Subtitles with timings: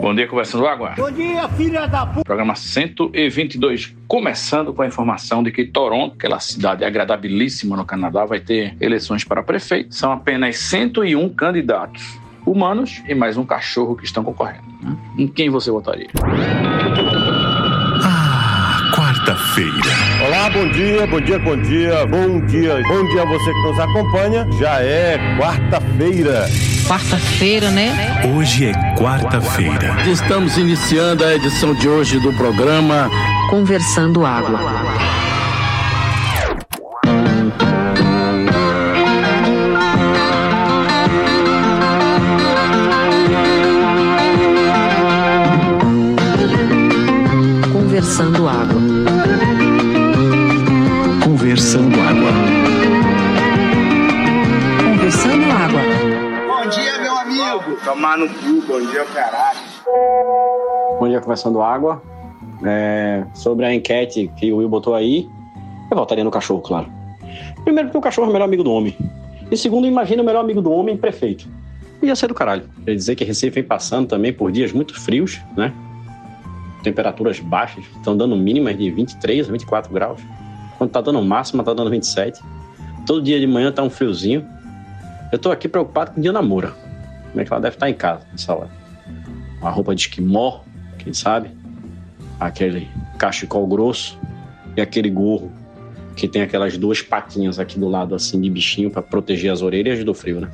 [0.00, 0.94] Bom dia, conversando água.
[0.96, 2.24] Bom dia, filha da puta.
[2.24, 8.40] Programa 122, começando com a informação de que Toronto, aquela cidade agradabilíssima no Canadá, vai
[8.40, 9.94] ter eleições para prefeito.
[9.94, 14.64] São apenas 101 candidatos humanos e mais um cachorro que estão concorrendo.
[14.82, 14.96] Né?
[15.18, 16.08] Em quem você votaria?
[18.02, 20.09] Ah, quarta-feira.
[20.30, 23.80] Olá, bom dia, bom dia, bom dia, bom dia, bom dia a você que nos
[23.80, 24.46] acompanha.
[24.60, 26.48] Já é quarta-feira.
[26.86, 28.22] Quarta-feira, né?
[28.32, 29.96] Hoje é quarta-feira.
[30.06, 33.10] Estamos iniciando a edição de hoje do programa
[33.50, 34.60] Conversando Água.
[47.72, 48.89] Conversando Água.
[57.84, 59.58] Tomar no cu, bom dia, caralho.
[60.98, 62.02] Bom dia, Conversando Água.
[62.62, 65.26] É, sobre a enquete que o Will botou aí,
[65.90, 66.92] eu votaria no cachorro, claro.
[67.64, 68.94] Primeiro, porque o cachorro é o melhor amigo do homem.
[69.50, 71.48] E segundo, imagina o melhor amigo do homem prefeito.
[72.02, 72.68] Ia ser do caralho.
[72.84, 75.72] Quer dizer que Recife vem passando também por dias muito frios, né?
[76.82, 80.20] Temperaturas baixas, estão dando mínimas de 23 a 24 graus.
[80.76, 82.42] Quando tá dando máxima, tá dando 27.
[83.06, 84.46] Todo dia de manhã tá um friozinho.
[85.32, 86.89] Eu tô aqui preocupado com o dia da Moura.
[87.30, 88.70] Como é que ela deve estar em casa nessa hora?
[89.60, 90.60] Uma roupa de esquimó,
[90.98, 91.50] quem sabe?
[92.38, 94.18] Aquele cachecol grosso
[94.76, 95.52] e aquele gorro
[96.16, 100.02] que tem aquelas duas patinhas aqui do lado assim de bichinho para proteger as orelhas
[100.04, 100.50] do frio, né?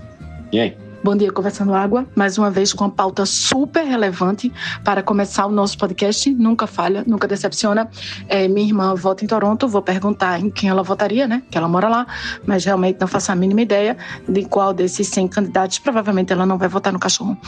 [0.52, 0.76] E aí?
[1.06, 2.04] Bom dia, Conversando Água.
[2.16, 6.28] Mais uma vez com uma pauta super relevante para começar o nosso podcast.
[6.34, 7.88] Nunca falha, nunca decepciona.
[8.26, 9.68] É, minha irmã vota em Toronto.
[9.68, 11.44] Vou perguntar em quem ela votaria, né?
[11.48, 12.08] Que ela mora lá.
[12.44, 13.96] Mas realmente não faço a mínima ideia
[14.28, 15.78] de qual desses 100 candidatos.
[15.78, 17.38] Provavelmente ela não vai votar no cachorro.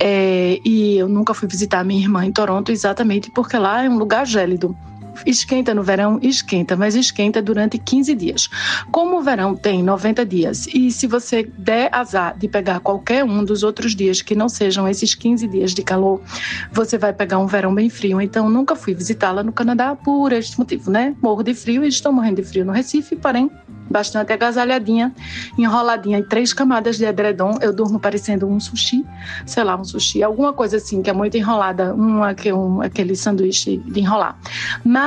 [0.00, 3.98] É, e eu nunca fui visitar minha irmã em Toronto exatamente porque lá é um
[3.98, 4.74] lugar gélido.
[5.26, 8.48] Esquenta no verão, esquenta, mas esquenta durante 15 dias.
[8.90, 13.44] Como o verão tem 90 dias, e se você der azar de pegar qualquer um
[13.44, 16.20] dos outros dias que não sejam esses 15 dias de calor,
[16.72, 18.20] você vai pegar um verão bem frio.
[18.20, 21.14] Então, nunca fui visitá-la no Canadá por este motivo, né?
[21.22, 23.50] Morro de frio e estou morrendo de frio no Recife, porém,
[23.90, 25.14] bastante agasalhadinha,
[25.58, 27.58] enroladinha em três camadas de edredom.
[27.60, 29.04] Eu durmo parecendo um sushi,
[29.44, 33.76] sei lá, um sushi, alguma coisa assim que é muito enrolada, um, um, aquele sanduíche
[33.78, 34.38] de enrolar.
[34.84, 35.01] Mas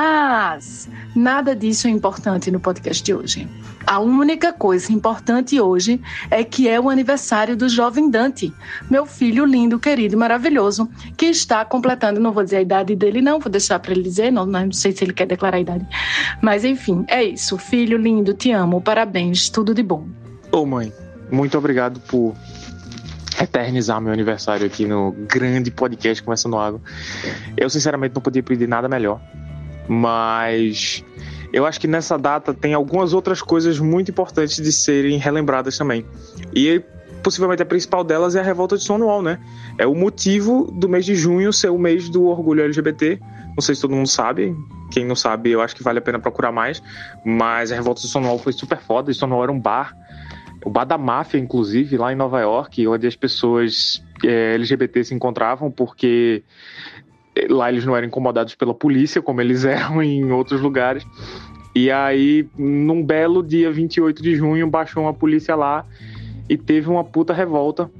[1.14, 3.48] nada disso é importante no podcast de hoje.
[3.86, 8.52] A única coisa importante hoje é que é o aniversário do jovem Dante,
[8.90, 13.38] meu filho lindo, querido maravilhoso, que está completando, não vou dizer a idade dele, não,
[13.38, 15.86] vou deixar para ele dizer, não, não sei se ele quer declarar a idade.
[16.42, 17.56] Mas enfim, é isso.
[17.58, 20.08] Filho lindo, te amo, parabéns, tudo de bom.
[20.50, 20.92] Ô mãe,
[21.30, 22.34] muito obrigado por
[23.40, 26.80] eternizar meu aniversário aqui no grande podcast Começando Água.
[27.56, 29.20] Eu sinceramente não podia pedir nada melhor,
[29.88, 31.04] mas
[31.52, 36.04] eu acho que nessa data tem algumas outras coisas muito importantes de serem relembradas também.
[36.54, 36.82] E
[37.22, 39.38] possivelmente a principal delas é a revolta de Stonewall, né?
[39.78, 43.18] É o motivo do mês de junho ser o mês do orgulho LGBT.
[43.56, 44.54] Não sei se todo mundo sabe.
[44.90, 46.82] Quem não sabe, eu acho que vale a pena procurar mais.
[47.24, 49.12] Mas a revolta de Stonewall foi super foda.
[49.12, 49.94] Stonewall era um bar
[50.66, 55.14] o bar da máfia, inclusive, lá em Nova York, onde as pessoas é, LGBT se
[55.14, 56.42] encontravam, porque
[56.95, 56.95] eh,
[57.48, 61.06] lá eles não eram incomodados pela polícia, como eles eram em outros lugares.
[61.74, 65.84] E aí, num belo dia 28 de junho, baixou uma polícia lá
[66.48, 67.90] e teve uma puta revolta.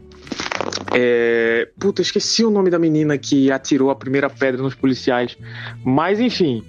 [0.94, 1.68] É...
[1.78, 5.36] Puta, esqueci o nome da menina que atirou a primeira pedra nos policiais.
[5.84, 6.64] Mas, enfim,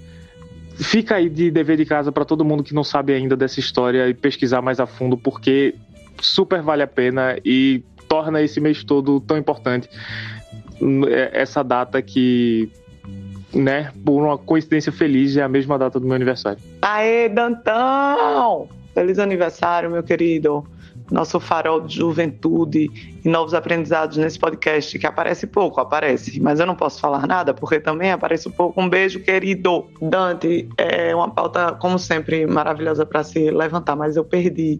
[0.74, 4.08] fica aí de dever de casa para todo mundo que não sabe ainda dessa história
[4.08, 5.74] e pesquisar mais a fundo, porque
[6.20, 9.88] super vale a pena e torna esse mês todo tão importante.
[11.08, 12.70] É, Essa data que,
[13.54, 16.58] né, por uma coincidência feliz, é a mesma data do meu aniversário.
[16.82, 18.68] Aê, Dantão!
[18.94, 20.64] Feliz aniversário, meu querido.
[21.10, 22.90] Nosso farol de juventude
[23.24, 26.38] e novos aprendizados nesse podcast, que aparece pouco, aparece.
[26.40, 28.78] Mas eu não posso falar nada, porque também aparece pouco.
[28.78, 29.86] Um beijo, querido.
[30.02, 34.78] Dante, é uma pauta, como sempre, maravilhosa para se levantar, mas eu perdi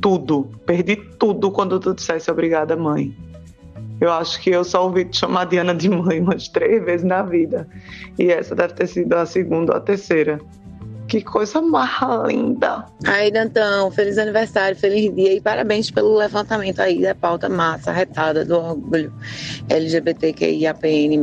[0.00, 0.48] tudo.
[0.64, 3.16] Perdi tudo quando tu dissesse obrigada, mãe.
[4.00, 7.22] Eu acho que eu só ouvi te chamar Diana de mãe umas três vezes na
[7.22, 7.68] vida.
[8.18, 10.40] E essa deve ter sido a segunda ou a terceira.
[11.06, 11.90] Que coisa mais
[12.26, 12.86] linda.
[13.06, 18.44] Aí, Dantão, feliz aniversário, feliz dia e parabéns pelo levantamento aí da pauta massa, retada
[18.44, 19.12] do orgulho
[19.68, 21.20] LGBTQIAPN+.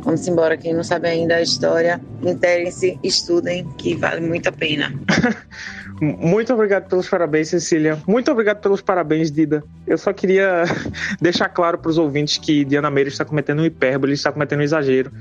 [0.00, 4.92] Vamos embora, quem não sabe ainda a história, interem-se, estudem, que vale muito a pena.
[6.02, 7.96] Muito obrigado pelos parabéns, Cecília.
[8.08, 9.62] Muito obrigado pelos parabéns, Dida.
[9.86, 10.64] Eu só queria
[11.22, 14.62] deixar claro para os ouvintes que Diana Meira está cometendo um hipérbole, está cometendo um
[14.64, 15.12] exagero.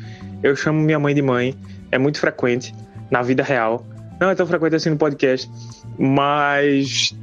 [0.42, 1.56] Eu chamo minha mãe de mãe,
[1.92, 2.74] é muito frequente
[3.12, 3.86] na vida real.
[4.20, 5.48] Não é tão frequente assim no podcast,
[6.00, 7.16] mas.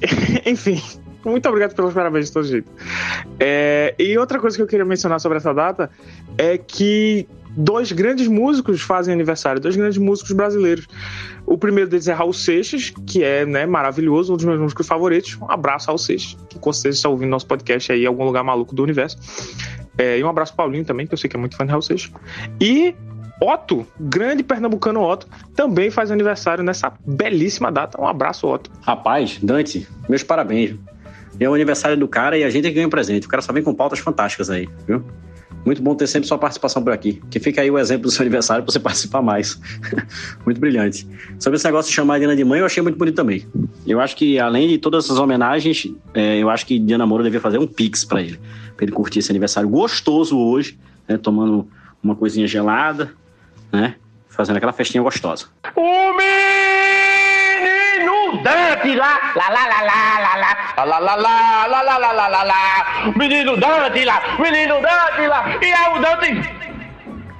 [0.46, 0.80] Enfim,
[1.26, 2.72] muito obrigado pelos parabéns de todo jeito.
[3.38, 5.90] É, e outra coisa que eu queria mencionar sobre essa data
[6.38, 10.86] é que dois grandes músicos fazem aniversário, dois grandes músicos brasileiros.
[11.46, 15.36] O primeiro deles é Raul Seixas, que é né, maravilhoso, um dos meus músicos favoritos.
[15.40, 18.42] Um abraço, Raul Seixas, que com certeza está ouvindo nosso podcast aí em algum lugar
[18.42, 19.18] maluco do universo.
[19.96, 21.82] É, e um abraço Paulinho também, que eu sei que é muito fã de Raul
[21.82, 22.10] Seixas.
[22.60, 22.94] E
[23.40, 28.00] Otto, grande pernambucano Otto, também faz aniversário nessa belíssima data.
[28.00, 28.70] Um abraço, Otto.
[28.82, 30.76] Rapaz, Dante, meus parabéns.
[31.38, 33.26] É o aniversário do cara e a gente ganha um presente.
[33.26, 35.04] O cara só vem com pautas fantásticas aí, viu?
[35.64, 37.22] Muito bom ter sempre sua participação por aqui.
[37.30, 39.58] Que fica aí o exemplo do seu aniversário para você participar mais.
[40.44, 41.06] muito brilhante.
[41.38, 43.46] Sobre esse negócio de chamar a Diana de mãe, eu achei muito bonito também.
[43.86, 47.40] Eu acho que, além de todas essas homenagens, é, eu acho que Diana Moura devia
[47.40, 48.38] fazer um pix para ele.
[48.76, 50.78] Para ele curtir esse aniversário gostoso hoje,
[51.08, 51.66] né, tomando
[52.02, 53.12] uma coisinha gelada,
[53.72, 53.96] né?
[54.28, 55.46] Fazendo aquela festinha gostosa.
[55.76, 57.03] Menino
[58.42, 62.28] Dante lá, lá, lá, lá, lá, lá, lá, lá, lá, lá, lá, lá, lá, lá,
[62.28, 66.64] lá, lá, menino Dante lá, menino Dante lá, e é o Dante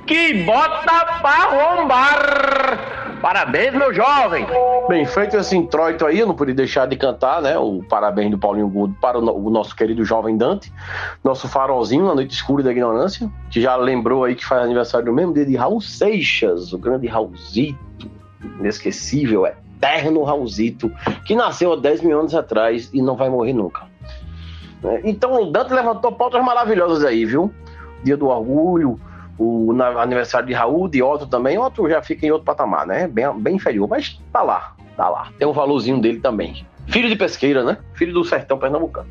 [0.07, 2.79] que bota pra rombar.
[3.23, 4.47] Parabéns, meu jovem.
[4.87, 7.57] Bem, feito esse introito aí, eu não podia deixar de cantar, né?
[7.57, 10.71] O parabéns do Paulinho Gudo para o, no- o nosso querido jovem Dante,
[11.25, 15.15] nosso farolzinho na noite escura da ignorância, que já lembrou aí que faz aniversário no
[15.15, 17.79] mesmo dia de Raul Seixas, o grande Raulzito,
[18.61, 19.47] inesquecível,
[19.85, 20.91] eterno Raulzito,
[21.25, 23.83] que nasceu há 10 mil anos atrás e não vai morrer nunca.
[24.83, 25.01] né?
[25.05, 27.53] Então o Dante levantou pautas maravilhosas aí, viu?
[28.03, 28.99] Dia do Orgulho,
[29.39, 31.59] o aniversário de Raul, de Otto também.
[31.59, 33.07] Otto já fica em outro patamar, né?
[33.07, 35.29] Bem, bem inferior, mas tá lá, tá lá.
[35.39, 36.67] Tem um valorzinho dele também.
[36.87, 37.79] Filho de pesqueira, né?
[37.95, 39.09] Filho do sertão pernambucano.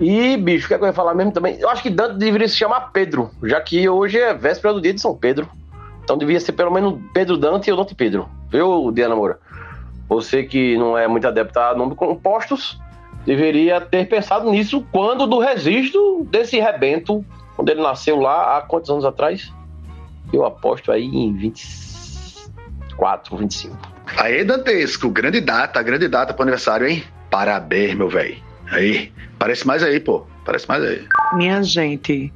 [0.00, 1.58] E, bicho, o que, é que eu ia falar mesmo também?
[1.60, 4.92] Eu acho que Dante deveria se chamar Pedro, já que hoje é véspera do dia
[4.92, 5.48] de São Pedro.
[6.02, 8.28] Então devia ser pelo menos Pedro Dante e o Dante Pedro.
[8.50, 9.38] Viu, Diana Moura?
[10.12, 12.78] Você que não é muito adepto a nomes compostos,
[13.24, 17.24] deveria ter pensado nisso quando do registro desse rebento,
[17.56, 19.50] quando ele nasceu lá, há quantos anos atrás?
[20.30, 23.74] Eu aposto aí em 24, 25.
[24.18, 27.02] Aê, Dantesco, grande data, grande data pro aniversário, hein?
[27.30, 28.36] Parabéns, meu velho.
[28.70, 30.26] Aí, parece mais aí, pô.
[30.44, 31.06] Parece mais aí.
[31.32, 32.30] Minha gente,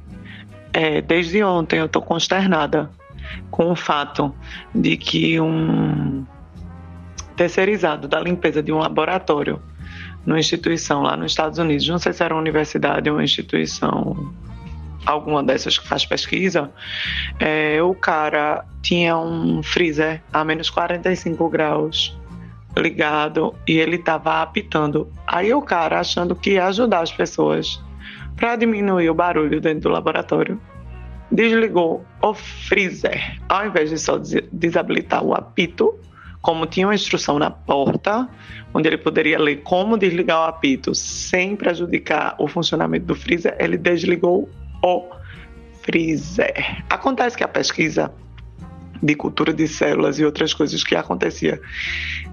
[0.73, 2.89] é, desde ontem eu tô consternada
[3.51, 4.33] com o fato
[4.73, 6.25] de que um
[7.37, 9.61] terceirizado da limpeza de um laboratório
[10.25, 14.33] numa instituição lá nos Estados Unidos, não sei se era uma universidade ou uma instituição,
[15.05, 16.69] alguma dessas que faz pesquisa,
[17.39, 22.17] é, o cara tinha um freezer a menos 45 graus
[22.77, 25.09] ligado e ele estava apitando.
[25.25, 27.81] Aí o cara, achando que ia ajudar as pessoas
[28.35, 30.59] para diminuir o barulho dentro do laboratório,
[31.31, 33.39] desligou o freezer.
[33.47, 35.97] Ao invés de só des- desabilitar o apito,
[36.41, 38.27] como tinha uma instrução na porta,
[38.73, 43.77] onde ele poderia ler como desligar o apito sem prejudicar o funcionamento do freezer, ele
[43.77, 44.49] desligou
[44.83, 45.09] o
[45.81, 46.83] freezer.
[46.89, 48.11] Acontece que a pesquisa
[49.07, 51.61] de cultura de células e outras coisas que acontecia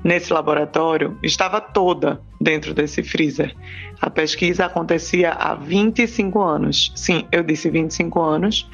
[0.03, 3.55] nesse laboratório estava toda dentro desse freezer.
[4.01, 6.93] A pesquisa acontecia há 25 anos.
[6.97, 8.69] Sim, eu disse 25 anos.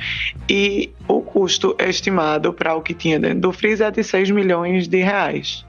[0.49, 4.88] E o custo estimado para o que tinha dentro do freezer é de 6 milhões
[4.88, 5.64] de reais.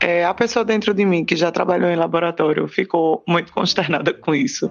[0.00, 4.34] É, a pessoa dentro de mim que já trabalhou em laboratório ficou muito consternada com
[4.34, 4.68] isso.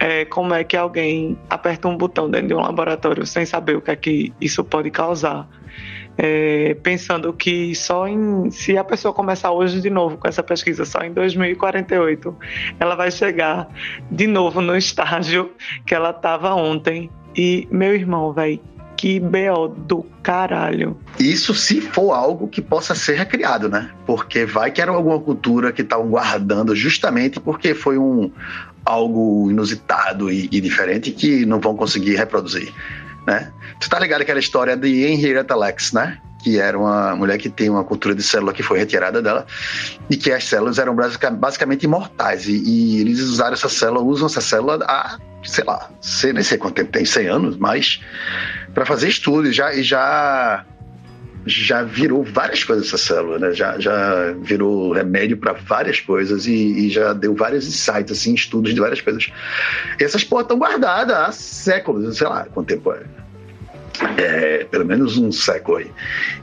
[0.00, 3.82] É, como é que alguém aperta um botão dentro de um laboratório sem saber o
[3.82, 5.46] que é que isso pode causar?
[6.16, 10.84] É, pensando que só em se a pessoa começar hoje de novo com essa pesquisa,
[10.84, 12.36] só em 2048,
[12.78, 13.68] ela vai chegar
[14.10, 15.50] de novo no estágio
[15.84, 17.10] que ela estava ontem.
[17.36, 18.60] E meu irmão, velho,
[18.96, 20.96] que BO do caralho.
[21.18, 23.90] Isso se for algo que possa ser recriado, né?
[24.06, 28.30] Porque vai que era alguma cultura que estavam guardando justamente porque foi um
[28.84, 32.72] algo inusitado e, e diferente que não vão conseguir reproduzir,
[33.26, 33.52] né?
[33.80, 36.18] Tu tá ligado aquela história de Henrietta Lacks, né?
[36.42, 39.46] Que era uma mulher que tem uma cultura de célula que foi retirada dela
[40.10, 44.26] e que as células eram basica- basicamente imortais e, e eles usaram essa célula, usam
[44.26, 48.02] essa célula há, sei lá, sei, nem sei quanto tempo tem, 100 anos, mas
[48.74, 50.64] para fazer estudos já, e já
[51.46, 53.52] já virou várias coisas essa célula, né?
[53.52, 58.74] Já, já virou remédio para várias coisas e, e já deu vários insights, assim, estudos
[58.74, 59.30] de várias coisas.
[60.00, 63.02] E essas porra estão guardadas há séculos, sei lá quanto tempo é.
[64.16, 65.90] É, pelo menos um século aí.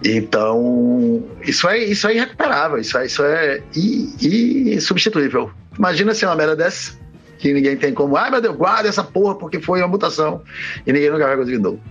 [0.05, 5.51] Então, isso é, isso é irrecuperável, isso é, isso é insubstituível.
[5.77, 6.93] Imagina se uma merda dessa,
[7.39, 10.41] que ninguém tem como, ai meu Deus, guarda essa porra porque foi uma mutação
[10.85, 11.81] e ninguém nunca vai conseguir novo.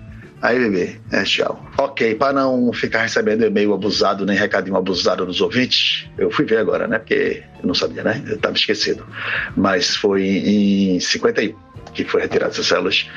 [0.42, 1.62] Aí, bebê, é tchau.
[1.76, 6.58] Ok, para não ficar recebendo e-mail abusado nem recadinho abusado dos ouvintes, eu fui ver
[6.58, 6.98] agora, né?
[6.98, 8.22] Porque eu não sabia, né?
[8.26, 9.06] Eu estava esquecido.
[9.54, 11.54] Mas foi em 51
[11.92, 13.08] que foi retirado essas células.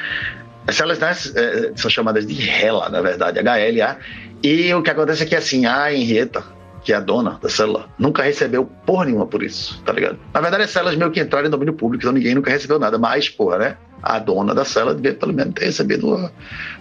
[0.68, 3.98] As células né, é, são chamadas de HeLa, na verdade, HLA.
[4.42, 6.44] E o que acontece é que, assim, a Henrietta,
[6.84, 10.20] que é a dona da célula, nunca recebeu porra nenhuma por isso, tá ligado?
[10.34, 12.98] Na verdade, as células meio que entraram em domínio público, então ninguém nunca recebeu nada.
[12.98, 13.78] Mas, porra, né?
[14.02, 16.32] A dona da célula devia pelo menos ter recebido uma,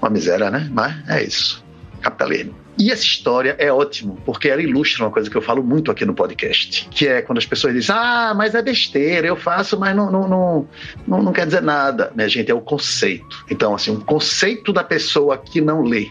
[0.01, 0.69] uma miséria, né?
[0.73, 1.65] Mas é isso.
[2.01, 2.63] Capitalismo.
[2.79, 6.05] E essa história é ótimo, porque ela ilustra uma coisa que eu falo muito aqui
[6.05, 9.95] no podcast, que é quando as pessoas dizem, ah, mas é besteira, eu faço, mas
[9.95, 10.69] não, não, não,
[11.07, 12.11] não, não quer dizer nada.
[12.15, 13.45] Minha gente, é o conceito.
[13.51, 16.09] Então, assim, um conceito da pessoa que não lê.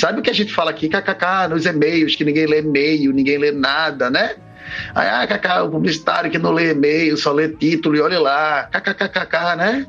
[0.00, 3.36] Sabe o que a gente fala aqui, kkk, nos e-mails, que ninguém lê e-mail, ninguém
[3.36, 4.34] lê nada, né?
[4.94, 8.64] Aí, ah, kkk, o publicitário que não lê e-mail, só lê título e olha lá,
[8.72, 9.86] kkkk, né?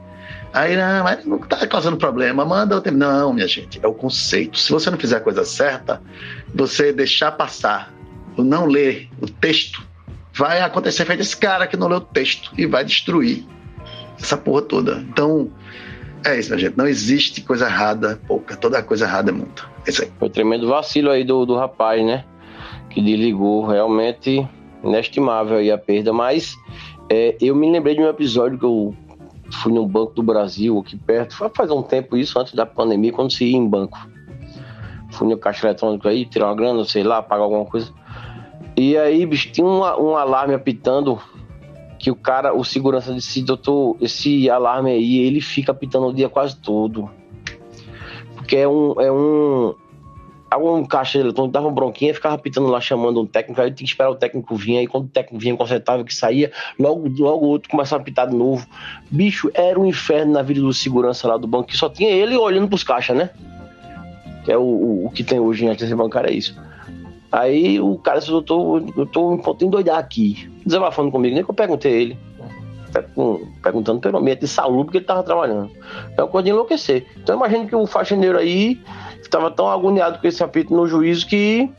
[0.51, 2.98] Aí, não, mas não está causando problema, manda o tempo.
[2.98, 4.60] Não, minha gente, é o conceito.
[4.60, 6.01] Se você não fizer a coisa certa,
[6.53, 7.94] você deixar passar,
[8.38, 9.82] não ler o texto,
[10.34, 13.46] vai acontecer feito esse cara que não leu o texto e vai destruir
[14.20, 15.06] essa porra toda.
[15.10, 15.50] Então,
[16.25, 16.77] é isso, minha gente.
[16.77, 18.58] Não existe coisa errada, pouca.
[18.58, 19.71] Toda coisa errada é muita.
[19.86, 20.12] É isso aí.
[20.20, 22.26] Foi tremendo vacilo aí do, do rapaz, né?
[22.90, 23.66] Que desligou.
[23.66, 24.48] Realmente
[24.84, 26.14] inestimável aí a perda.
[26.14, 26.56] Mas
[27.10, 28.96] é, eu me lembrei de um episódio que eu
[29.52, 31.36] fui no Banco do Brasil, aqui perto.
[31.36, 34.00] Foi fazer um tempo isso, antes da pandemia, quando se ia em banco.
[35.12, 37.92] Fui no caixa eletrônico aí, tirar uma grana, sei lá, pagar alguma coisa.
[38.78, 41.20] E aí, bicho, tinha um, um alarme apitando
[42.00, 46.30] que o cara, o segurança disse, doutor, esse alarme aí, ele fica apitando o dia
[46.30, 47.12] quase todo.
[48.42, 49.76] Porque é um, é um,
[50.50, 53.92] algum caixa eletrônico dava um bronquinha, ficava pitando lá chamando um técnico, aí tinha que
[53.92, 57.70] esperar o técnico vir, aí quando o técnico vinha, consertava que saía, logo, logo outro
[57.70, 58.68] começava a pitar de novo.
[59.10, 62.36] Bicho, era um inferno na vida do segurança lá do banco, que só tinha ele
[62.36, 63.30] olhando pros caixas, né?
[64.44, 66.60] Que é o, o, o que tem hoje em agência bancária, é isso.
[67.32, 71.50] Aí o cara disse, eu tô, eu tô, tô endoidar aqui, desabafando comigo, nem que
[71.50, 72.31] eu perguntei ele
[73.62, 75.72] perguntando pelo ambiente de saúde porque ele estava trabalhando.
[76.18, 77.06] É uma coisa de enlouquecer.
[77.18, 78.82] Então imagina que o faxineiro aí
[79.22, 81.70] estava tão agoniado com esse apito no juízo que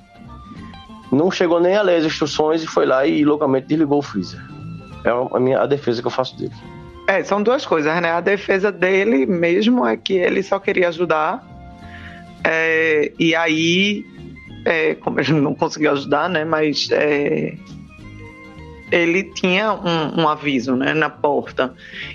[1.10, 4.40] não chegou nem a ler as instruções e foi lá e loucamente desligou o freezer.
[5.04, 6.52] É a, minha, a defesa que eu faço dele.
[7.06, 8.10] É, são duas coisas, né?
[8.10, 11.44] A defesa dele mesmo é que ele só queria ajudar.
[12.44, 14.06] É, e aí,
[14.64, 16.44] é, como ele não conseguiu ajudar, né?
[16.44, 17.54] Mas é,
[18.92, 21.72] ele tinha um, um, aviso né, na porta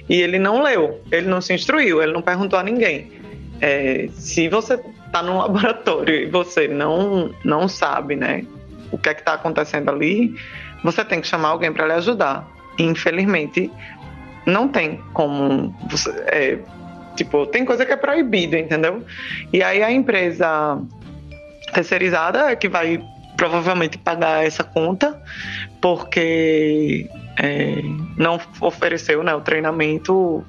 [0.08, 3.12] e ele não leu, ele não se instruiu, ele não perguntou a ninguém.
[3.60, 8.46] É, se você está no laboratório e você não, não sabe, né,
[8.92, 10.36] o que é que está acontecendo ali,
[10.84, 12.48] você tem que chamar alguém para lhe ajudar.
[12.78, 13.72] infelizmente,
[14.46, 15.76] não tem como.
[15.90, 16.60] Você, é,
[17.16, 19.04] tipo, tem coisa que é proibida, entendeu?
[19.52, 20.80] E aí a empresa
[21.74, 23.04] terceirizada é que vai
[23.38, 25.22] provavelmente pagar essa conta,
[25.80, 27.82] porque é,
[28.18, 30.44] não ofereceu né, o treinamento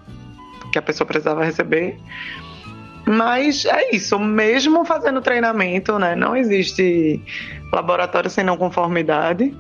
[0.73, 1.99] que a pessoa precisava receber.
[3.07, 7.23] Mas é isso, mesmo fazendo treinamento, né, não existe
[7.73, 9.55] laboratório sem não conformidade.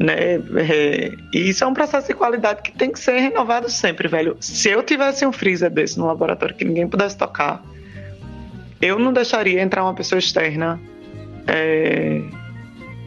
[0.00, 0.36] Né?
[0.56, 4.36] É, e isso é um processo de qualidade que tem que ser renovado sempre, velho.
[4.40, 7.62] Se eu tivesse um freezer desse no laboratório que ninguém pudesse tocar,
[8.80, 10.80] eu não deixaria entrar uma pessoa externa
[11.46, 12.22] é,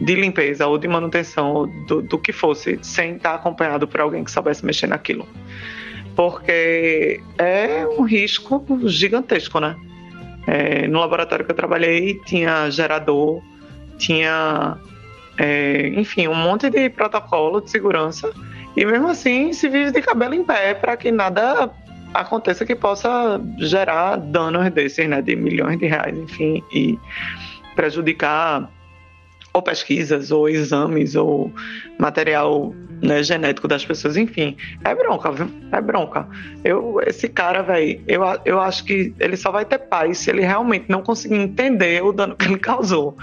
[0.00, 4.24] de limpeza ou de manutenção ou do, do que fosse, sem estar acompanhado por alguém
[4.24, 5.26] que soubesse mexer naquilo.
[6.14, 9.76] Porque é um risco gigantesco, né?
[10.46, 13.42] É, no laboratório que eu trabalhei tinha gerador,
[13.98, 14.76] tinha,
[15.38, 18.32] é, enfim, um monte de protocolo de segurança.
[18.76, 21.70] E mesmo assim se vive de cabelo em pé para que nada
[22.14, 26.98] aconteça que possa gerar danos desses, né, de milhões de reais, enfim, e
[27.74, 28.70] prejudicar
[29.56, 31.50] ou pesquisas, ou exames, ou
[31.98, 34.54] material né, genético das pessoas, enfim.
[34.84, 35.50] É bronca, viu?
[35.72, 36.28] É bronca.
[36.62, 40.42] Eu, esse cara, velho, eu, eu acho que ele só vai ter paz se ele
[40.42, 43.16] realmente não conseguir entender o dano que ele causou.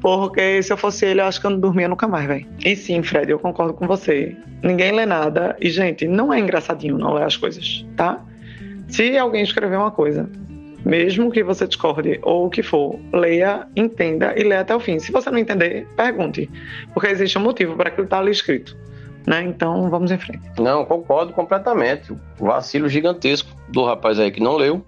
[0.00, 2.46] Porque se eu fosse ele, eu acho que eu não dormia nunca mais, velho.
[2.64, 4.34] E sim, Fred, eu concordo com você.
[4.62, 5.54] Ninguém lê nada.
[5.60, 8.24] E, gente, não é engraçadinho não ler as coisas, tá?
[8.88, 10.30] Se alguém escrever uma coisa
[10.84, 14.98] mesmo que você discorde ou o que for, leia, entenda e leia até o fim.
[14.98, 16.50] Se você não entender, pergunte,
[16.92, 18.76] porque existe um motivo para aquilo estar tá ali escrito.
[19.26, 19.42] Né?
[19.42, 20.42] Então vamos em frente.
[20.60, 22.12] Não, concordo completamente.
[22.12, 24.84] O vacilo gigantesco do rapaz aí que não leu,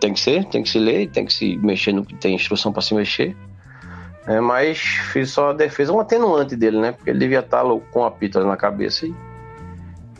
[0.00, 2.72] tem que ser, tem que se ler, tem que se mexer no que tem instrução
[2.72, 3.36] para se mexer.
[4.26, 6.92] É, mas fiz só a defesa, um atenuante dele, né?
[6.92, 9.14] Porque ele devia estar louco com a pita na cabeça e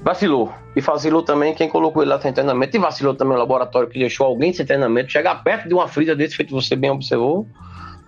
[0.03, 0.53] vacilou.
[0.75, 2.77] E vacilou também quem colocou ele lá sem treinamento.
[2.77, 6.15] E vacilou também o laboratório que deixou alguém sem treinamento chegar perto de uma frisa
[6.15, 7.47] desse, feito você bem observou,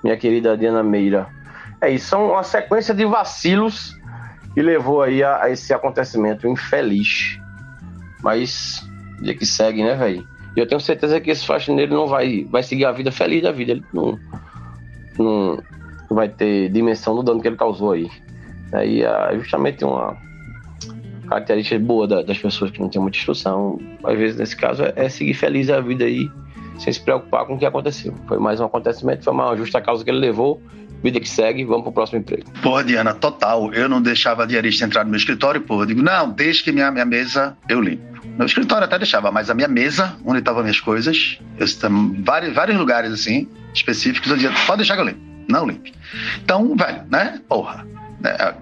[0.03, 1.29] minha querida Diana Meira.
[1.81, 3.99] É isso, são uma sequência de vacilos
[4.55, 7.39] que levou aí a, a esse acontecimento infeliz.
[8.23, 8.87] Mas,
[9.23, 10.27] dia que segue, né, velho?
[10.57, 13.53] E eu tenho certeza que esse faxineiro não vai, vai seguir a vida feliz da
[13.53, 13.73] vida.
[13.73, 14.19] Ele não,
[15.19, 15.63] não
[16.11, 18.11] vai ter dimensão do dano que ele causou aí.
[18.73, 20.17] Aí é justamente uma
[21.31, 24.93] característica boa da, das pessoas que não têm muita instrução, às vezes nesse caso, é,
[24.97, 26.29] é seguir feliz a vida aí,
[26.77, 28.13] sem se preocupar com o que aconteceu.
[28.27, 30.61] Foi mais um acontecimento, foi uma justa causa que ele levou,
[31.03, 32.51] vida que segue, vamos pro próximo emprego.
[32.61, 33.73] Porra, Diana, total.
[33.73, 35.83] Eu não deixava a diarista entrar no meu escritório, porra.
[35.83, 38.11] Eu digo, não, deixe que minha, minha mesa eu limpo.
[38.37, 41.67] Meu escritório até deixava, mas a minha mesa, onde estavam minhas coisas, eu,
[42.25, 45.21] vários, vários lugares assim, específicos, eu dizia, pode deixar que eu limpo.
[45.49, 45.93] Não limpe.
[46.43, 47.41] Então, velho, né?
[47.49, 47.87] Porra.
[48.21, 48.55] Né?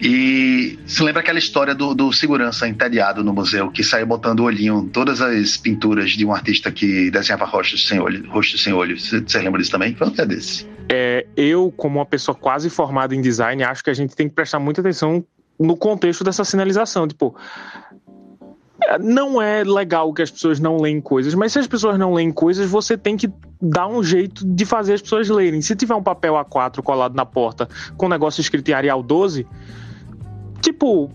[0.00, 4.44] E se lembra aquela história do, do, segurança entediado no museu que saiu botando o
[4.44, 8.98] olhinho todas as pinturas de um artista que desenhava rostos sem olho, rostos sem olho.
[8.98, 9.94] Você lembra disso também?
[9.94, 10.66] Foi um dia desse.
[10.88, 14.34] É, eu, como uma pessoa quase formada em design, acho que a gente tem que
[14.34, 15.24] prestar muita atenção
[15.58, 17.08] no contexto dessa sinalização.
[17.08, 17.34] Tipo,
[19.00, 22.30] não é legal que as pessoas não leem coisas, mas se as pessoas não leem
[22.30, 25.60] coisas, você tem que dar um jeito de fazer as pessoas lerem.
[25.62, 29.46] Se tiver um papel A4 colado na porta com um negócio escrito em Arial 12,
[30.60, 31.10] tipo,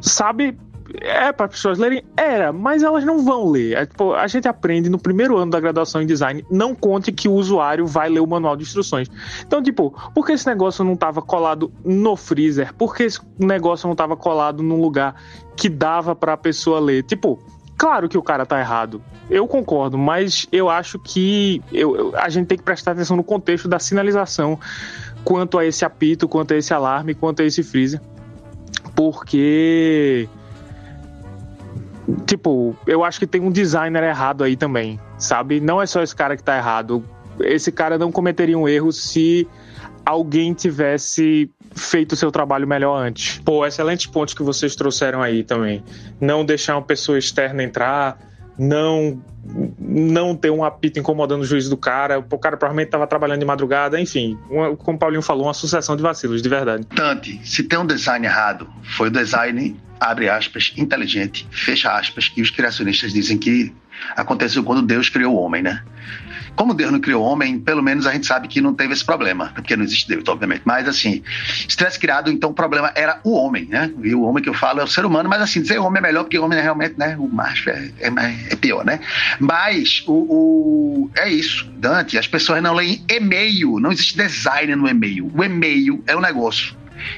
[0.00, 0.58] sabe,
[1.00, 2.02] é para as pessoas lerem?
[2.16, 3.76] Era, mas elas não vão ler.
[3.76, 7.28] É, tipo, a gente aprende no primeiro ano da graduação em design, não conte que
[7.28, 9.08] o usuário vai ler o manual de instruções.
[9.46, 12.74] Então, tipo, por que esse negócio não estava colado no freezer?
[12.74, 15.14] Por que esse negócio não estava colado num lugar
[15.56, 17.02] que dava para a pessoa ler?
[17.04, 17.38] Tipo,
[17.76, 19.02] claro que o cara tá errado.
[19.28, 23.24] Eu concordo, mas eu acho que eu, eu, a gente tem que prestar atenção no
[23.24, 24.58] contexto da sinalização
[25.24, 28.00] quanto a esse apito, quanto a esse alarme, quanto a esse freezer.
[28.94, 30.28] Porque
[32.26, 35.60] tipo, eu acho que tem um designer errado aí também, sabe?
[35.60, 37.04] Não é só esse cara que tá errado.
[37.40, 39.46] Esse cara não cometeria um erro se
[40.04, 43.38] alguém tivesse feito o seu trabalho melhor antes.
[43.44, 45.84] Pô, excelentes pontos que vocês trouxeram aí também.
[46.20, 48.18] Não deixar uma pessoa externa entrar,
[48.58, 49.20] não
[49.78, 52.18] não ter um apito incomodando o juiz do cara.
[52.18, 55.96] O cara provavelmente estava trabalhando de madrugada, enfim, uma, como o Paulinho falou, uma sucessão
[55.96, 56.84] de vacilos, de verdade.
[56.86, 62.42] Tante, se tem um design errado, foi o design abre aspas, inteligente, fecha aspas, e
[62.42, 63.72] os criacionistas dizem que
[64.14, 65.82] aconteceu quando Deus criou o homem, né?
[66.54, 69.04] Como Deus não criou o homem, pelo menos a gente sabe que não teve esse
[69.04, 70.62] problema, porque não existe Deus, obviamente.
[70.64, 71.22] Mas assim,
[71.68, 73.90] se tivesse criado, então o problema era o homem, né?
[74.02, 76.02] E o homem que eu falo é o ser humano, mas assim, dizer homem é
[76.02, 77.14] melhor, porque o homem é realmente, né?
[77.18, 78.08] O macho é, é,
[78.50, 79.00] é pior, né?
[79.38, 84.88] Mas o, o, é isso, Dante, as pessoas não leem e-mail, não existe design no
[84.88, 85.30] e-mail.
[85.34, 86.74] O e-mail é um negócio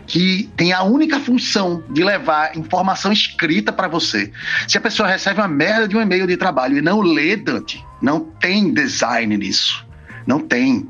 [0.07, 4.33] que tem a única função de levar informação escrita para você.
[4.67, 7.85] Se a pessoa recebe uma merda de um e-mail de trabalho e não lê, Dante,
[8.01, 9.87] não tem design nisso.
[10.27, 10.89] Não tem.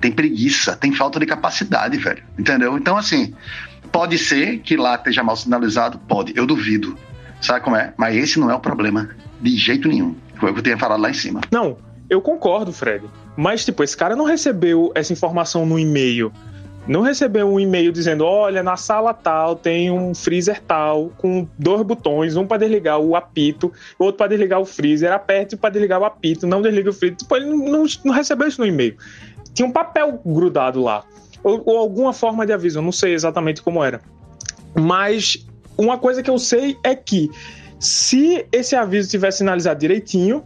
[0.00, 2.22] Tem preguiça, tem falta de capacidade, velho.
[2.38, 2.76] Entendeu?
[2.76, 3.34] Então, assim,
[3.90, 5.98] pode ser que lá esteja mal sinalizado?
[5.98, 6.32] Pode.
[6.36, 6.96] Eu duvido.
[7.40, 7.92] Sabe como é?
[7.96, 9.10] Mas esse não é o problema.
[9.40, 10.16] De jeito nenhum.
[10.36, 11.40] Foi o que eu tinha falado lá em cima.
[11.50, 13.04] Não, eu concordo, Fred.
[13.36, 16.32] Mas, tipo, esse cara não recebeu essa informação no e-mail
[16.88, 21.82] não recebeu um e-mail dizendo: olha, na sala tal tem um freezer tal com dois
[21.82, 26.04] botões, um para desligar o apito, outro para desligar o freezer, aperte para desligar o
[26.06, 27.18] apito, não desliga o freezer.
[27.18, 28.96] Tipo, ele não, não recebeu isso no e-mail.
[29.52, 31.04] Tinha um papel grudado lá,
[31.44, 34.00] ou, ou alguma forma de aviso, eu não sei exatamente como era.
[34.74, 35.46] Mas
[35.76, 37.30] uma coisa que eu sei é que
[37.78, 40.42] se esse aviso tivesse sinalizado direitinho,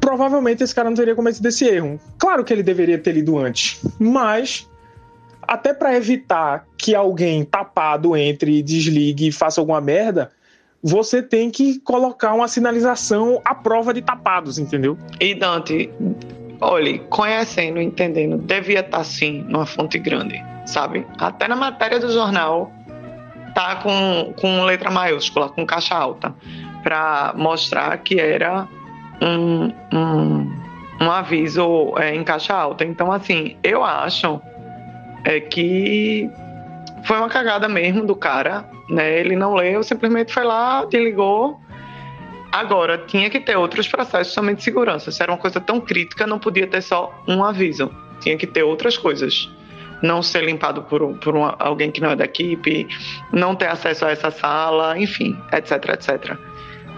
[0.00, 2.00] provavelmente esse cara não teria cometido esse erro.
[2.18, 4.67] Claro que ele deveria ter lido antes, mas
[5.48, 10.30] até para evitar que alguém tapado entre, desligue e faça alguma merda,
[10.82, 14.98] você tem que colocar uma sinalização à prova de tapados, entendeu?
[15.18, 15.90] E Dante,
[16.60, 21.06] olhe, conhecendo, entendendo, devia estar tá, sim numa fonte grande, sabe?
[21.18, 22.70] Até na matéria do jornal
[23.54, 26.34] tá com, com letra maiúscula, com caixa alta,
[26.82, 28.68] para mostrar que era
[29.22, 30.52] um, um,
[31.00, 32.84] um aviso é, em caixa alta.
[32.84, 34.40] Então, assim, eu acho
[35.24, 36.30] é que
[37.04, 39.18] foi uma cagada mesmo do cara, né?
[39.18, 41.58] Ele não leu, simplesmente foi lá, te ligou.
[42.50, 45.10] Agora, tinha que ter outros processos também de segurança.
[45.10, 47.90] Se era uma coisa tão crítica, não podia ter só um aviso.
[48.20, 49.50] Tinha que ter outras coisas.
[50.02, 52.86] Não ser limpado por, por uma, alguém que não é da equipe,
[53.32, 56.36] não ter acesso a essa sala, enfim, etc, etc.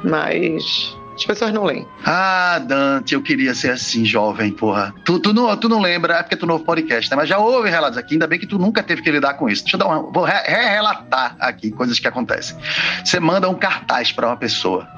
[0.05, 1.87] Mas As pessoas não leem.
[2.05, 4.95] Ah, Dante, eu queria ser assim, jovem, porra.
[5.05, 7.17] Tu, tu, não, tu não lembra, é porque tu novo podcast, né?
[7.17, 9.63] Mas já houve relatos aqui, ainda bem que tu nunca teve que lidar com isso.
[9.63, 10.11] Deixa eu dar uma.
[10.11, 12.57] Vou re-relatar aqui coisas que acontecem.
[13.05, 14.89] Você manda um cartaz para uma pessoa.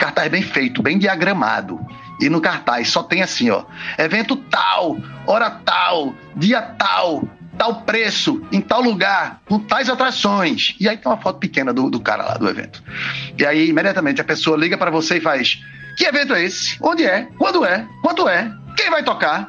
[0.00, 1.78] Cartaz bem feito, bem diagramado.
[2.20, 3.62] E no cartaz só tem assim, ó.
[3.96, 7.22] Evento tal, hora tal, dia tal,
[7.58, 10.76] tal preço, em tal lugar, com tais atrações.
[10.80, 12.82] E aí tem uma foto pequena do, do cara lá do evento.
[13.36, 15.58] E aí, imediatamente, a pessoa liga para você e faz:
[15.96, 16.76] Que evento é esse?
[16.80, 17.28] Onde é?
[17.36, 17.86] Quando é?
[18.00, 18.50] Quanto é?
[18.76, 19.48] Quem vai tocar?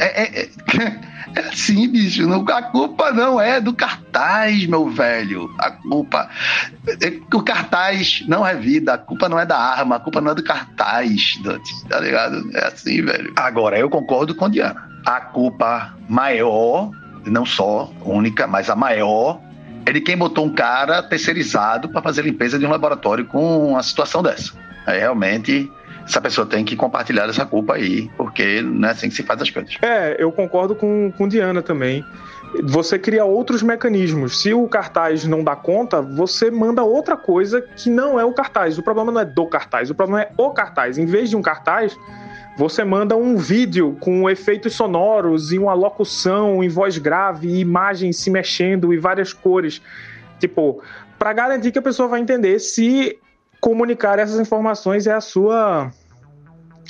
[0.00, 0.48] É, é, é,
[1.36, 2.26] é assim, bicho.
[2.26, 5.52] Não, a culpa não é do cartaz, meu velho.
[5.58, 6.30] A culpa.
[6.86, 8.94] É, o cartaz não é vida.
[8.94, 9.96] A culpa não é da arma.
[9.96, 11.88] A culpa não é do cartaz, Dante.
[11.88, 12.50] Tá ligado?
[12.54, 13.32] É assim, velho.
[13.36, 14.90] Agora, eu concordo com Diana.
[15.04, 16.90] A culpa maior,
[17.24, 19.40] não só única, mas a maior,
[19.84, 23.82] é de quem botou um cara terceirizado para fazer limpeza de um laboratório com uma
[23.82, 24.52] situação dessa.
[24.86, 25.70] Aí realmente
[26.04, 29.40] essa pessoa tem que compartilhar essa culpa aí, porque não é assim que se faz
[29.40, 29.76] as coisas.
[29.82, 32.04] É, eu concordo com, com Diana também.
[32.64, 34.42] Você cria outros mecanismos.
[34.42, 38.76] Se o cartaz não dá conta, você manda outra coisa que não é o cartaz.
[38.78, 40.98] O problema não é do cartaz, o problema é o cartaz.
[40.98, 41.96] Em vez de um cartaz,
[42.56, 48.30] você manda um vídeo com efeitos sonoros e uma locução em voz grave, imagens se
[48.30, 49.80] mexendo e várias cores.
[50.38, 50.82] Tipo,
[51.18, 53.18] para garantir que a pessoa vai entender se
[53.60, 55.90] comunicar essas informações é a sua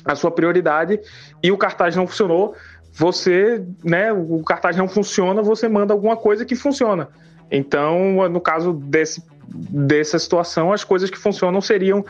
[0.05, 0.99] a sua prioridade
[1.43, 2.57] e o cartaz não funcionou,
[2.93, 7.09] você, né, o cartaz não funciona, você manda alguma coisa que funciona.
[7.51, 12.05] Então, no caso desse, dessa situação, as coisas que funcionam seriam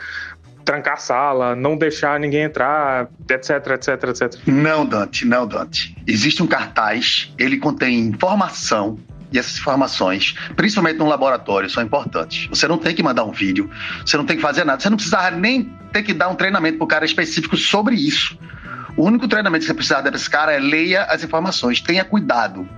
[0.63, 4.41] trancar a sala, não deixar ninguém entrar, etc, etc, etc.
[4.47, 5.95] Não, Dante, não, Dante.
[6.07, 8.97] Existe um cartaz, ele contém informação
[9.33, 12.47] e essas informações, principalmente no laboratório, são importantes.
[12.47, 13.69] Você não tem que mandar um vídeo,
[14.05, 16.77] você não tem que fazer nada, você não precisa nem ter que dar um treinamento
[16.77, 18.37] para o cara específico sobre isso.
[18.95, 22.05] O único treinamento que você precisa dar para esse cara é leia as informações, tenha
[22.05, 22.69] cuidado.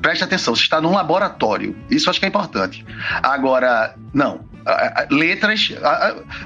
[0.00, 1.76] Preste atenção, você está num laboratório.
[1.90, 2.86] Isso acho que é importante.
[3.20, 4.44] Agora, não.
[5.10, 5.72] Letras.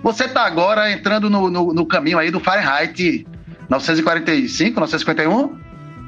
[0.02, 3.26] Você está agora entrando no, no, no caminho aí do Fahrenheit
[3.68, 5.58] 945, 951,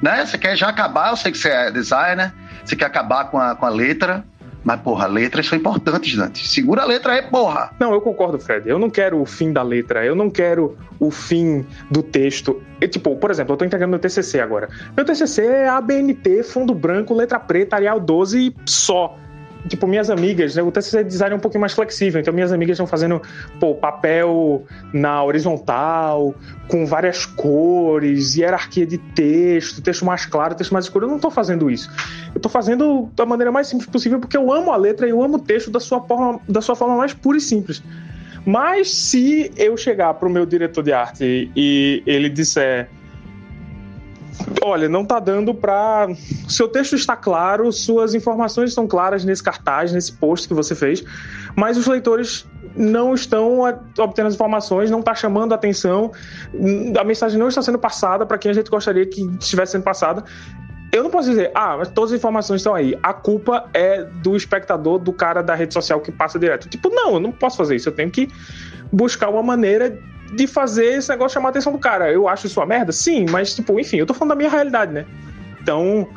[0.02, 0.24] né?
[0.24, 2.32] Você quer já acabar, eu sei que você é designer,
[2.64, 4.24] você quer acabar com a, com a letra.
[4.62, 6.46] Mas, porra, letras são importantes, Dante.
[6.46, 7.70] Segura a letra aí, porra.
[7.80, 8.68] Não, eu concordo, Fred.
[8.68, 12.62] Eu não quero o fim da letra, eu não quero o fim do texto.
[12.90, 14.68] Tipo, por exemplo, eu tô entregando meu TCC agora.
[14.94, 19.16] Meu TCC é ABNT, fundo branco, letra preta, Arial 12 só
[19.68, 22.74] tipo, minhas amigas, né, o TCC design é um pouquinho mais flexível, então minhas amigas
[22.74, 23.20] estão fazendo,
[23.58, 26.34] pô, papel na horizontal,
[26.68, 31.06] com várias cores, hierarquia de texto, texto mais claro, texto mais escuro.
[31.06, 31.90] Eu não estou fazendo isso.
[32.32, 35.22] Eu estou fazendo da maneira mais simples possível porque eu amo a letra e eu
[35.22, 37.82] amo o texto da sua forma, da sua forma mais pura e simples.
[38.46, 42.88] Mas se eu chegar para o meu diretor de arte e ele disser
[44.62, 46.08] Olha, não tá dando para.
[46.48, 51.02] Seu texto está claro, suas informações estão claras nesse cartaz, nesse post que você fez,
[51.56, 53.60] mas os leitores não estão
[53.98, 56.12] obtendo as informações, não está chamando a atenção,
[56.98, 60.24] a mensagem não está sendo passada para quem a gente gostaria que estivesse sendo passada.
[60.92, 62.98] Eu não posso dizer, ah, mas todas as informações estão aí.
[63.00, 66.68] A culpa é do espectador, do cara da rede social que passa direto.
[66.68, 67.88] Tipo, não, eu não posso fazer isso.
[67.88, 68.28] Eu tenho que
[68.92, 69.96] buscar uma maneira
[70.34, 72.10] de fazer esse negócio chamar a atenção do cara.
[72.10, 72.92] Eu acho isso uma merda?
[72.92, 75.04] Sim, mas, tipo, enfim, eu tô falando da minha realidade, né?
[75.60, 76.08] Então,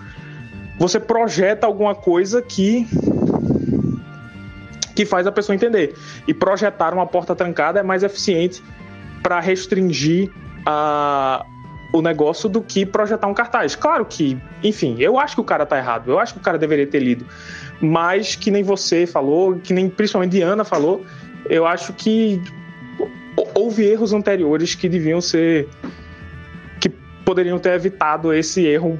[0.77, 2.87] você projeta alguma coisa que.
[4.95, 5.95] que faz a pessoa entender.
[6.27, 8.63] E projetar uma porta trancada é mais eficiente
[9.21, 10.29] para restringir
[10.65, 11.45] a,
[11.93, 13.75] o negócio do que projetar um cartaz.
[13.75, 16.57] Claro que, enfim, eu acho que o cara tá errado, eu acho que o cara
[16.57, 17.25] deveria ter lido.
[17.81, 21.05] Mas que nem você falou, que nem principalmente Diana falou,
[21.49, 22.41] eu acho que
[23.55, 25.67] houve erros anteriores que deviam ser.
[26.79, 26.89] que
[27.25, 28.99] poderiam ter evitado esse erro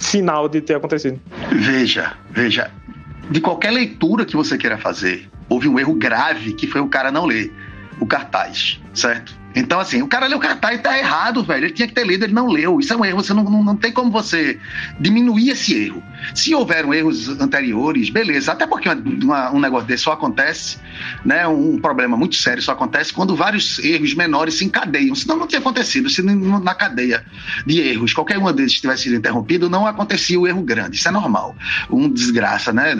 [0.00, 1.20] final de ter acontecido.
[1.52, 2.70] Veja, veja.
[3.30, 7.12] De qualquer leitura que você queira fazer, houve um erro grave que foi o cara
[7.12, 7.52] não ler
[8.00, 9.39] o cartaz, certo?
[9.54, 11.66] Então, assim, o cara leu o cartaz e tá errado, velho.
[11.66, 12.78] Ele tinha que ter lido, ele não leu.
[12.78, 13.22] Isso é um erro.
[13.22, 14.58] Você não, não, não tem como você
[14.98, 16.02] diminuir esse erro.
[16.34, 18.52] Se houveram erros anteriores, beleza.
[18.52, 20.78] Até porque uma, um negócio desse só acontece,
[21.24, 21.46] né?
[21.48, 25.14] Um problema muito sério só acontece quando vários erros menores se encadeiam.
[25.14, 26.08] Senão não tinha acontecido.
[26.08, 27.24] Se na cadeia
[27.66, 30.96] de erros qualquer um desses tivesse sido interrompido, não acontecia o erro grande.
[30.96, 31.56] Isso é normal.
[31.90, 32.94] Um desgraça, né?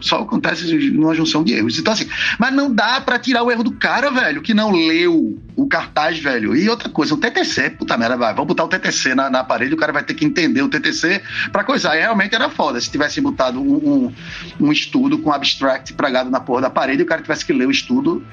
[0.00, 1.78] Só acontece numa junção de erros.
[1.78, 2.08] Então, assim,
[2.38, 6.20] mas não dá para tirar o erro do cara, velho, que não leu o cartaz,
[6.20, 6.54] velho.
[6.54, 9.74] E outra coisa, o TTC, puta merda, vai, vamos botar o TTC na, na parede,
[9.74, 11.96] o cara vai ter que entender o TTC pra coisar.
[11.96, 12.80] E realmente era foda.
[12.80, 14.12] Se tivessem botado um, um,
[14.60, 17.72] um estudo com abstract pregado na porra da parede, o cara tivesse que ler o
[17.72, 18.24] estudo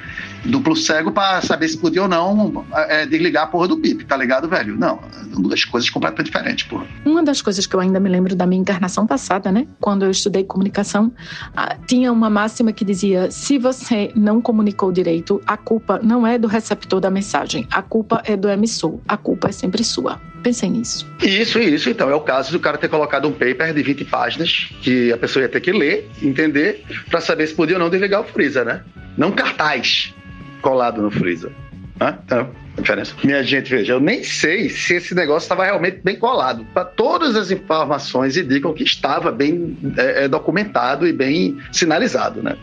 [0.45, 4.15] duplo cego pra saber se podia ou não é, desligar a porra do PIP, tá
[4.15, 4.77] ligado, velho?
[4.77, 6.85] Não, duas coisas completamente diferentes, porra.
[7.03, 9.67] Uma das coisas que eu ainda me lembro da minha encarnação passada, né?
[9.79, 11.11] Quando eu estudei comunicação,
[11.55, 16.37] ah, tinha uma máxima que dizia: se você não comunicou direito, a culpa não é
[16.37, 20.21] do receptor da mensagem, a culpa é do emissor, a culpa é sempre sua.
[20.43, 21.07] Pensem nisso.
[21.23, 21.89] Isso, isso.
[21.89, 25.17] Então, é o caso do cara ter colocado um paper de 20 páginas que a
[25.17, 28.63] pessoa ia ter que ler, entender, para saber se podia ou não desligar o freezer,
[28.63, 28.83] né?
[29.17, 30.13] Não cartaz
[30.61, 31.51] colado no freezer.
[31.99, 32.17] Né?
[32.25, 33.15] Então, diferença.
[33.23, 36.65] Minha gente, veja, eu nem sei se esse negócio estava realmente bem colado.
[36.73, 42.55] Pra todas as informações indicam que estava bem é, é, documentado e bem sinalizado, né?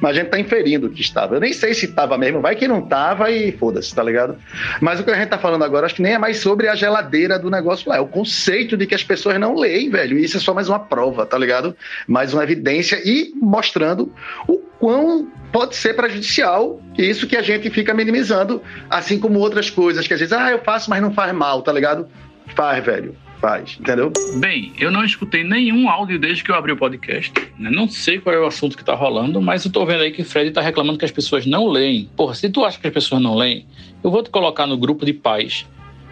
[0.00, 1.36] Mas a gente tá inferindo que estava.
[1.36, 4.36] Eu nem sei se estava mesmo, vai que não estava e foda-se, tá ligado?
[4.80, 6.74] Mas o que a gente tá falando agora, acho que nem é mais sobre a
[6.74, 10.18] geladeira do negócio lá, é o conceito de que as pessoas não leem, velho.
[10.18, 11.76] E isso é só mais uma prova, tá ligado?
[12.06, 14.12] Mais uma evidência e mostrando
[14.48, 20.06] o quão pode ser prejudicial isso que a gente fica minimizando, assim como outras coisas
[20.06, 22.08] que às vezes, ah, eu faço, mas não faz mal, tá ligado?
[22.54, 24.12] Faz, velho faz, entendeu?
[24.36, 27.32] Bem, eu não escutei nenhum áudio desde que eu abri o podcast.
[27.58, 27.70] Né?
[27.70, 30.22] Não sei qual é o assunto que tá rolando, mas eu tô vendo aí que
[30.22, 32.08] o Fred tá reclamando que as pessoas não leem.
[32.16, 33.66] Porra, se tu acha que as pessoas não leem,
[34.02, 35.66] eu vou te colocar no grupo de pais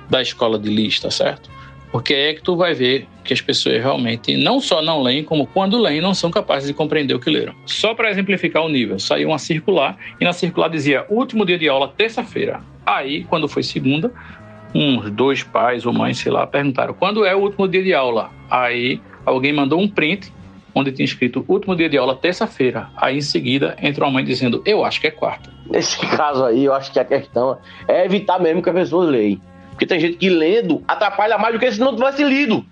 [0.09, 1.51] da escola de lista, certo?
[1.91, 5.47] Porque é que tu vai ver que as pessoas realmente não só não leem, como
[5.47, 7.55] quando leem não são capazes de compreender o que leram.
[7.67, 11.69] Só para exemplificar o nível, saiu uma circular e na circular dizia último dia de
[11.69, 12.61] aula terça-feira.
[12.85, 14.13] Aí, quando foi segunda,
[14.75, 18.31] uns dois pais ou mães, sei lá, perguntaram quando é o último dia de aula.
[18.51, 20.33] Aí alguém mandou um print
[20.75, 22.89] onde tinha escrito último dia de aula, terça-feira.
[22.97, 25.51] Aí em seguida entra uma mãe dizendo, eu acho que é quarta.
[25.71, 27.57] Nesse caso aí, eu acho que a questão
[27.87, 29.41] é evitar mesmo que as pessoas leem.
[29.71, 32.65] Porque tem gente que lendo atrapalha mais do que se não tivesse lido.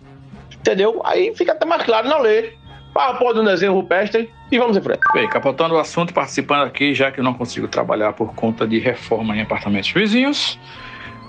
[0.52, 1.00] Entendeu?
[1.04, 2.58] Aí fica até mais claro não ler.
[2.94, 5.00] Ah, pode um desenho rupestre e vamos em frente.
[5.14, 8.78] Bem, capotando o assunto, participando aqui, já que eu não consigo trabalhar por conta de
[8.78, 10.58] reforma em apartamentos vizinhos.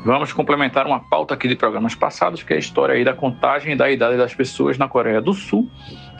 [0.05, 3.77] Vamos complementar uma pauta aqui de programas passados, que é a história aí da contagem
[3.77, 5.69] da idade das pessoas na Coreia do Sul.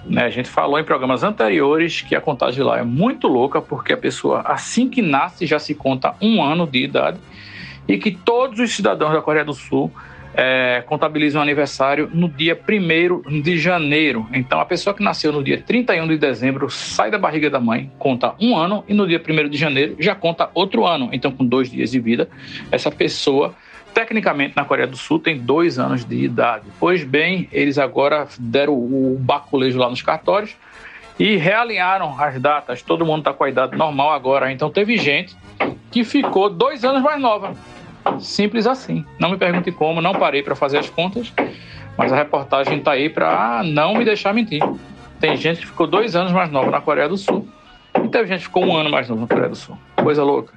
[0.06, 3.92] Né, a gente falou em programas anteriores que a contagem lá é muito louca, porque
[3.92, 7.20] a pessoa, assim que nasce, já se conta um ano de idade,
[7.86, 9.92] e que todos os cidadãos da Coreia do Sul
[10.34, 14.26] é, contabilizam o aniversário no dia 1 de janeiro.
[14.34, 17.92] Então, a pessoa que nasceu no dia 31 de dezembro sai da barriga da mãe,
[18.00, 21.10] conta um ano, e no dia 1 de janeiro já conta outro ano.
[21.12, 22.30] Então, com dois dias de vida,
[22.72, 23.54] essa pessoa
[23.94, 26.66] tecnicamente na Coreia do Sul tem dois anos de idade.
[26.80, 30.56] Pois bem, eles agora deram o baculejo lá nos cartórios
[31.20, 32.82] e realinharam as datas.
[32.82, 34.52] Todo mundo está com a idade normal agora.
[34.52, 35.36] Então teve gente
[35.92, 37.54] que ficou dois anos mais nova.
[38.20, 39.06] Simples assim.
[39.20, 41.32] Não me pergunte como, não parei para fazer as contas,
[41.98, 44.62] mas a reportagem está aí para não me deixar mentir.
[45.20, 47.48] Tem gente que ficou dois anos mais nova na Coreia do Sul
[48.04, 49.78] e teve gente que ficou um ano mais nova na Coreia do Sul.
[49.96, 50.54] Coisa louca.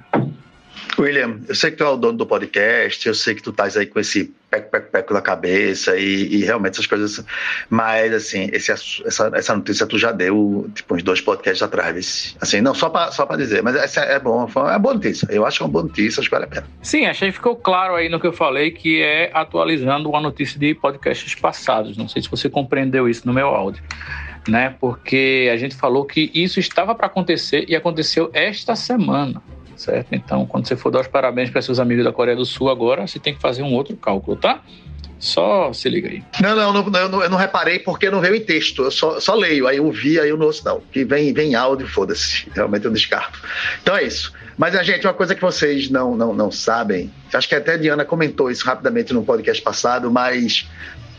[1.03, 3.77] William, eu sei que tu é o dono do podcast, eu sei que tu estás
[3.77, 7.23] aí com esse peco, peco, peco na cabeça e, e, realmente essas coisas.
[7.69, 12.35] Mas, assim, esse, essa, essa notícia tu já deu, tipo, uns dois podcasts atrás.
[12.41, 15.27] Assim, não, só para só pra dizer, mas essa é bom, é uma boa notícia.
[15.29, 16.67] Eu acho que é uma boa notícia, acho que vale a pena.
[16.81, 20.59] Sim, achei que ficou claro aí no que eu falei, que é atualizando uma notícia
[20.59, 21.97] de podcasts passados.
[21.97, 23.83] Não sei se você compreendeu isso no meu áudio.
[24.47, 24.73] Né?
[24.79, 29.41] Porque a gente falou que isso estava para acontecer e aconteceu esta semana
[29.77, 30.13] certo?
[30.13, 33.07] Então, quando você for dar os parabéns para seus amigos da Coreia do Sul agora,
[33.07, 34.61] você tem que fazer um outro cálculo, tá?
[35.19, 36.23] Só se liga aí.
[36.41, 38.83] Não, não, não, eu, não eu não reparei porque não veio em texto.
[38.83, 40.79] Eu só, só leio, aí eu vi, aí eu não ouço, não.
[40.91, 42.47] Que vem, vem áudio, foda-se.
[42.53, 43.41] Realmente eu descarto.
[43.81, 44.31] Então é isso.
[44.57, 47.77] Mas, a gente, uma coisa que vocês não, não, não sabem, acho que até a
[47.77, 50.67] Diana comentou isso rapidamente no podcast passado, mas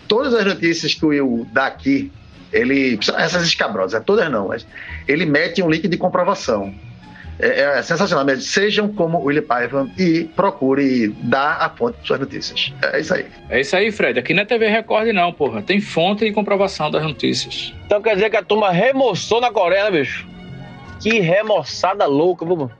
[0.06, 2.10] todas as notícias que o Will dá aqui,
[2.52, 2.98] ele.
[3.16, 4.66] Essas escabrosas, todas não, mas
[5.06, 6.74] ele mete um link de comprovação.
[7.38, 8.42] É, é sensacional mesmo.
[8.42, 12.72] Sejam como o Willie Paiva e procure dar a fonte de suas notícias.
[12.82, 13.26] É isso aí.
[13.48, 14.18] É isso aí, Fred.
[14.18, 15.62] Aqui não é TV Record, não, porra.
[15.62, 17.72] Tem fonte e comprovação das notícias.
[17.86, 20.26] Então quer dizer que a turma remoçou na Coreia, né, bicho?
[21.00, 22.72] Que remoçada louca, vamos.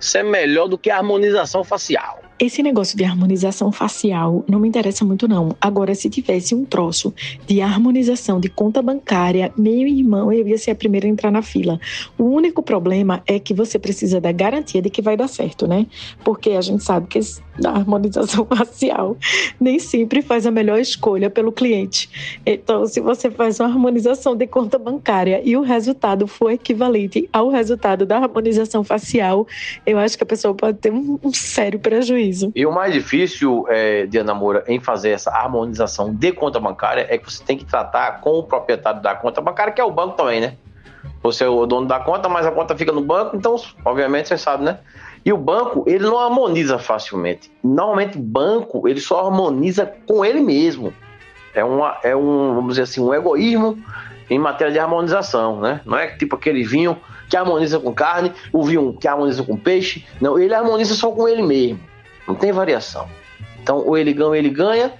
[0.00, 2.21] Isso é melhor do que a harmonização facial.
[2.42, 5.54] Esse negócio de harmonização facial não me interessa muito, não.
[5.60, 7.14] Agora, se tivesse um troço
[7.46, 11.40] de harmonização de conta bancária, meu irmão, eu ia ser a primeira a entrar na
[11.40, 11.78] fila.
[12.18, 15.86] O único problema é que você precisa da garantia de que vai dar certo, né?
[16.24, 17.20] Porque a gente sabe que
[17.64, 19.16] a harmonização facial
[19.60, 22.10] nem sempre faz a melhor escolha pelo cliente.
[22.44, 27.50] Então, se você faz uma harmonização de conta bancária e o resultado for equivalente ao
[27.50, 29.46] resultado da harmonização facial,
[29.86, 32.52] eu acho que a pessoa pode ter um, um sério prejuízo riso.
[32.54, 37.18] E o mais difícil, é, Diana Moura, em fazer essa harmonização de conta bancária é
[37.18, 40.16] que você tem que tratar com o proprietário da conta bancária, que é o banco
[40.16, 40.54] também, né?
[41.22, 44.38] Você é o dono da conta, mas a conta fica no banco, então, obviamente, você
[44.38, 44.78] sabe, né?
[45.24, 47.50] E o banco, ele não harmoniza facilmente.
[47.62, 50.92] Normalmente, banco, ele só harmoniza com ele mesmo.
[51.54, 53.78] É, uma, é um, vamos dizer assim, um egoísmo
[54.28, 55.80] em matéria de harmonização, né?
[55.84, 56.96] Não é tipo aquele vinho
[57.28, 60.04] que harmoniza com carne, o vinho que harmoniza com peixe.
[60.20, 61.78] Não, ele harmoniza só com ele mesmo.
[62.26, 63.08] Não tem variação.
[63.62, 64.92] Então, ou ele ganha ou ele ganha.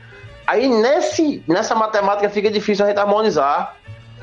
[0.47, 3.77] Aí, nesse, nessa matemática, fica difícil a gente harmonizar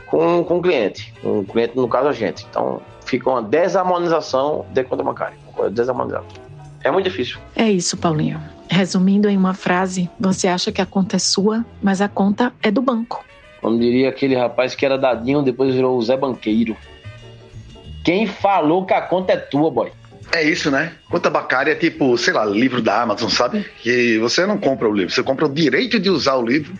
[0.06, 1.14] com, com o cliente.
[1.22, 2.46] Com o cliente, no caso, a gente.
[2.50, 5.38] Então, fica uma desarmonização de conta bancária.
[5.72, 6.26] Desarmonizada.
[6.84, 7.38] É muito difícil.
[7.56, 8.40] É isso, Paulinho.
[8.70, 12.70] Resumindo em uma frase, você acha que a conta é sua, mas a conta é
[12.70, 13.26] do banco.
[13.62, 16.78] Como diria aquele rapaz que era dadinho, depois virou o Zé Banqueiro.
[18.04, 19.92] Quem falou que a conta é tua, boy?
[20.32, 20.94] É isso, né?
[21.10, 23.66] Conta bancária é tipo, sei lá, livro da Amazon, sabe?
[23.80, 26.72] Que você não compra o livro, você compra o direito de usar o livro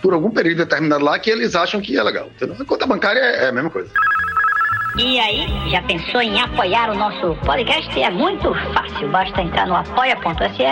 [0.00, 2.30] por algum período determinado lá que eles acham que é legal.
[2.34, 2.64] Entendeu?
[2.64, 3.90] Conta bancária é a mesma coisa.
[4.94, 8.02] E aí, já pensou em apoiar o nosso podcast?
[8.02, 10.64] É muito fácil, basta entrar no apoia.se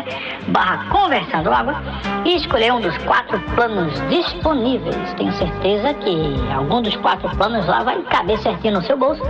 [0.49, 1.83] barra Conversando Água
[2.25, 5.13] e escolher um dos quatro planos disponíveis.
[5.15, 9.23] Tenho certeza que algum dos quatro planos lá vai caber certinho no seu bolso.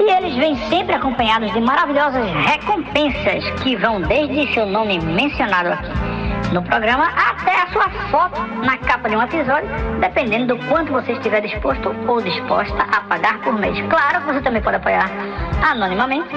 [0.00, 6.33] E eles vêm sempre acompanhados de maravilhosas recompensas que vão desde seu nome mencionado aqui
[6.52, 9.68] no programa até a sua foto na capa de um episódio,
[10.00, 13.78] dependendo do quanto você estiver disposto ou disposta a pagar por mês.
[13.88, 15.10] Claro que você também pode apoiar
[15.68, 16.28] anonimamente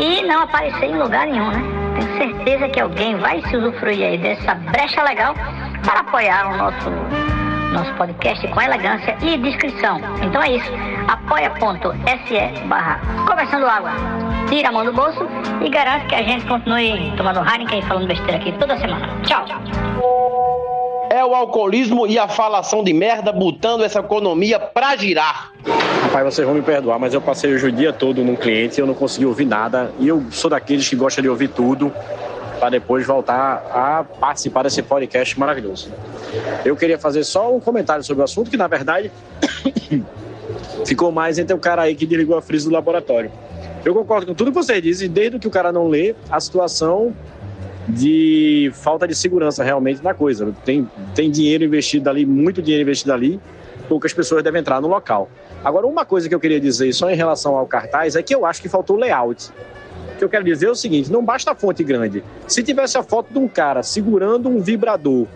[0.00, 1.62] e não aparecer em lugar nenhum, né?
[1.98, 5.34] Tenho certeza que alguém vai se usufruir aí dessa brecha legal
[5.82, 7.35] para apoiar o nosso
[7.76, 10.00] nosso podcast com elegância e discrição.
[10.22, 10.70] Então é isso.
[11.08, 13.90] apoia.se barra Conversando Água.
[14.48, 15.26] Tira a mão do bolso
[15.62, 19.06] e garante que a gente continue tomando Heineken e falando besteira aqui toda semana.
[19.24, 19.44] Tchau.
[21.10, 25.52] É o alcoolismo e a falação de merda botando essa economia pra girar.
[26.02, 28.82] Rapaz, vocês vão me perdoar, mas eu passei hoje o dia todo num cliente e
[28.82, 29.92] eu não consegui ouvir nada.
[29.98, 31.92] E eu sou daqueles que gosta de ouvir tudo
[32.58, 35.92] para depois voltar a participar desse podcast maravilhoso.
[36.64, 39.10] Eu queria fazer só um comentário sobre o assunto, que na verdade
[40.86, 43.30] ficou mais entre o cara aí que desligou a frisa do laboratório.
[43.84, 47.14] Eu concordo com tudo que você disse, desde que o cara não lê a situação
[47.88, 50.52] de falta de segurança realmente na coisa.
[50.64, 53.40] Tem, tem dinheiro investido ali, muito dinheiro investido ali,
[53.88, 55.30] poucas pessoas devem entrar no local.
[55.64, 58.44] Agora, uma coisa que eu queria dizer só em relação ao cartaz é que eu
[58.44, 59.50] acho que faltou layout.
[60.16, 62.24] O que eu quero dizer é o seguinte: não basta a fonte grande.
[62.48, 65.26] Se tivesse a foto de um cara segurando um vibrador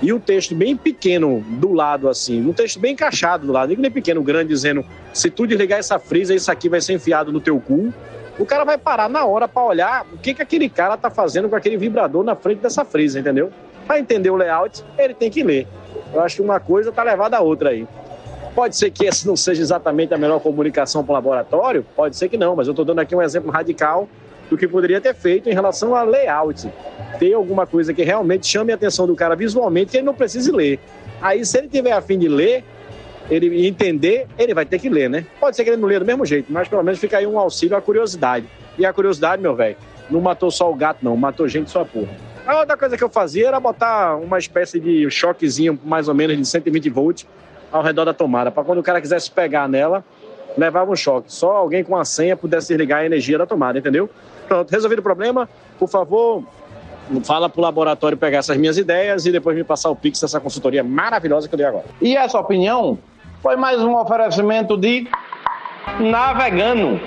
[0.00, 3.90] e o texto bem pequeno do lado, assim, um texto bem encaixado do lado, nem
[3.90, 7.58] pequeno, grande, dizendo: se tu desligar essa frisa, isso aqui vai ser enfiado no teu
[7.58, 7.92] cu.
[8.38, 11.48] O cara vai parar na hora para olhar o que, que aquele cara tá fazendo
[11.48, 13.50] com aquele vibrador na frente dessa frisa, entendeu?
[13.88, 15.66] Para entender o layout, ele tem que ler.
[16.14, 17.86] Eu acho que uma coisa tá levada a outra aí.
[18.54, 22.28] Pode ser que esse não seja exatamente a melhor comunicação para o laboratório, pode ser
[22.28, 24.06] que não, mas eu estou dando aqui um exemplo radical
[24.50, 26.70] do que poderia ter feito em relação a layout.
[27.18, 30.52] Ter alguma coisa que realmente chame a atenção do cara visualmente que ele não precise
[30.52, 30.78] ler.
[31.22, 32.62] Aí, se ele tiver a fim de ler,
[33.30, 35.24] ele entender, ele vai ter que ler, né?
[35.40, 37.38] Pode ser que ele não leia do mesmo jeito, mas pelo menos fica aí um
[37.38, 38.46] auxílio à curiosidade.
[38.76, 39.76] E a curiosidade, meu velho,
[40.10, 42.10] não matou só o gato, não, matou gente só porra.
[42.46, 46.36] A outra coisa que eu fazia era botar uma espécie de choquezinho, mais ou menos
[46.36, 47.26] de 120 volts,
[47.72, 50.04] ao redor da tomada, para quando o cara quisesse pegar nela,
[50.56, 51.32] levava um choque.
[51.32, 54.10] Só alguém com a senha pudesse ligar a energia da tomada, entendeu?
[54.46, 56.44] Pronto, resolvido o problema, por favor,
[57.24, 60.84] fala pro laboratório pegar essas minhas ideias e depois me passar o pix dessa consultoria
[60.84, 61.84] maravilhosa que eu dei agora.
[62.00, 62.98] E essa opinião
[63.40, 65.08] foi mais um oferecimento de
[65.98, 67.00] Navegano.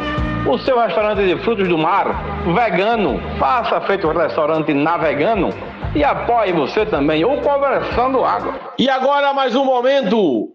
[0.47, 5.49] O seu restaurante de frutos do mar, vegano, faça feito o restaurante Navegano
[5.95, 8.73] e apoie você também, ou Conversando Água.
[8.77, 10.51] E agora mais um momento.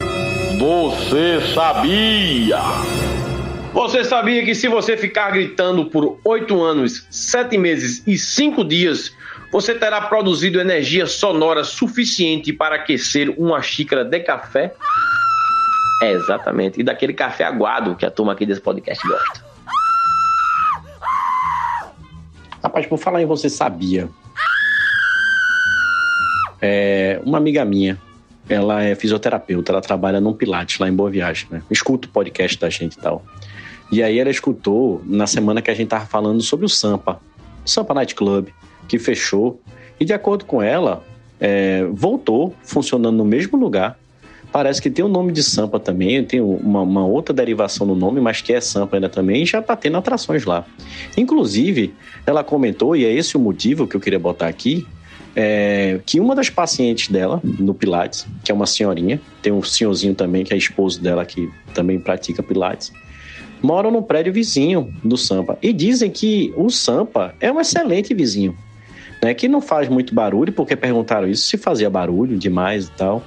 [0.59, 2.59] Você sabia?
[3.73, 9.17] Você sabia que se você ficar gritando por 8 anos, 7 meses e 5 dias,
[9.51, 14.75] você terá produzido energia sonora suficiente para aquecer uma xícara de café?
[16.03, 16.81] É, exatamente.
[16.81, 19.45] E daquele café aguado que a turma aqui desse podcast gosta.
[22.63, 24.11] Rapaz, por falar em você sabia.
[26.61, 27.99] É, uma amiga minha,
[28.49, 31.63] ela é fisioterapeuta, ela trabalha num Pilates lá em Boa Viagem, né?
[31.71, 33.25] Escuta o podcast da gente e tal.
[33.93, 37.21] E aí ela escutou na semana que a gente tava falando sobre o Sampa,
[37.65, 38.49] Sampa Night Club,
[38.89, 39.61] que fechou.
[39.99, 41.05] E de acordo com ela,
[41.39, 43.99] é, voltou funcionando no mesmo lugar,
[44.53, 48.21] Parece que tem o nome de Sampa também, tem uma, uma outra derivação no nome,
[48.21, 50.67] mas que é Sampa ainda também, e já está tendo atrações lá.
[51.17, 51.95] Inclusive,
[52.27, 54.87] ela comentou, e é esse o motivo que eu queria botar aqui,
[55.35, 60.15] é, que uma das pacientes dela, no Pilates, que é uma senhorinha, tem um senhorzinho
[60.15, 62.93] também, que é esposo dela, que também pratica Pilates,
[63.63, 65.59] moram no prédio vizinho do Sampa.
[65.63, 68.57] E dizem que o Sampa é um excelente vizinho,
[69.23, 69.35] né?
[69.35, 73.23] Que não faz muito barulho, porque perguntaram isso, se fazia barulho demais e tal.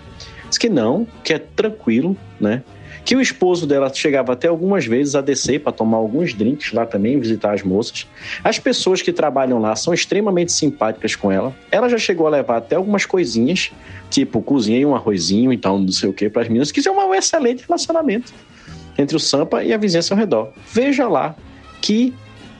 [0.49, 2.63] Diz que não, que é tranquilo, né?
[3.05, 6.85] Que o esposo dela chegava até algumas vezes a descer para tomar alguns drinks lá
[6.85, 8.07] também, visitar as moças.
[8.43, 11.53] As pessoas que trabalham lá são extremamente simpáticas com ela.
[11.69, 13.71] Ela já chegou a levar até algumas coisinhas,
[14.09, 16.91] tipo cozinhei um arrozinho e tal, não sei o que, para as meninas, que é
[16.91, 18.33] um excelente relacionamento
[18.97, 20.53] entre o Sampa e a vizinhança ao redor.
[20.71, 21.35] Veja lá
[21.81, 22.13] que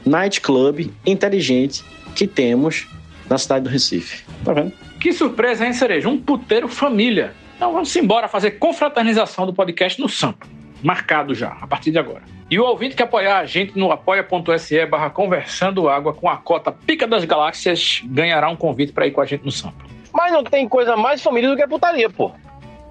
[0.06, 1.84] nightclub inteligente
[2.16, 2.88] que temos
[3.30, 4.24] na cidade do Recife.
[4.44, 4.74] Tá vendo?
[5.00, 6.10] Que surpresa, hein, Cereja?
[6.10, 7.34] Um puteiro família.
[7.64, 10.46] Então vamos embora fazer confraternização do podcast no Sampa.
[10.84, 12.22] Marcado já, a partir de agora.
[12.52, 16.74] E o ouvinte que apoiar a gente no apoia.se barra conversando água com a cota
[16.74, 19.86] Pica das Galáxias ganhará um convite para ir com a gente no Sampa.
[20.12, 22.34] Mas não tem coisa mais família do que a putaria, pô.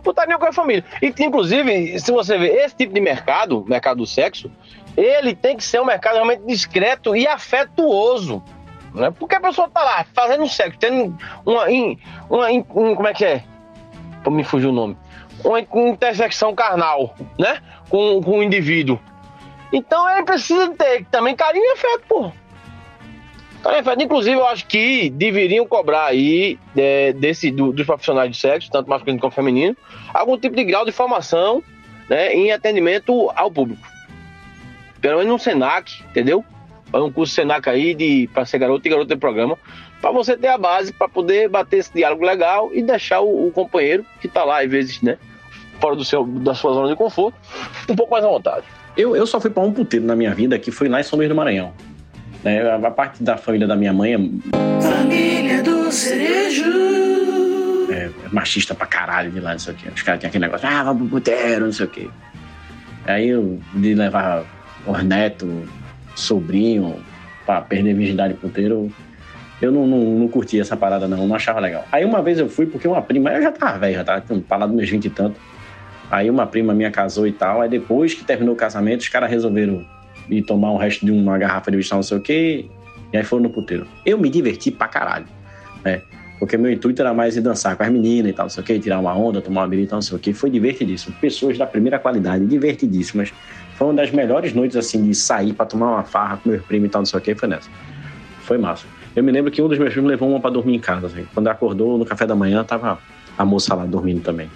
[0.03, 0.83] Putaria com a família.
[1.03, 4.51] E, inclusive, se você vê esse tipo de mercado, mercado do sexo,
[4.97, 8.43] ele tem que ser um mercado realmente discreto e afetuoso.
[8.95, 9.11] Né?
[9.11, 11.15] Porque a pessoa tá lá fazendo sexo, tendo
[11.45, 11.67] uma,
[12.31, 13.45] uma, uma como é que é?
[14.23, 14.97] Pra me fugir o nome.
[15.45, 17.61] Uma intersecção carnal, né?
[17.89, 18.99] Com, com o indivíduo.
[19.73, 22.33] Então ele precisa ter também carinho e afeto, pô.
[23.63, 24.03] Carinho e afeto.
[24.03, 28.89] Inclusive, eu acho que deveriam cobrar aí é, desse, do, dos profissionais de sexo, tanto
[28.89, 29.77] masculino como feminino,
[30.13, 31.63] algum tipo de grau de formação
[32.09, 33.87] né, em atendimento ao público.
[35.01, 36.45] Pelo menos no SENAC, entendeu?
[36.91, 39.59] Fazer um curso SENAC aí de, para ser garoto e garoto de programa,
[40.03, 43.53] para você ter a base para poder bater esse diálogo legal e deixar o, o
[43.53, 45.17] companheiro que está lá, às vezes, né,
[45.81, 47.37] fora do seu, da sua zona de conforto,
[47.89, 48.67] um pouco mais à vontade.
[48.97, 51.17] Eu, eu só fui para um puteiro na minha vida que foi lá em São
[51.17, 51.73] Luís do Maranhão.
[52.45, 54.19] É, a parte da família da minha mãe é.
[54.83, 56.65] Família do Cerejo.
[57.89, 59.89] É, é machista pra caralho de lá, não sei o quê.
[59.95, 62.11] Os caras têm aquele negócio, ah, vamos pro puteiro, não sei o quê.
[63.07, 64.45] Aí eu de levar
[64.85, 65.49] os netos,
[66.17, 66.97] sobrinho,
[67.47, 68.93] pra perder virgindade puteiro,
[69.63, 71.87] eu não, não, não curti essa parada, não, não achava legal.
[71.93, 74.77] Aí uma vez eu fui porque uma prima, eu já tava velho, já tava dos
[74.77, 75.41] meus 20 e tanto.
[76.11, 77.61] Aí uma prima minha casou e tal.
[77.61, 79.87] Aí depois que terminou o casamento, os caras resolveram
[80.29, 82.67] ir tomar o resto de uma garrafa de whisky, não sei o quê.
[83.13, 83.87] E aí foram no puteiro.
[84.05, 85.27] Eu me diverti pra caralho,
[85.85, 86.03] né?
[86.41, 88.67] Porque meu intuito era mais ir dançar com as meninas e tal, não sei o
[88.67, 90.33] quê, tirar uma onda, tomar uma tal, não sei o quê.
[90.35, 91.15] Foi divertidíssimo.
[91.21, 93.33] Pessoas da primeira qualidade, divertidíssimas.
[93.77, 96.87] Foi uma das melhores noites, assim, de sair pra tomar uma farra com meu primo
[96.87, 97.37] e tal, não sei o quê.
[97.37, 97.71] Foi nessa.
[98.43, 98.87] Foi massa.
[99.15, 101.07] Eu me lembro que um dos meus primos levou uma pra dormir em casa.
[101.07, 101.27] Assim.
[101.35, 102.99] Quando acordou no café da manhã, tava
[103.37, 104.51] a moça lá dormindo também.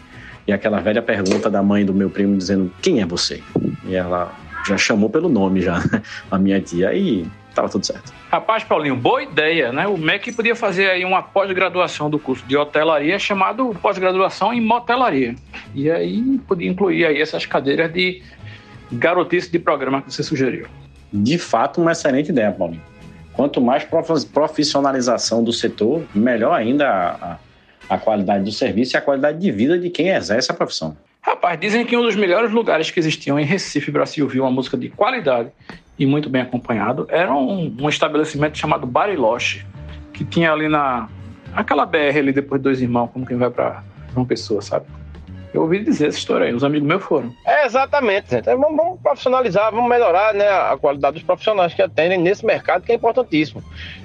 [0.47, 3.43] E aquela velha pergunta da mãe do meu primo dizendo: Quem é você?
[3.85, 4.33] E ela
[4.67, 5.83] já chamou pelo nome, já,
[6.31, 6.95] a minha tia.
[6.95, 8.13] E tava tudo certo.
[8.31, 9.87] Rapaz, Paulinho, boa ideia, né?
[9.87, 15.35] O MEC podia fazer aí uma pós-graduação do curso de hotelaria chamado pós-graduação em motelaria.
[15.75, 18.23] E aí podia incluir aí essas cadeiras de
[18.93, 20.67] garotice de programa que você sugeriu.
[21.13, 22.83] De fato, uma excelente ideia, Paulinho.
[23.37, 23.87] Quanto mais
[24.33, 27.39] profissionalização do setor, melhor ainda a,
[27.89, 30.97] a qualidade do serviço e a qualidade de vida de quem exerce a profissão.
[31.21, 34.51] Rapaz, dizem que um dos melhores lugares que existiam em Recife para se ouvir uma
[34.51, 35.51] música de qualidade
[35.99, 39.67] e muito bem acompanhado era um, um estabelecimento chamado Bariloche,
[40.13, 41.09] que tinha ali na
[41.55, 43.83] aquela BR ali depois de Dois Irmãos, como quem vai para
[44.15, 44.87] uma pessoa, sabe?
[45.57, 47.35] Eu ouvi dizer essa história aí, os amigos meus foram.
[47.43, 48.45] É, exatamente, gente.
[48.45, 52.93] Vamos, vamos profissionalizar, vamos melhorar né, a qualidade dos profissionais que atendem nesse mercado, que
[52.93, 53.65] é importantíssimo.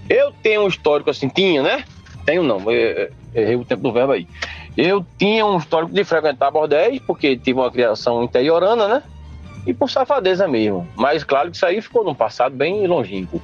[0.10, 1.84] Eu tenho um histórico assim, tinha, né?
[2.26, 4.26] Tenho não, errei o tempo do verbo aí.
[4.78, 9.04] Eu tinha um histórico de frequentar bordéis, porque tive uma criação interiorana, né?
[9.68, 10.88] E por safadeza mesmo.
[10.96, 13.42] Mas claro que isso aí ficou num passado bem longínquo.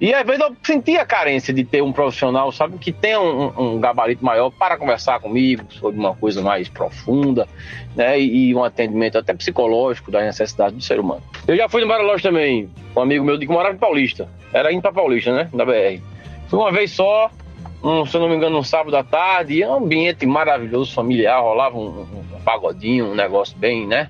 [0.00, 3.74] E às vezes eu sentia a carência de ter um profissional, sabe, que tenha um,
[3.74, 7.46] um, gabarito maior para conversar comigo sobre uma coisa mais profunda,
[7.94, 8.18] né?
[8.18, 11.22] E, e, um atendimento até psicológico das necessidades do ser humano.
[11.46, 14.26] Eu já fui no Bariloche também, um amigo meu de que morava em Paulista.
[14.54, 15.50] Era indo pra Paulista, né?
[15.52, 16.00] Da BR.
[16.48, 17.30] Fui uma vez só,
[17.84, 21.42] um, se eu não me engano, um sábado à tarde, e um ambiente maravilhoso, familiar,
[21.42, 24.08] rolava um, um, um pagodinho, um negócio bem, né?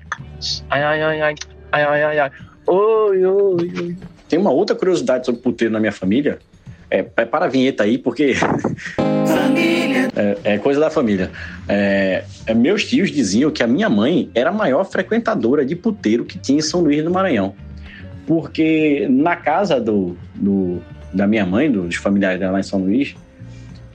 [0.69, 1.35] Ai, ai, ai, ai,
[1.73, 2.31] ai, ai, ai.
[2.65, 3.97] Oi, oi, oi.
[4.31, 6.39] Tem uma outra curiosidade sobre puteiro na minha família.
[6.89, 8.33] É, para a vinheta aí, porque.
[10.15, 11.29] é, é, coisa da família.
[11.67, 16.23] É, é, meus tios diziam que a minha mãe era a maior frequentadora de puteiro
[16.23, 17.53] que tinha em São Luís do Maranhão.
[18.25, 20.81] Porque na casa do, do
[21.13, 23.13] da minha mãe, dos familiares dela lá em São Luís,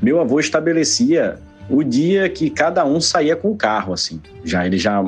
[0.02, 1.38] meu avô estabelecia
[1.70, 4.20] o dia que cada um saía com o carro, assim.
[4.44, 5.02] Já eles já,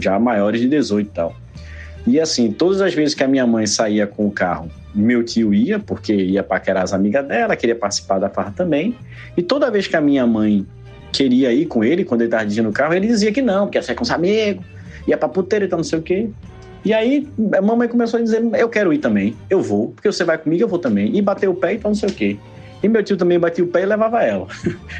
[0.00, 1.41] já maiores de 18 e tal.
[2.06, 5.54] E assim, todas as vezes que a minha mãe saía com o carro, meu tio
[5.54, 8.96] ia, porque ia paquerar as amigas dela, queria participar da farra também.
[9.36, 10.66] E toda vez que a minha mãe
[11.12, 13.78] queria ir com ele, quando ele estava dirigindo o carro, ele dizia que não, porque
[13.78, 14.64] ia sair com os amigos,
[15.06, 16.28] ia pra puteira e tal, não sei o quê.
[16.84, 20.24] E aí a mamãe começou a dizer, eu quero ir também, eu vou, porque você
[20.24, 21.16] vai comigo, eu vou também.
[21.16, 22.36] E bateu o pé e tal, não sei o quê.
[22.82, 24.48] E meu tio também batia o pé e levava ela.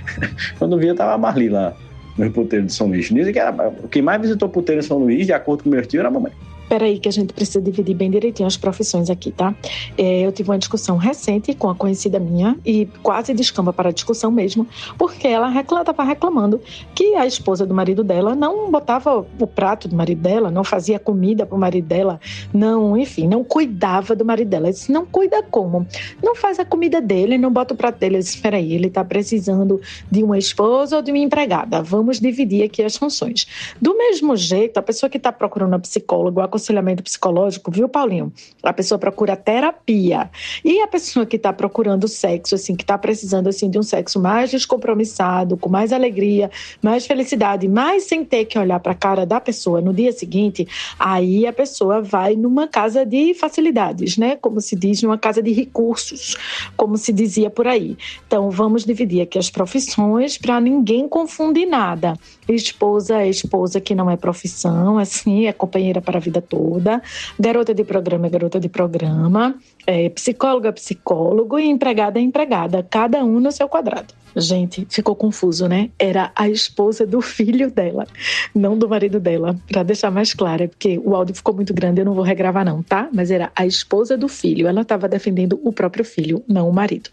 [0.59, 1.75] Quando via, tava a Marli lá
[2.17, 3.09] no puteiro de São Luís.
[3.09, 5.99] Dizem que era, quem mais visitou puteiro em São Luís, de acordo com meu tio,
[5.99, 6.31] era a mamãe.
[6.73, 9.55] Peraí, que a gente precisa dividir bem direitinho as profissões aqui, tá?
[9.99, 13.93] É, eu tive uma discussão recente com a conhecida minha e quase descamba para a
[13.93, 14.67] discussão mesmo,
[14.97, 16.59] porque ela estava reclamando
[16.95, 20.99] que a esposa do marido dela não botava o prato do marido dela, não fazia
[20.99, 22.19] comida para o marido dela,
[22.55, 24.69] não, enfim, não cuidava do marido dela.
[24.69, 25.87] Ela disse, não cuida como?
[26.23, 28.17] Não faz a comida dele, não bota o prato dele.
[28.17, 29.79] Disse, peraí, ele está precisando
[30.11, 31.83] de uma esposa ou de uma empregada.
[31.83, 33.47] Vamos dividir aqui as funções.
[33.79, 38.33] Do mesmo jeito, a pessoa que está procurando um psicólogo, a aconselhamento psicológico, viu, Paulinho?
[38.63, 40.31] A pessoa procura terapia.
[40.65, 44.21] E a pessoa que está procurando sexo, assim, que está precisando assim de um sexo
[44.21, 46.51] mais descompromissado, com mais alegria,
[46.81, 50.67] mais felicidade, mais sem ter que olhar para a cara da pessoa no dia seguinte,
[50.99, 54.37] aí a pessoa vai numa casa de facilidades, né?
[54.37, 56.37] Como se diz, numa casa de recursos,
[56.77, 57.97] como se dizia por aí.
[58.27, 62.15] Então, vamos dividir aqui as profissões para ninguém confundir nada.
[62.49, 67.01] Esposa é esposa que não é profissão, assim, é companheira para a vida toda.
[67.39, 69.55] Garota de programa é garota de programa.
[69.87, 72.87] É, psicólogo é psicólogo e empregada é empregada.
[72.89, 74.15] Cada um no seu quadrado.
[74.35, 75.91] Gente, ficou confuso, né?
[75.99, 78.07] Era a esposa do filho dela,
[78.55, 79.55] não do marido dela.
[79.71, 82.65] Para deixar mais claro, é porque o áudio ficou muito grande, eu não vou regravar
[82.65, 83.09] não, tá?
[83.13, 84.67] Mas era a esposa do filho.
[84.67, 87.11] Ela estava defendendo o próprio filho, não o marido.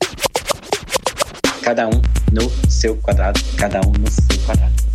[1.61, 2.01] Cada um
[2.31, 4.88] no seu quadrado, cada um no seu quadrado.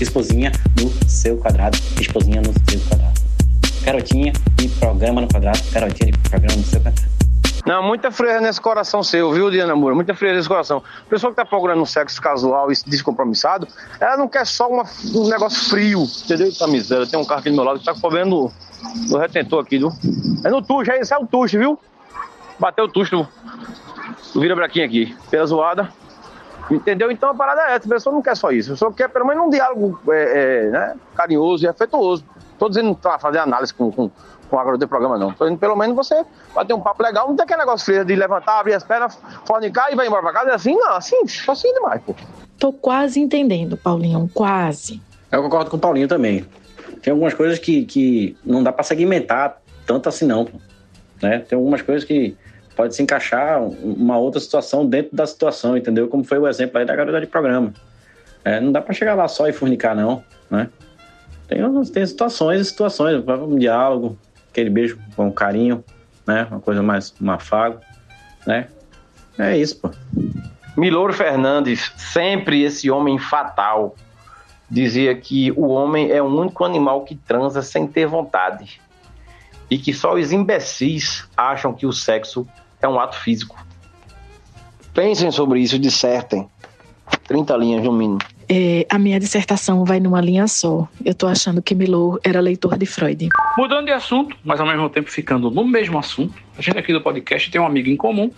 [0.00, 3.20] Esposinha no seu quadrado, esposinha no seu quadrado.
[3.82, 7.16] Garotinha de programa no quadrado, garotinha de programa no seu quadrado.
[7.66, 9.92] Não, muita frieza nesse coração seu, viu, Diana Moura?
[9.92, 10.82] Muita frieza nesse coração.
[11.04, 13.66] A pessoa que tá procurando um sexo casual e descompromissado,
[13.98, 16.54] ela não quer só uma, um negócio frio, entendeu?
[16.56, 17.06] Tá miséria.
[17.08, 18.52] Tem um carro aqui do meu lado que tá comendo
[19.08, 19.92] no retentor aqui, viu?
[20.44, 21.76] É no tucho, é, esse é o tucho, viu?
[22.56, 23.26] Bateu o tucho
[24.36, 25.16] vira-braquinho aqui.
[25.28, 25.92] Pela zoada.
[26.70, 27.10] Entendeu?
[27.10, 27.86] Então a parada é essa.
[27.86, 28.70] A pessoa não quer só isso.
[28.70, 32.24] A pessoa quer pelo menos um diálogo é, é, né, carinhoso e afetuoso.
[32.58, 34.10] Tô dizendo pra fazer análise com, com,
[34.48, 35.32] com a garota de programa, não.
[35.32, 37.28] Tô dizendo pelo menos você bater um papo legal.
[37.28, 40.32] Não tem aquele negócio frio de levantar, abrir as pernas, fornicar e vai embora pra
[40.32, 40.50] casa.
[40.50, 40.92] É assim, não.
[40.92, 41.16] Assim,
[41.48, 42.14] assim demais, pô.
[42.58, 45.00] Tô quase entendendo, Paulinho, quase.
[45.30, 46.46] Eu concordo com o Paulinho também.
[47.02, 50.48] Tem algumas coisas que, que não dá para segmentar tanto assim, não.
[51.22, 51.40] Né?
[51.40, 52.36] Tem algumas coisas que
[52.76, 56.06] pode se encaixar uma outra situação dentro da situação, entendeu?
[56.06, 57.72] Como foi o exemplo aí da garota de programa.
[58.44, 60.22] É, não dá para chegar lá só e fornicar, não.
[60.50, 60.68] Né?
[61.48, 64.16] Tem, tem situações e situações, um diálogo,
[64.50, 65.82] aquele beijo com carinho,
[66.26, 66.46] né?
[66.50, 67.80] Uma coisa mais, um afago,
[68.46, 68.68] né?
[69.38, 69.90] É isso, pô.
[70.76, 73.94] Milor Fernandes, sempre esse homem fatal,
[74.70, 78.80] dizia que o homem é o único animal que transa sem ter vontade.
[79.70, 82.46] E que só os imbecis acham que o sexo
[82.80, 83.56] é um ato físico.
[84.94, 86.48] Pensem sobre isso, dissertem.
[87.26, 88.18] 30 linhas no mínimo.
[88.48, 90.88] É, a minha dissertação vai numa linha só.
[91.04, 93.28] Eu tô achando que Milor era leitor de Freud.
[93.58, 97.00] Mudando de assunto, mas ao mesmo tempo ficando no mesmo assunto, a gente aqui do
[97.00, 98.30] podcast tem um amigo em comum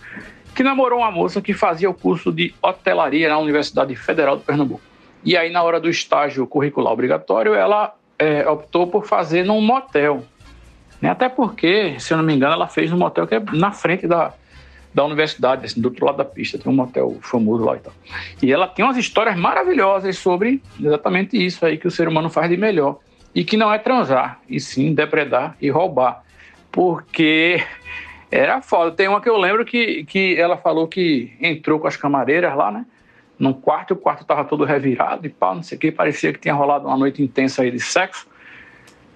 [0.55, 4.81] que namorou uma moça que fazia o curso de hotelaria na Universidade Federal de Pernambuco.
[5.23, 10.23] E aí, na hora do estágio curricular obrigatório, ela é, optou por fazer num motel.
[11.01, 11.09] Né?
[11.09, 14.07] Até porque, se eu não me engano, ela fez num motel que é na frente
[14.07, 14.33] da,
[14.93, 16.57] da universidade, assim, do outro lado da pista.
[16.57, 17.93] Tem um motel famoso lá e tal.
[18.41, 22.49] E ela tem umas histórias maravilhosas sobre exatamente isso aí que o ser humano faz
[22.49, 22.99] de melhor.
[23.33, 26.23] E que não é transar, e sim depredar e roubar.
[26.71, 27.63] Porque
[28.31, 28.91] era foda.
[28.91, 32.71] Tem uma que eu lembro que, que ela falou que entrou com as camareiras lá,
[32.71, 32.85] né?
[33.37, 35.91] Num quarto, e o quarto tava todo revirado e pau, não sei o que.
[35.91, 38.27] Parecia que tinha rolado uma noite intensa aí de sexo.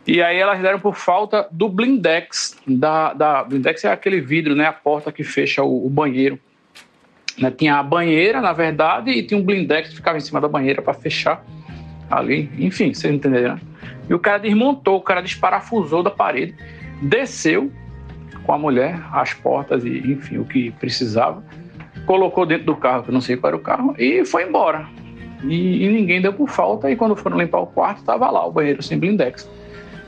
[0.06, 2.58] E aí elas deram por falta do blindex.
[2.68, 4.66] Da, da, blindex é aquele vidro, né?
[4.66, 6.38] A porta que fecha o, o banheiro.
[7.38, 7.50] Né?
[7.52, 10.82] Tinha a banheira, na verdade, e tinha um blindex que ficava em cima da banheira
[10.82, 11.44] para fechar
[12.12, 12.52] ali.
[12.60, 13.62] Enfim, vocês entenderam, né?
[14.10, 16.56] E o cara desmontou, o cara desparafusou da parede,
[17.02, 17.72] desceu
[18.46, 21.44] com a mulher as portas e, enfim, o que precisava,
[22.06, 24.86] colocou dentro do carro, que eu não sei qual era o carro, e foi embora.
[25.44, 28.52] E, e ninguém deu por falta, e quando foram limpar o quarto, estava lá o
[28.52, 29.50] banheiro sem blindex.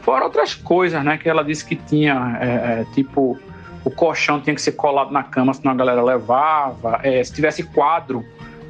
[0.05, 1.17] Fora outras coisas, né?
[1.17, 3.39] Que ela disse que tinha, é, é, tipo,
[3.83, 6.99] o colchão tinha que ser colado na cama, senão a galera levava.
[7.01, 8.23] É, se tivesse quadro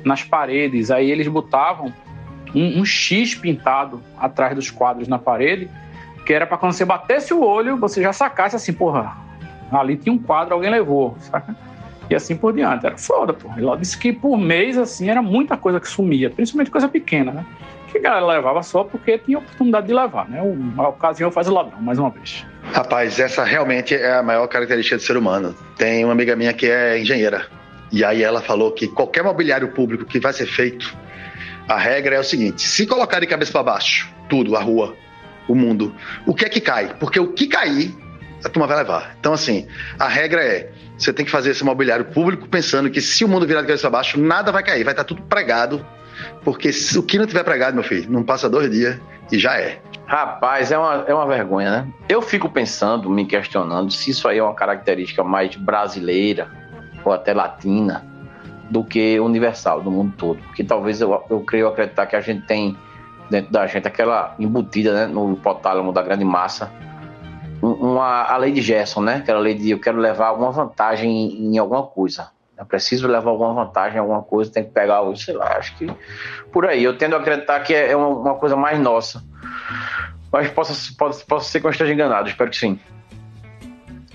[0.06, 1.94] nas paredes, aí eles botavam
[2.56, 5.70] um, um X pintado atrás dos quadros na parede,
[6.26, 9.18] que era para quando você batesse o olho, você já sacasse assim, porra,
[9.70, 11.54] ali tinha um quadro, alguém levou, saca?
[12.10, 12.86] E assim por diante.
[12.86, 13.50] Era foda, pô.
[13.58, 17.46] Ela disse que por mês, assim, era muita coisa que sumia, principalmente coisa pequena, né?
[17.96, 20.42] Que a galera levava só porque tinha oportunidade de levar, né?
[20.78, 22.46] A ocasião faz o ladrão, mais uma vez.
[22.74, 25.56] Rapaz, essa realmente é a maior característica do ser humano.
[25.78, 27.48] Tem uma amiga minha que é engenheira.
[27.94, 30.94] E aí ela falou que qualquer mobiliário público que vai ser feito,
[31.70, 34.94] a regra é o seguinte: se colocar de cabeça para baixo, tudo, a rua,
[35.48, 36.98] o mundo, o que é que cai?
[37.00, 37.96] Porque o que cair,
[38.44, 39.16] a turma vai levar.
[39.18, 39.68] Então, assim,
[39.98, 43.48] a regra é: você tem que fazer esse mobiliário público pensando que se o mundo
[43.48, 45.86] virar de cabeça para baixo, nada vai cair, vai estar tudo pregado.
[46.44, 49.00] Porque o que não tiver pregado, meu filho, não passa dois dias
[49.32, 49.80] e já é.
[50.06, 51.88] Rapaz, é uma, é uma vergonha, né?
[52.08, 56.48] Eu fico pensando, me questionando, se isso aí é uma característica mais brasileira
[57.04, 58.06] ou até latina
[58.70, 60.40] do que universal do mundo todo.
[60.44, 62.78] Porque talvez eu, eu creio acreditar que a gente tem
[63.30, 66.72] dentro da gente aquela embutida né, no hipotálamo da grande massa
[67.62, 69.16] uma, a lei de Gerson, né?
[69.18, 72.30] Aquela lei de eu quero levar alguma vantagem em, em alguma coisa.
[72.58, 75.88] Eu preciso levar alguma vantagem em alguma coisa, tem que pegar, sei lá, acho que
[76.52, 76.84] por aí.
[76.84, 79.24] Eu tendo a acreditar que é uma, uma coisa mais nossa.
[80.32, 82.80] Mas possa, pode, possa ser que eu esteja enganado, espero que sim.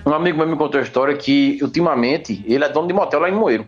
[0.05, 3.29] Um amigo meu me contou a história que, ultimamente, ele é dono de motel lá
[3.29, 3.67] em Moeiro.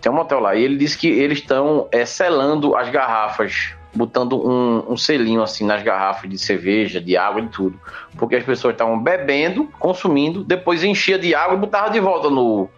[0.00, 0.54] Tem um motel lá.
[0.54, 5.64] E ele disse que eles estão é, selando as garrafas, botando um, um, selinho assim
[5.64, 7.78] nas garrafas de cerveja, de água e tudo.
[8.16, 12.68] Porque as pessoas estavam bebendo, consumindo, depois enchia de água e botava de volta no,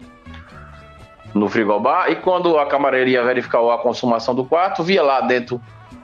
[1.35, 2.09] no frigobar.
[2.09, 5.61] E quando a camareira ia verificar a consumação do quarto, via lá dentro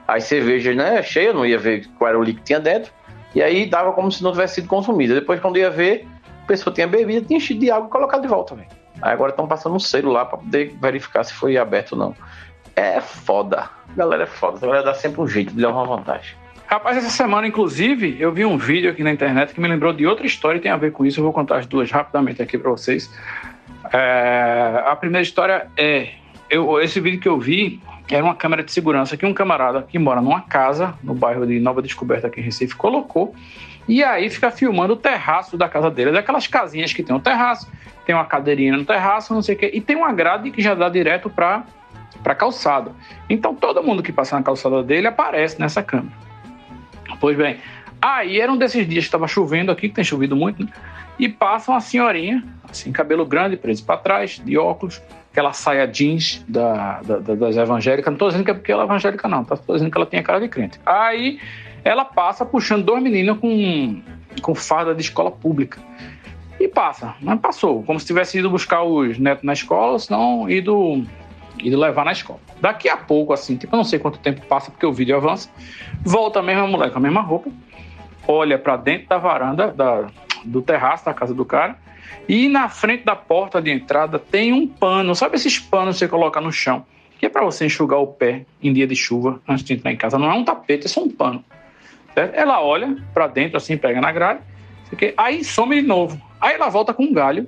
[0.08, 2.92] as cervejas né, cheias, não ia ver qual era o líquido que tinha dentro.
[3.34, 5.16] E aí dava como se não tivesse sido consumida.
[5.16, 6.06] Depois, quando ia ver,
[6.44, 8.68] a pessoa tinha bebido, tinha enchido de água e colocado de volta, velho.
[9.02, 12.16] Aí agora estão passando um selo lá para poder verificar se foi aberto ou não.
[12.76, 13.70] É foda.
[13.96, 14.58] Galera é foda.
[14.58, 16.36] A galera dá sempre um jeito de levar uma vantagem.
[16.68, 20.06] Rapaz, essa semana, inclusive, eu vi um vídeo aqui na internet que me lembrou de
[20.06, 21.20] outra história e tem a ver com isso.
[21.20, 23.10] Eu vou contar as duas rapidamente aqui para vocês.
[23.92, 26.14] É, a primeira história é:
[26.50, 29.98] eu, esse vídeo que eu vi era uma câmera de segurança que um camarada que
[29.98, 33.34] mora numa casa no bairro de Nova Descoberta aqui em Recife colocou
[33.88, 37.70] e aí fica filmando o terraço da casa dele, daquelas casinhas que tem um terraço,
[38.06, 40.74] tem uma cadeirinha no terraço, não sei o quê, e tem uma grade que já
[40.74, 41.64] dá direto para
[42.22, 42.92] para calçada.
[43.28, 46.14] Então todo mundo que passa na calçada dele aparece nessa câmera.
[47.20, 47.58] Pois bem,
[48.02, 50.70] aí era um desses dias que estava chovendo aqui, que tem chovido muito, né?
[51.18, 55.02] e passa uma senhorinha, assim, cabelo grande, preso para trás, de óculos,
[55.32, 58.08] aquela saia jeans da, da, das evangélicas.
[58.08, 59.56] Não estou dizendo que é porque ela é evangélica, não, tá?
[59.56, 60.80] Estou dizendo que ela tem a cara de crente.
[60.86, 61.40] Aí
[61.84, 64.02] ela passa puxando dois meninos com,
[64.42, 65.80] com farda de escola pública.
[66.60, 70.12] E passa, mas passou, como se tivesse ido buscar os netos na escola, ou se
[70.12, 71.04] não ido,
[71.58, 72.40] ido levar na escola.
[72.60, 75.50] Daqui a pouco, assim, tipo, eu não sei quanto tempo passa, porque o vídeo avança,
[76.04, 77.50] volta a mesma mulher com a mesma roupa,
[78.28, 80.08] olha para dentro da varanda, da,
[80.46, 81.78] do terraço da casa do cara,
[82.28, 86.08] e na frente da porta de entrada tem um pano, sabe esses panos que você
[86.08, 86.86] coloca no chão?
[87.20, 89.98] Que é para você enxugar o pé em dia de chuva antes de entrar em
[89.98, 90.18] casa.
[90.18, 91.44] Não é um tapete, é só um pano.
[92.14, 92.34] Certo?
[92.36, 94.42] Ela olha para dentro, assim, pega na grade,
[95.18, 96.20] aí some de novo.
[96.40, 97.48] Aí ela volta com um galho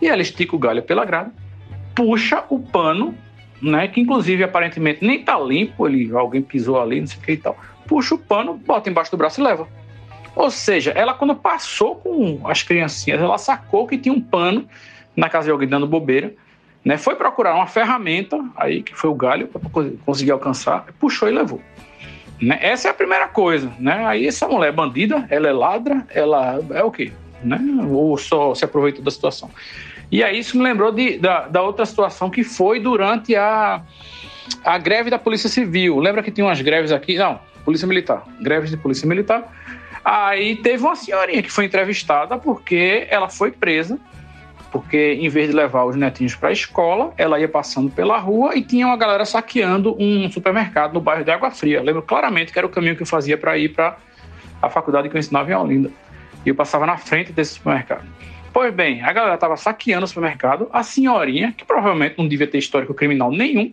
[0.00, 1.30] e ela estica o galho pela grade,
[1.94, 3.14] puxa o pano,
[3.60, 7.32] né, que inclusive aparentemente nem tá limpo, ele, alguém pisou ali, não sei o que
[7.32, 7.58] e tal.
[7.86, 9.68] Puxa o pano, bota embaixo do braço e leva.
[10.34, 14.68] Ou seja, ela quando passou com as criancinhas, ela sacou que tinha um pano
[15.16, 16.32] na casa de alguém dando bobeira,
[16.84, 16.96] né?
[16.96, 19.60] Foi procurar uma ferramenta, aí que foi o galho para
[20.04, 21.60] conseguir alcançar, puxou e levou.
[22.40, 22.58] Né?
[22.62, 24.06] Essa é a primeira coisa, né?
[24.06, 27.12] Aí essa mulher é bandida, ela é ladra, ela é o quê?
[27.44, 27.60] Né?
[27.90, 29.50] Ou só se aproveita da situação.
[30.10, 33.82] E aí isso me lembrou de, da, da outra situação que foi durante a,
[34.64, 35.98] a greve da Polícia Civil.
[35.98, 37.16] Lembra que tinha umas greves aqui?
[37.16, 38.24] Não, Polícia Militar.
[38.40, 39.52] Greves de Polícia Militar.
[40.04, 43.98] Aí teve uma senhorinha que foi entrevistada porque ela foi presa
[44.70, 48.56] porque em vez de levar os netinhos para a escola, ela ia passando pela rua
[48.56, 51.78] e tinha uma galera saqueando um supermercado no bairro de Água Fria.
[51.78, 53.96] Eu lembro claramente que era o caminho que eu fazia para ir para
[54.62, 55.90] a faculdade que eu ensinava em Olinda.
[56.46, 58.06] E eu passava na frente desse supermercado.
[58.52, 62.58] Pois bem, a galera estava saqueando o supermercado, a senhorinha, que provavelmente não devia ter
[62.58, 63.72] histórico criminal nenhum,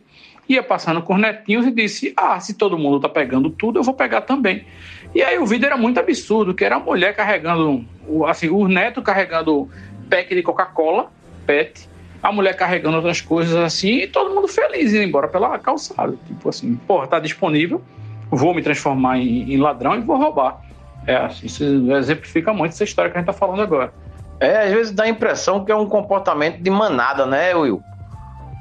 [0.50, 3.84] ia passando com os netinhos e disse: Ah, se todo mundo está pegando tudo, eu
[3.84, 4.66] vou pegar também.
[5.14, 7.86] E aí o vídeo era muito absurdo, que era a mulher carregando,
[8.28, 9.70] assim, o neto carregando
[10.10, 11.12] pack de Coca-Cola,
[11.46, 11.90] PET,
[12.22, 16.16] a mulher carregando outras coisas assim, e todo mundo feliz indo embora pela calçada.
[16.28, 17.82] Tipo assim, porra, tá disponível,
[18.30, 20.62] vou me transformar em, em ladrão e vou roubar.
[21.06, 23.94] É, assim, isso exemplifica muito essa história que a gente tá falando agora.
[24.40, 27.82] É, às vezes dá a impressão que é um comportamento de manada, né, Will?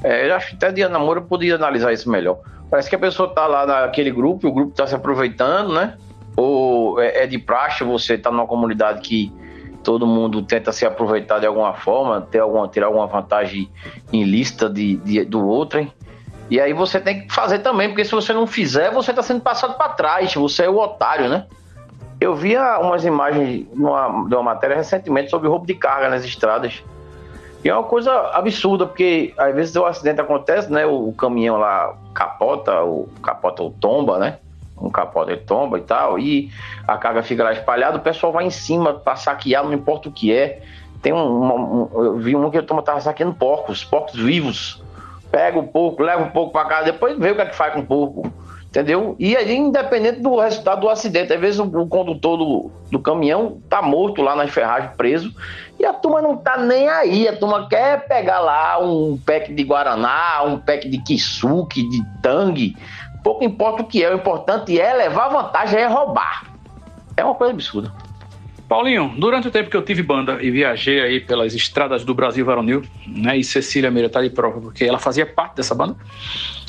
[0.06, 2.38] É, eu acho que até Diana Moura podia analisar isso melhor.
[2.70, 5.96] Parece que a pessoa tá lá naquele grupo, e o grupo tá se aproveitando, né?
[6.36, 9.32] Ou é, é de praxe você tá numa comunidade que
[9.82, 13.68] todo mundo tenta se aproveitar de alguma forma, ter alguma, ter alguma vantagem
[14.12, 15.92] ilícita de, de, do outro, hein?
[16.48, 19.40] E aí você tem que fazer também, porque se você não fizer, você está sendo
[19.40, 21.46] passado para trás, você é o otário, né?
[22.20, 26.84] Eu vi umas imagens numa, de uma matéria recentemente sobre roubo de carga nas estradas.
[27.66, 30.86] E é uma coisa absurda, porque às vezes o acidente acontece, né?
[30.86, 34.38] O, caminhão lá capota, o capota ou tomba, né?
[34.80, 36.48] Um capota e tomba e tal, e
[36.86, 40.12] a carga fica lá espalhada, o pessoal vai em cima para saquear, não importa o
[40.12, 40.62] que é.
[41.02, 44.80] Tem um, um, eu vi um que estava saqueando porcos, porcos vivos.
[45.32, 47.74] Pega o porco, leva o porco para casa, depois vê o que é que faz
[47.74, 48.32] com o porco
[48.76, 49.16] entendeu?
[49.18, 53.58] E aí, independente do resultado do acidente, às vezes o, o condutor do, do caminhão
[53.70, 55.34] tá morto lá nas ferragens, preso,
[55.80, 59.62] e a turma não tá nem aí, a turma quer pegar lá um pack de
[59.62, 62.76] Guaraná, um pack de Kisuke, de Tang,
[63.24, 66.44] pouco importa o que é, o importante é levar vantagem, é roubar.
[67.16, 67.90] É uma coisa absurda.
[68.68, 72.44] Paulinho, durante o tempo que eu tive banda e viajei aí pelas estradas do Brasil
[72.44, 75.96] varonil, né, e Cecília Meira tá de prova, porque ela fazia parte dessa banda,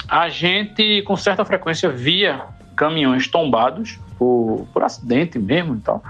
[0.08, 2.46] a gente com certa frequência via
[2.76, 6.04] caminhões tombados por, por acidente mesmo e tal.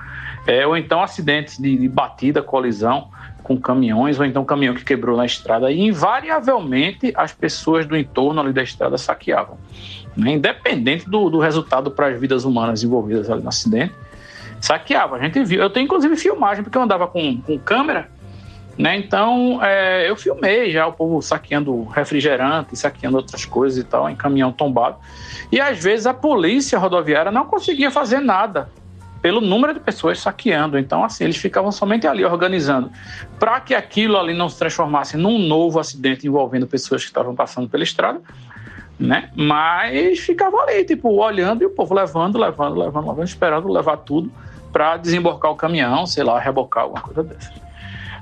[0.46, 3.10] É, ou então acidentes de, de, batida, colisão
[3.44, 5.72] com caminhões, ou então caminhão que quebrou na estrada.
[5.72, 9.58] E invariavelmente as pessoas do entorno ali da estrada saqueavam.
[10.16, 10.32] Né?
[10.32, 13.94] Independente do, do resultado para as vidas humanas envolvidas ali no acidente,
[14.60, 15.18] saqueava.
[15.18, 15.62] A gente viu.
[15.62, 18.10] Eu tenho inclusive filmagem, porque eu andava com, com câmera
[18.78, 18.96] né?
[18.96, 24.16] Então, é, eu filmei já o povo saqueando refrigerante, saqueando outras coisas e tal, em
[24.16, 24.98] caminhão tombado.
[25.52, 28.70] E às vezes a polícia rodoviária não conseguia fazer nada
[29.20, 30.78] pelo número de pessoas saqueando.
[30.78, 32.92] Então, assim, eles ficavam somente ali organizando
[33.40, 37.68] para que aquilo ali não se transformasse num novo acidente envolvendo pessoas que estavam passando
[37.68, 38.22] pela estrada,
[39.00, 39.32] né?
[39.36, 44.32] Mas ficavam ali, tipo, olhando e o povo levando, levando, levando, levando, esperando levar tudo
[44.72, 47.67] para desemborcar o caminhão, sei lá, rebocar alguma coisa dessa.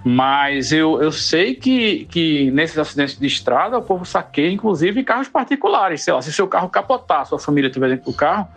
[0.08, 5.28] Mas eu, eu sei que, que nesses acidentes de estrada o povo saqueia, inclusive, carros
[5.28, 6.03] particulares.
[6.03, 8.47] Sei lá, se seu carro capotar, sua família estiver dentro do carro,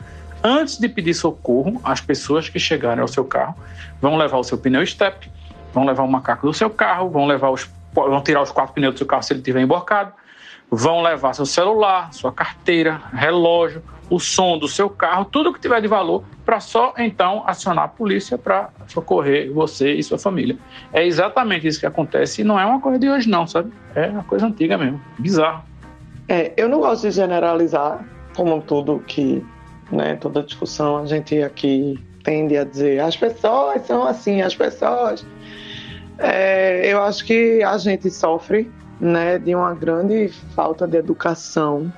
[0.45, 3.55] antes de pedir socorro, as pessoas que chegarem ao seu carro
[3.99, 5.33] vão levar o seu pneu step,
[5.73, 8.95] vão levar o macaco do seu carro, vão levar os vão tirar os quatro pneus
[8.95, 10.13] do seu carro se ele estiver emborcado,
[10.71, 15.81] vão levar seu celular, sua carteira, relógio, o som do seu carro, tudo que tiver
[15.81, 20.57] de valor, para só então acionar a polícia para socorrer você e sua família.
[20.93, 23.73] É exatamente isso que acontece e não é uma coisa de hoje, não, sabe?
[23.95, 25.63] É uma coisa antiga mesmo, bizarro.
[26.27, 28.05] É, eu não gosto de generalizar,
[28.35, 29.45] como tudo que,
[29.91, 35.27] né, toda discussão a gente aqui tende a dizer, as pessoas são assim, as pessoas.
[36.19, 38.71] É, eu acho que a gente sofre
[39.01, 41.93] né, de uma grande falta de educação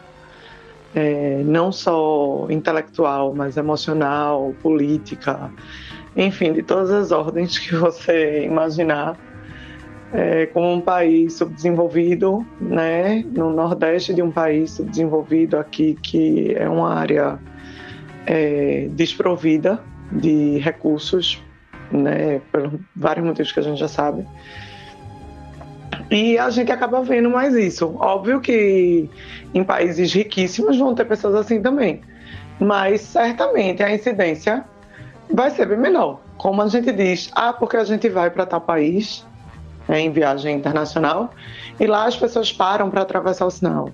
[0.95, 5.51] é, não só intelectual, mas emocional, política,
[6.17, 9.17] enfim, de todas as ordens que você imaginar.
[10.13, 16.69] É, como um país subdesenvolvido, né, no nordeste de um país subdesenvolvido aqui que é
[16.69, 17.39] uma área
[18.27, 19.81] é, desprovida
[20.11, 21.41] de recursos,
[21.93, 24.27] né, por vários motivos que a gente já sabe.
[26.11, 27.95] E a gente acaba vendo mais isso.
[27.99, 29.09] Óbvio que
[29.55, 32.01] em países riquíssimos vão ter pessoas assim também.
[32.59, 34.65] Mas certamente a incidência
[35.33, 36.21] vai ser bem menor.
[36.37, 39.25] Como a gente diz, ah, porque a gente vai para tal país
[39.87, 41.31] né, em viagem internacional
[41.79, 43.91] e lá as pessoas param para atravessar o sinal.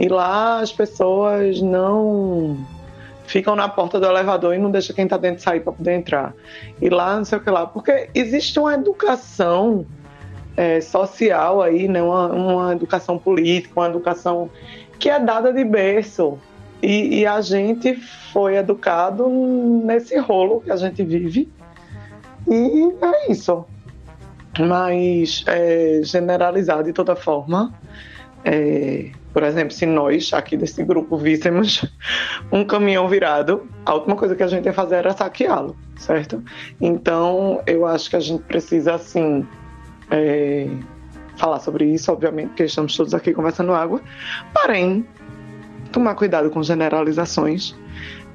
[0.00, 2.56] E lá as pessoas não
[3.26, 6.34] ficam na porta do elevador e não deixam quem está dentro sair para poder entrar.
[6.80, 7.66] E lá não sei o que lá.
[7.66, 9.84] Porque existe uma educação
[10.58, 12.02] é, social aí, né?
[12.02, 14.50] Uma, uma, educação política, uma educação
[14.98, 16.36] que é dada de berço.
[16.82, 17.94] E, e, a gente
[18.32, 21.48] foi educado nesse rolo que a gente vive.
[22.48, 23.64] E é isso.
[24.58, 27.72] Mas é, generalizado de toda forma.
[28.44, 31.84] É, por exemplo, se nós aqui desse grupo víssemos
[32.50, 36.42] um caminhão virado, a última coisa que a gente ia fazer era saqueá-lo, certo?
[36.80, 39.46] Então, eu acho que a gente precisa, assim,
[40.10, 40.68] é,
[41.36, 44.00] falar sobre isso, obviamente, porque estamos todos aqui conversando água.
[44.52, 45.06] Porém,
[45.92, 47.74] tomar cuidado com generalizações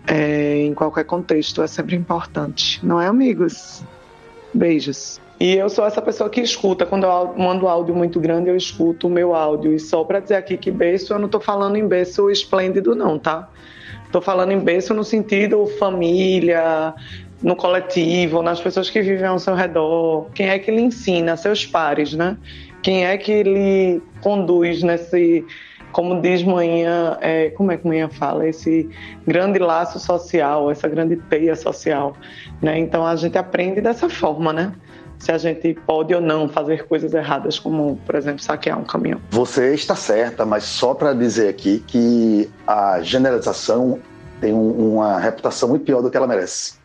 [0.08, 3.84] é, em qualquer contexto é sempre importante, não é, amigos?
[4.54, 5.20] Beijos.
[5.40, 9.08] E eu sou essa pessoa que escuta, quando eu mando áudio muito grande, eu escuto
[9.08, 9.74] o meu áudio.
[9.74, 13.20] E só para dizer aqui que berço, eu não estou falando em berço esplêndido, não,
[13.20, 13.50] tá?
[14.06, 16.94] Estou falando em berço no sentido família,
[17.44, 21.66] no coletivo, nas pessoas que vivem ao seu redor, quem é que lhe ensina, seus
[21.66, 22.38] pares, né?
[22.82, 25.46] Quem é que lhe conduz nesse,
[25.91, 28.89] como diz manhã, é, como é que manhã fala, esse
[29.28, 32.16] grande laço social, essa grande teia social,
[32.62, 32.80] né?
[32.80, 34.74] Então a gente aprende dessa forma, né?
[35.20, 39.22] Se a gente pode ou não fazer coisas erradas, como, por exemplo, saquear um caminhão.
[39.30, 44.00] Você está certa, mas só para dizer aqui que a generalização
[44.41, 46.83] tem um, uma reputação muito pior do que ela merece.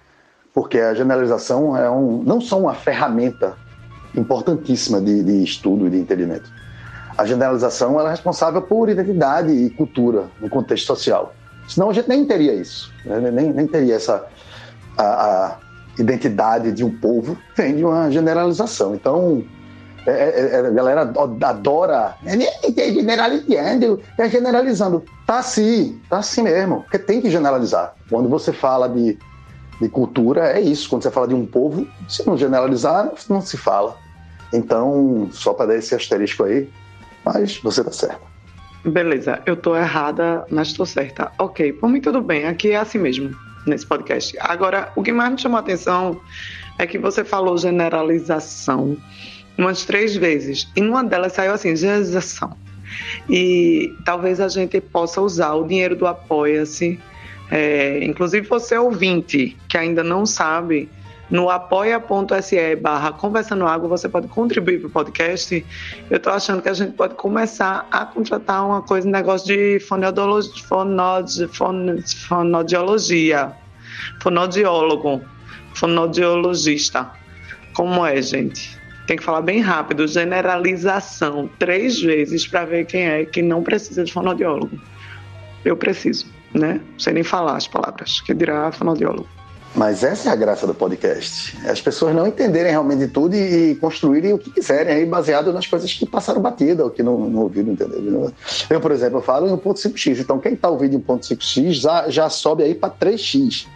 [0.59, 3.55] Porque a generalização é um, não só uma ferramenta
[4.13, 6.51] importantíssima de, de estudo e de entendimento.
[7.17, 11.33] A generalização é responsável por identidade e cultura no contexto social.
[11.69, 13.31] Senão a gente nem teria isso, né?
[13.31, 14.27] nem, nem teria essa
[14.97, 15.59] a, a
[15.97, 18.97] identidade de um povo vem de uma generalização.
[18.97, 19.45] Então
[20.09, 21.03] é, é, é a galera
[21.43, 22.17] adora
[22.75, 25.05] generalizando, é generalizando.
[25.25, 27.95] Tá assim, tá assim mesmo, porque tem que generalizar.
[28.11, 29.17] Quando você fala de,
[29.81, 30.89] de cultura, é isso.
[30.89, 33.97] Quando você fala de um povo, se não generalizar, não se fala.
[34.53, 36.69] Então, só para dar esse asterisco aí,
[37.25, 38.21] mas você tá certa.
[38.85, 41.33] Beleza, eu tô errada, mas tô certa.
[41.39, 43.35] Ok, por mim tudo bem, aqui é assim mesmo,
[43.67, 44.37] nesse podcast.
[44.41, 46.21] Agora, o que mais me chamou a atenção
[46.79, 48.97] é que você falou generalização
[49.59, 52.57] umas três vezes, e numa delas saiu assim, generalização.
[53.29, 56.99] E talvez a gente possa usar o dinheiro do Apoia-se,
[57.51, 60.89] é, inclusive você ouvinte que ainda não sabe,
[61.31, 65.65] no apoia.se barra Conversando Água, você pode contribuir para o podcast.
[66.11, 69.79] Eu estou achando que a gente pode começar a contratar uma coisa, um negócio de
[69.81, 71.49] fonoaudiologia,
[72.27, 73.53] fonodiologia,
[74.23, 75.23] fonodiólogo,
[75.75, 77.11] fonodiologista.
[77.75, 78.79] Como é, gente?
[79.07, 84.03] Tem que falar bem rápido, generalização, três vezes para ver quem é que não precisa
[84.03, 84.79] de fonoaudiólogo.
[85.65, 86.81] Eu preciso, né?
[87.13, 89.29] Nem falar as palavras, que dirá fonoaudiólogo.
[89.75, 91.57] Mas essa é a graça do podcast.
[91.69, 95.93] As pessoas não entenderem realmente tudo e construírem o que quiserem, aí baseado nas coisas
[95.93, 98.33] que passaram batida, ou que não, não ouviram, entendeu?
[98.69, 100.21] Eu, por exemplo, falo em 1.5x.
[100.21, 103.67] Então, quem está ouvindo em 1.5x já, já sobe aí para 3x,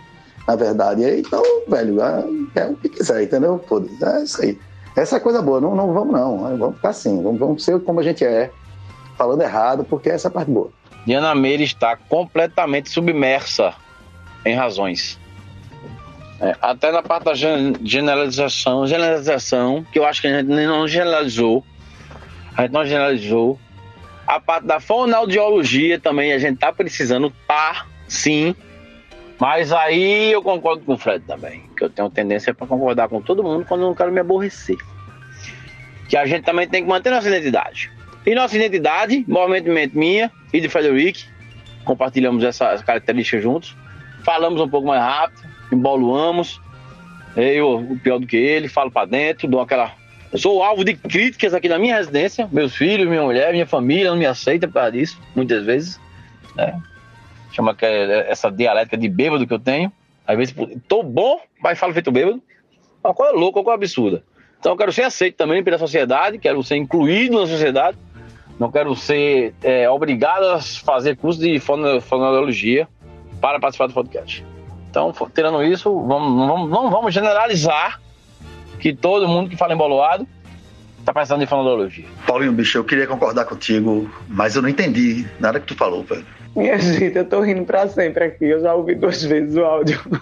[0.48, 1.04] na verdade.
[1.20, 2.24] Então, velho, é,
[2.56, 3.62] é o que quiser, entendeu?
[4.02, 4.58] É isso aí.
[4.96, 5.60] Essa é coisa boa.
[5.60, 6.58] Não, não vamos, não.
[6.58, 7.22] Vamos ficar assim.
[7.22, 8.50] Vamos, vamos ser como a gente é,
[9.16, 10.70] falando errado, porque essa é a parte boa.
[11.06, 13.74] Diana Meire está completamente submersa
[14.44, 15.18] em razões.
[16.40, 21.64] É, até na parte da generalização, generalização, que eu acho que a gente não generalizou,
[22.56, 23.58] a gente não generalizou.
[24.26, 28.54] A parte da fonoaudiologia também a gente tá precisando, tá, sim.
[29.38, 33.20] Mas aí eu concordo com o Fred também, que eu tenho tendência para concordar com
[33.20, 34.76] todo mundo quando eu não quero me aborrecer.
[36.08, 37.90] Que a gente também tem que manter nossa identidade.
[38.24, 41.24] E nossa identidade, movimento minha e de Frederic,
[41.84, 43.76] compartilhamos essa característica juntos.
[44.24, 45.42] Falamos um pouco mais rápido,
[45.72, 46.60] emboluamos.
[47.36, 49.92] Eu, pior do que ele, falo para dentro, dou aquela.
[50.30, 52.48] Eu sou alvo de críticas aqui na minha residência.
[52.52, 56.00] Meus filhos, minha mulher, minha família não me aceitam por causa disso, muitas vezes.
[56.54, 56.80] Né?
[57.52, 59.92] Chama é essa dialética de bêbado que eu tenho.
[60.26, 60.54] Às vezes,
[60.86, 62.42] tô bom, mas falo feito bêbado.
[63.02, 64.22] Uma coisa louca, uma coisa absurda.
[64.58, 67.98] Então, eu quero ser aceito também pela sociedade, quero ser incluído na sociedade.
[68.62, 72.86] Não quero ser é, obrigado a fazer curso de fonologia
[73.40, 74.46] para participar do podcast.
[74.88, 78.00] Então, tirando isso, vamos, não, vamos, não vamos generalizar
[78.78, 80.28] que todo mundo que fala emboloado
[81.04, 82.04] tá pensando em fonologia.
[82.24, 86.24] Paulinho, bicho, eu queria concordar contigo, mas eu não entendi nada que tu falou, velho.
[86.54, 88.44] Minha gente, eu tô rindo pra sempre aqui.
[88.44, 90.00] Eu já ouvi duas vezes o áudio.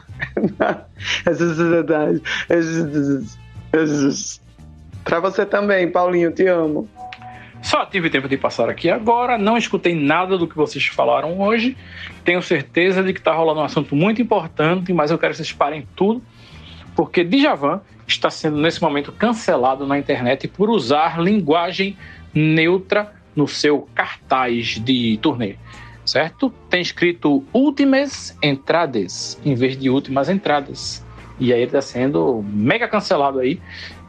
[5.04, 6.88] pra você também, Paulinho, te amo.
[7.62, 11.76] Só tive tempo de passar aqui agora, não escutei nada do que vocês falaram hoje.
[12.24, 15.52] Tenho certeza de que está rolando um assunto muito importante, mas eu quero que vocês
[15.52, 16.22] parem tudo,
[16.96, 21.96] porque Djavan está sendo nesse momento cancelado na internet por usar linguagem
[22.34, 25.56] neutra no seu cartaz de turnê,
[26.04, 26.50] certo?
[26.68, 31.04] Tem escrito últimas entradas em vez de últimas entradas.
[31.38, 33.60] E aí ele está sendo mega cancelado aí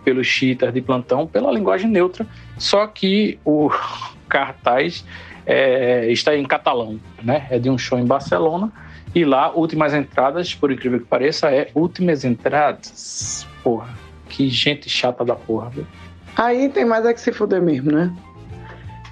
[0.03, 2.25] pelos cheaters de plantão pela linguagem neutra,
[2.57, 3.69] só que o
[4.27, 5.05] cartaz
[5.45, 7.47] é, está em catalão, né?
[7.49, 8.71] É de um show em Barcelona
[9.13, 13.45] e lá últimas entradas, por incrível que pareça, é últimas entradas.
[13.63, 13.89] Porra,
[14.29, 15.85] que gente chata da porra, viu?
[16.35, 18.13] Aí tem mais é que se fuder mesmo, né?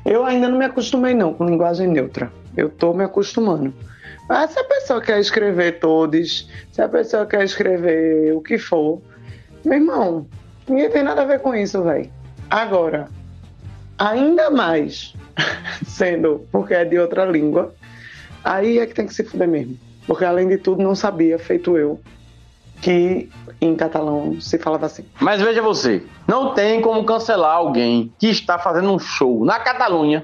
[0.05, 2.31] Eu ainda não me acostumei não com linguagem neutra.
[2.55, 3.73] Eu tô me acostumando.
[4.27, 9.01] Mas se a pessoa quer escrever todos, se a pessoa quer escrever o que for,
[9.65, 10.27] meu irmão,
[10.69, 12.09] Ninguém tem nada a ver com isso, velho.
[12.49, 13.09] Agora,
[13.97, 15.13] ainda mais
[15.85, 17.73] sendo porque é de outra língua,
[18.43, 19.77] aí é que tem que se fuder mesmo.
[20.05, 21.99] Porque além de tudo, não sabia, feito eu,
[22.81, 23.29] que
[23.61, 25.05] em catalão se falava assim.
[25.19, 30.23] Mas veja você, não tem como cancelar alguém que está fazendo um show na Catalunha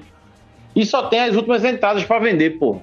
[0.74, 2.80] e só tem as últimas entradas para vender, pô.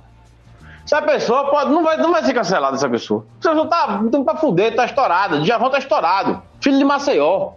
[0.93, 3.25] Essa pessoa pode, não, vai, não vai ser cancelada, essa pessoa.
[3.39, 5.39] Essa pessoa tá, tá pra fuder, tá estourada.
[5.39, 6.39] Djavan tá estourado.
[6.61, 7.53] Filho de Maceió.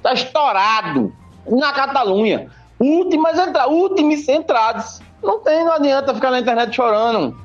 [0.00, 1.12] Tá estourado.
[1.48, 2.48] Na Catalunha.
[2.78, 5.02] Últimas entradas, últimas entradas.
[5.20, 7.36] Não tem, não adianta ficar na internet chorando.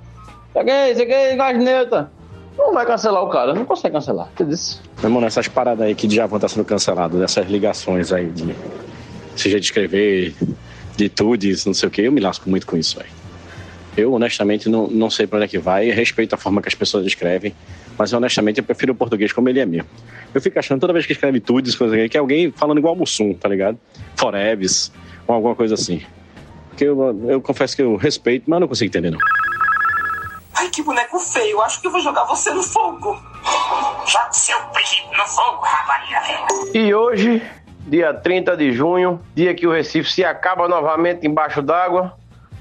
[0.54, 2.12] Cheguei, cheguei, gasneta.
[2.56, 4.28] Não vai cancelar o cara, não consegue cancelar.
[4.34, 4.58] Entendeu?
[4.98, 8.56] Meu irmão, nessas paradas aí que Djavan tá sendo cancelado, dessas ligações aí de
[9.36, 10.36] seja de escrever,
[10.96, 13.19] de tudes, não sei o que, eu me lasco muito com isso aí.
[14.00, 16.76] Eu, honestamente, não, não sei para onde é que vai, respeito a forma que as
[16.76, 17.54] pessoas escrevem,
[17.98, 19.90] mas honestamente eu prefiro o português como ele é mesmo.
[20.34, 22.96] Eu fico achando toda vez que escreve tudes, coisa aí, que é alguém falando igual
[22.96, 23.78] Mussum, tá ligado?
[24.16, 24.92] Foreves,
[25.28, 26.02] ou alguma coisa assim.
[26.70, 29.20] Porque eu, eu confesso que eu respeito, mas não consigo entender não.
[30.56, 31.62] Ai, que boneco feio.
[31.62, 33.18] Acho que eu vou jogar você no fogo.
[34.06, 36.20] Jogue seu príncipe no fogo, rapariga.
[36.74, 37.42] E hoje,
[37.88, 42.19] dia 30 de junho, dia que o Recife se acaba novamente embaixo d'água,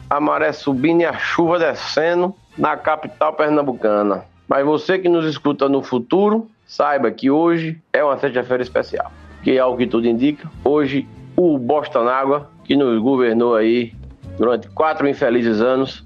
[0.09, 4.25] a maré subindo e a chuva descendo na capital pernambucana.
[4.47, 9.13] Mas você que nos escuta no futuro, saiba que hoje é uma sexta-feira especial.
[9.43, 11.07] Que ao que tudo indica, hoje
[11.37, 13.93] o Boston Água, que nos governou aí
[14.39, 16.05] durante quatro infelizes anos,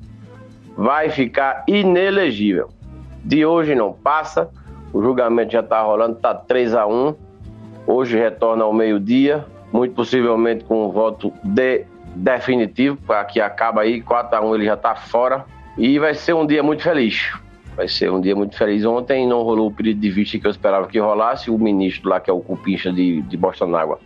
[0.76, 2.68] vai ficar inelegível.
[3.24, 4.50] De hoje não passa,
[4.92, 7.14] o julgamento já está rolando, está 3 a 1
[7.86, 11.84] Hoje retorna ao meio-dia, muito possivelmente com um voto de
[12.14, 12.98] definitivo,
[13.32, 15.44] que acaba aí, 4 a 1 ele já está fora.
[15.76, 17.32] E vai ser um dia muito feliz.
[17.76, 18.84] Vai ser um dia muito feliz.
[18.84, 21.50] Ontem não rolou o pedido de vista que eu esperava que rolasse.
[21.50, 23.98] O ministro lá, que é o cupincha de, de Bostonágua,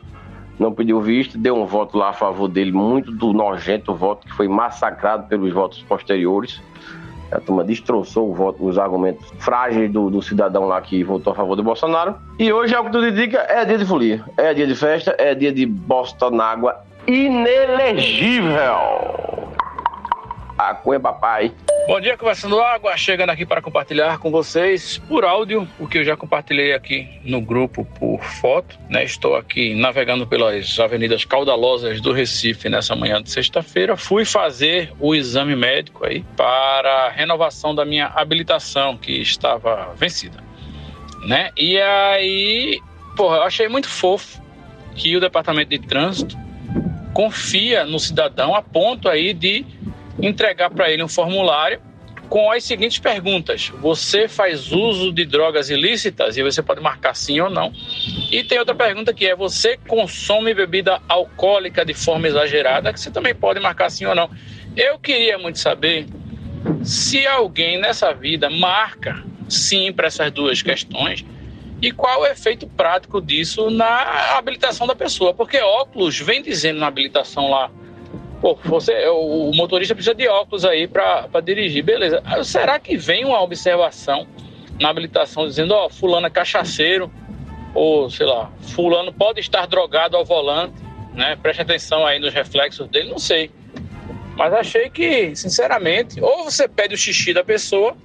[0.59, 4.33] não pediu visto, deu um voto lá a favor dele, muito do nojento voto que
[4.33, 6.63] foi massacrado pelos votos posteriores.
[7.31, 11.37] A turma destroçou o voto, os argumentos frágeis do, do, cidadão lá que votou a
[11.37, 12.15] favor do Bolsonaro.
[12.39, 14.25] E hoje, é o que tudo indica, é dia de folia.
[14.37, 18.57] É dia de festa, é dia de Bostonágua inelegível.
[20.59, 21.53] A cunha papai.
[21.87, 26.05] Bom dia, Conversando Água, chegando aqui para compartilhar com vocês por áudio o que eu
[26.05, 28.77] já compartilhei aqui no grupo por foto.
[28.89, 29.05] Né?
[29.05, 33.97] Estou aqui navegando pelas avenidas caudalosas do Recife nessa manhã de sexta-feira.
[33.97, 40.43] Fui fazer o exame médico aí para a renovação da minha habilitação que estava vencida.
[41.25, 41.51] Né?
[41.57, 42.81] E aí,
[43.17, 44.43] porra, eu achei muito fofo
[44.97, 46.46] que o Departamento de Trânsito
[47.17, 49.65] confia no cidadão a ponto aí de
[50.21, 51.81] entregar para ele um formulário
[52.29, 56.37] com as seguintes perguntas: Você faz uso de drogas ilícitas?
[56.37, 57.73] E você pode marcar sim ou não.
[58.31, 62.93] E tem outra pergunta que é: Você consome bebida alcoólica de forma exagerada?
[62.93, 64.29] Que você também pode marcar sim ou não.
[64.77, 66.07] Eu queria muito saber
[66.85, 71.25] se alguém nessa vida marca sim para essas duas questões
[71.81, 75.35] e qual o efeito prático disso na habilitação da pessoa.
[75.35, 77.71] Porque óculos vem dizendo na habilitação lá
[78.41, 82.23] Pô, você, o motorista precisa de óculos aí para dirigir, beleza.
[82.45, 84.27] Será que vem uma observação
[84.79, 87.11] na habilitação dizendo, ó, fulano é cachaceiro,
[87.75, 90.75] ou sei lá, fulano pode estar drogado ao volante,
[91.15, 91.37] né?
[91.37, 93.51] Preste atenção aí nos reflexos dele, não sei.
[94.37, 97.97] Mas achei que, sinceramente, ou você pede o xixi da pessoa,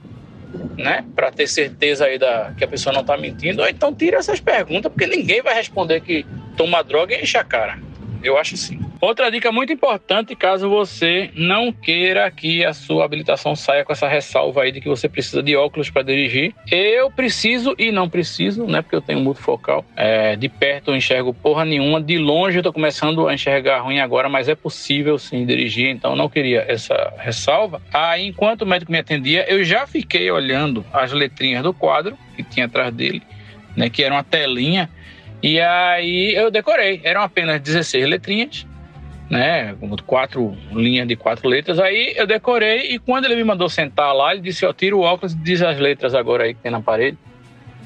[0.77, 4.17] né, para ter certeza aí da que a pessoa não tá mentindo, ou então tira
[4.17, 6.25] essas perguntas, porque ninguém vai responder que
[6.57, 7.77] toma droga e enche a cara.
[8.23, 8.79] Eu acho sim.
[8.99, 14.07] Outra dica muito importante, caso você não queira que a sua habilitação saia com essa
[14.07, 16.53] ressalva aí de que você precisa de óculos para dirigir.
[16.69, 18.81] Eu preciso e não preciso, né?
[18.81, 19.83] Porque eu tenho multifocal.
[19.95, 23.99] É, de perto eu enxergo porra nenhuma, de longe eu tô começando a enxergar ruim
[23.99, 27.81] agora, mas é possível sim dirigir, então não queria essa ressalva.
[27.91, 32.43] Aí, enquanto o médico me atendia, eu já fiquei olhando as letrinhas do quadro que
[32.43, 33.23] tinha atrás dele,
[33.75, 33.89] né?
[33.89, 34.89] Que era uma telinha.
[35.41, 37.01] E aí eu decorei.
[37.03, 38.65] Eram apenas 16 letrinhas
[39.31, 39.73] né?
[40.05, 41.79] Quatro linhas de quatro letras.
[41.79, 44.99] Aí eu decorei e quando ele me mandou sentar lá, ele disse: Ó, tira o
[44.99, 47.17] óculos e diz as letras agora aí que tem na parede.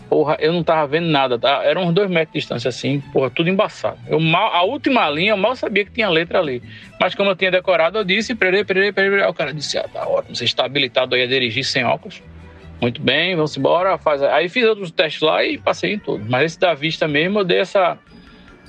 [0.10, 1.62] Porra, eu não tava vendo nada, tá?
[1.64, 3.98] Eram uns dois metros de distância assim, porra, tudo embaçado.
[4.08, 6.62] Eu mal, a última linha eu mal sabia que tinha letra ali.
[7.00, 8.92] Mas como eu tinha decorado, eu disse: perei, perei.
[8.96, 12.24] Aí o cara disse: Ah, tá ótimo, você está habilitado aí a dirigir sem óculos.
[12.82, 13.98] Muito bem, vamos embora.
[13.98, 14.22] Faz...
[14.22, 16.26] Aí fiz outros testes lá e passei em tudo.
[16.28, 17.98] Mas esse da vista mesmo, eu dei essa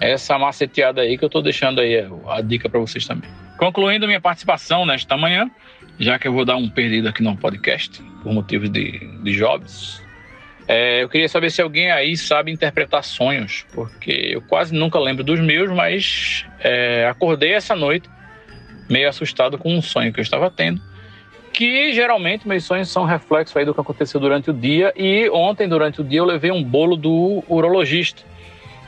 [0.01, 3.31] essa maceteada aí que eu estou deixando aí a dica para vocês também.
[3.59, 5.51] Concluindo minha participação nesta manhã,
[5.99, 10.03] já que eu vou dar um perdido aqui no podcast por motivos de, de jobs,
[10.69, 15.23] é, eu queria saber se alguém aí sabe interpretar sonhos, porque eu quase nunca lembro
[15.23, 18.11] dos meus, mas é, acordei essa noite
[18.89, 20.81] meio assustado com um sonho que eu estava tendo,
[21.57, 24.93] que geralmente meus sonhos são reflexo aí do que aconteceu durante o dia.
[24.95, 28.23] E ontem, durante o dia, eu levei um bolo do urologista.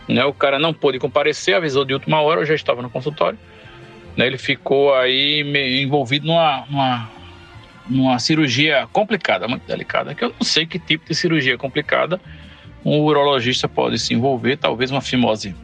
[0.06, 3.38] Né, o cara não pôde comparecer, avisou de última hora, eu já estava no consultório.
[4.14, 7.10] Né, ele ficou aí meio envolvido numa, numa,
[7.88, 12.20] numa cirurgia complicada, muito delicada, que eu não sei que tipo de cirurgia complicada
[12.84, 15.56] um urologista pode se envolver, talvez uma fimose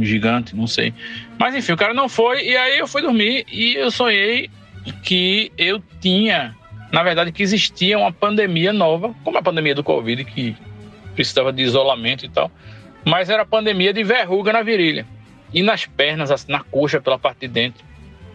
[0.00, 0.92] gigante, não sei.
[1.38, 4.50] Mas enfim, o cara não foi, e aí eu fui dormir e eu sonhei
[5.02, 6.56] que eu tinha,
[6.92, 10.56] na verdade, que existia uma pandemia nova, como a pandemia do Covid, que
[11.14, 12.50] precisava de isolamento e tal,
[13.04, 15.06] mas era a pandemia de verruga na virilha,
[15.52, 17.84] e nas pernas, assim, na coxa pela parte de dentro,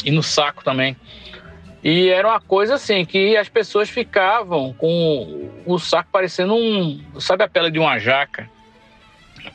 [0.04, 0.96] e no saco também.
[1.84, 7.00] E era uma coisa assim, que as pessoas ficavam com o saco parecendo um.
[7.20, 8.50] Sabe a pele de uma jaca?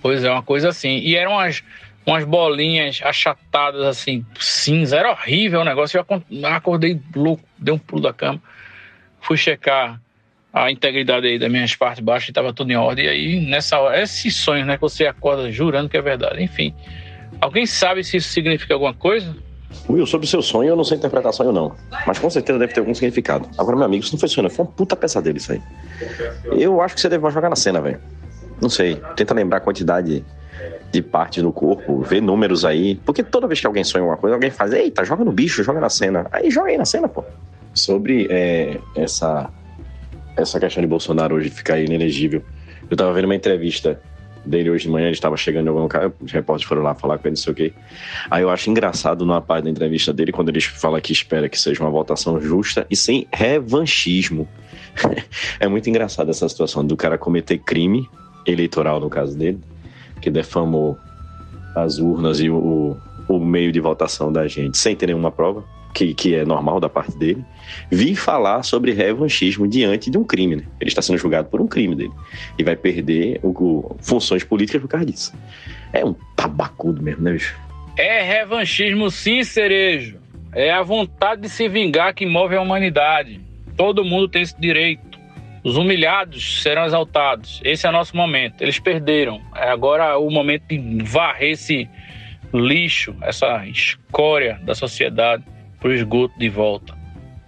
[0.00, 0.98] Pois é, uma coisa assim.
[0.98, 1.64] E eram umas,
[2.06, 4.96] umas bolinhas achatadas, assim, cinza.
[4.96, 5.98] Era horrível o negócio.
[5.98, 8.40] Eu acordei louco, dei um pulo da cama.
[9.20, 10.00] Fui checar
[10.52, 13.04] a integridade aí das minhas partes baixas e estava tudo em ordem.
[13.04, 16.42] E aí, nessa hora, esses sonhos, né, que você acorda jurando que é verdade.
[16.42, 16.74] Enfim,
[17.40, 19.36] alguém sabe se isso significa alguma coisa?
[19.88, 21.76] Will, sobre o seu sonho, eu não sei interpretar sonho, não.
[22.06, 23.48] Mas com certeza deve ter algum significado.
[23.56, 25.62] Agora, meu amigo, isso não foi sonho, foi uma puta pesadelo isso aí.
[26.58, 28.00] Eu acho que você deve jogar na cena, velho.
[28.60, 29.00] Não sei.
[29.14, 30.24] Tenta lembrar a quantidade
[30.90, 32.96] de partes do corpo, ver números aí.
[33.04, 35.80] Porque toda vez que alguém sonha alguma coisa, alguém faz, eita, joga no bicho, joga
[35.80, 36.26] na cena.
[36.32, 37.24] Aí joga aí na cena, pô.
[37.72, 39.48] Sobre é, essa,
[40.36, 42.42] essa questão de Bolsonaro hoje ficar inelegível.
[42.90, 44.00] Eu tava vendo uma entrevista
[44.44, 47.18] dele hoje de manhã, ele estava chegando em algum lugar, os repórteres foram lá falar
[47.18, 47.72] com ele, não sei o quê.
[48.30, 51.60] Aí eu acho engraçado numa parte da entrevista dele, quando ele fala que espera que
[51.60, 54.48] seja uma votação justa e sem revanchismo.
[55.60, 58.08] é muito engraçado essa situação do cara cometer crime
[58.46, 59.60] eleitoral, no caso dele,
[60.20, 60.98] que defamou
[61.74, 62.96] as urnas e o,
[63.28, 66.88] o meio de votação da gente sem ter nenhuma prova que, que é normal da
[66.88, 67.44] parte dele,
[67.90, 70.56] vir falar sobre revanchismo diante de um crime.
[70.56, 70.62] Né?
[70.80, 72.12] Ele está sendo julgado por um crime dele.
[72.58, 75.32] E vai perder o, o, funções políticas por causa disso.
[75.92, 77.58] É um tabacudo mesmo, né, bicho?
[77.96, 80.18] É revanchismo sim, cerejo.
[80.52, 83.40] É a vontade de se vingar que move a humanidade.
[83.76, 85.09] Todo mundo tem esse direito.
[85.62, 87.60] Os humilhados serão exaltados.
[87.64, 88.62] Esse é o nosso momento.
[88.62, 89.40] Eles perderam.
[89.54, 91.88] É agora o momento de varrer esse
[92.52, 95.44] lixo, essa escória da sociedade
[95.78, 96.94] pro esgoto de volta.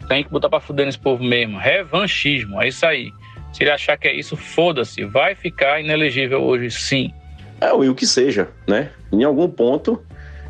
[0.09, 1.59] Tem que botar pra fuder nesse povo mesmo.
[1.59, 3.11] Revanchismo, é isso aí.
[3.53, 5.05] Se ele achar que é isso, foda-se.
[5.05, 7.13] Vai ficar inelegível hoje, sim.
[7.61, 8.91] É, o que seja, né?
[9.13, 10.03] Em algum ponto,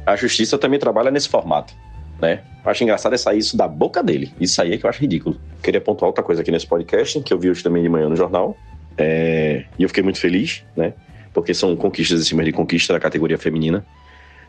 [0.06, 1.74] a justiça também trabalha nesse formato,
[2.20, 2.42] né?
[2.64, 4.32] Eu acho engraçado é sair isso da boca dele.
[4.40, 5.40] Isso aí é que eu acho ridículo.
[5.62, 8.16] Queria pontuar outra coisa aqui nesse podcast, que eu vi hoje também de manhã no
[8.16, 8.56] jornal.
[8.96, 9.64] É...
[9.78, 10.94] E eu fiquei muito feliz, né?
[11.34, 13.84] Porque são conquistas em cima de conquista da categoria feminina.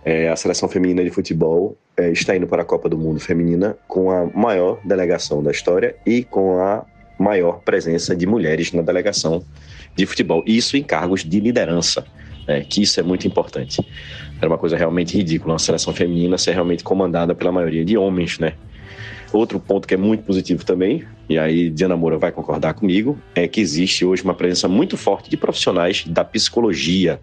[0.05, 3.77] É, a seleção feminina de futebol é, está indo para a Copa do Mundo Feminina
[3.87, 6.85] com a maior delegação da história e com a
[7.17, 9.45] maior presença de mulheres na delegação
[9.95, 10.43] de futebol.
[10.45, 12.05] Isso em cargos de liderança,
[12.47, 13.85] né, que isso é muito importante.
[14.37, 18.39] Era uma coisa realmente ridícula, uma seleção feminina ser realmente comandada pela maioria de homens,
[18.39, 18.53] né?
[19.31, 23.47] Outro ponto que é muito positivo também, e aí Diana Moura vai concordar comigo, é
[23.47, 27.19] que existe hoje uma presença muito forte de profissionais da psicologia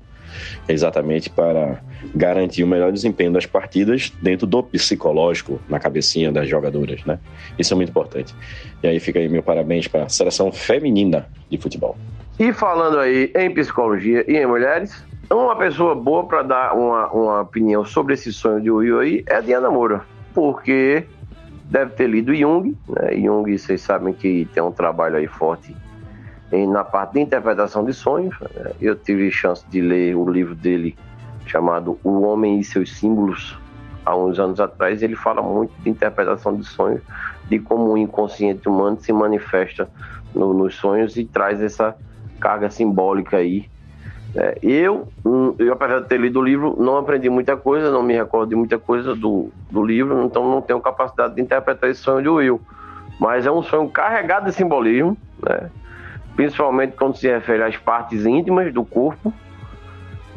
[0.69, 1.81] exatamente para
[2.15, 7.19] garantir o melhor desempenho das partidas dentro do psicológico na cabecinha das jogadoras, né?
[7.59, 8.35] Isso é muito importante.
[8.83, 11.97] E aí fica aí meu parabéns para a seleção feminina de futebol.
[12.39, 15.05] E falando aí em psicologia e em mulheres,
[15.35, 19.37] uma pessoa boa para dar uma, uma opinião sobre esse sonho de Will aí é
[19.37, 20.03] a Diana Moura,
[20.35, 21.07] porque
[21.65, 23.17] deve ter lido Jung, né?
[23.17, 25.75] Jung, vocês sabem que tem um trabalho aí forte
[26.69, 28.35] na parte de interpretação de sonhos.
[28.41, 28.73] Né?
[28.81, 30.97] Eu tive chance de ler o livro dele
[31.47, 33.59] chamado O Homem e Seus Símbolos,
[34.05, 35.03] há uns anos atrás.
[35.03, 37.03] Ele fala muito de interpretação de sonhos,
[37.49, 39.89] de como o inconsciente humano se manifesta
[40.35, 41.97] no, nos sonhos e traz essa
[42.41, 43.69] carga simbólica aí.
[44.35, 45.09] É, eu,
[45.59, 48.55] eu, apesar de ter lido o livro, não aprendi muita coisa, não me recordo de
[48.55, 52.61] muita coisa do, do livro, então não tenho capacidade de interpretar esse sonho de Will.
[53.19, 55.71] Mas é um sonho carregado de simbolismo, né?
[56.37, 59.33] principalmente quando se refere às partes íntimas do corpo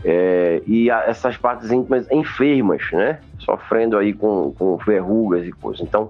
[0.03, 3.19] é, e a, essas partes íntimas enfermas, né?
[3.39, 5.81] Sofrendo aí com, com verrugas e coisas.
[5.81, 6.09] Então,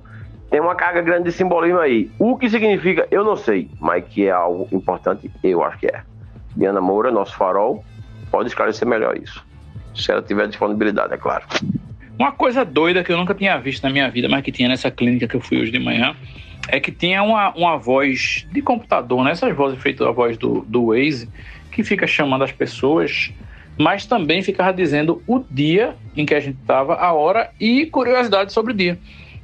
[0.49, 2.09] tem uma carga grande de simbolismo aí.
[2.17, 6.01] O que significa, eu não sei, mas que é algo importante, eu acho que é.
[6.55, 7.83] Diana Moura, nosso farol,
[8.31, 9.45] pode esclarecer melhor isso.
[9.95, 11.45] Se ela tiver disponibilidade, é claro.
[12.17, 14.91] Uma coisa doida que eu nunca tinha visto na minha vida, mas que tinha nessa
[14.91, 16.15] clínica que eu fui hoje de manhã,
[16.67, 19.31] é que tinha uma, uma voz de computador, né?
[19.31, 21.29] essas vozes feitas a voz do, do Waze,
[21.71, 23.31] que fica chamando as pessoas,
[23.77, 28.53] mas também ficava dizendo o dia em que a gente estava, a hora e curiosidade
[28.53, 28.97] sobre o dia.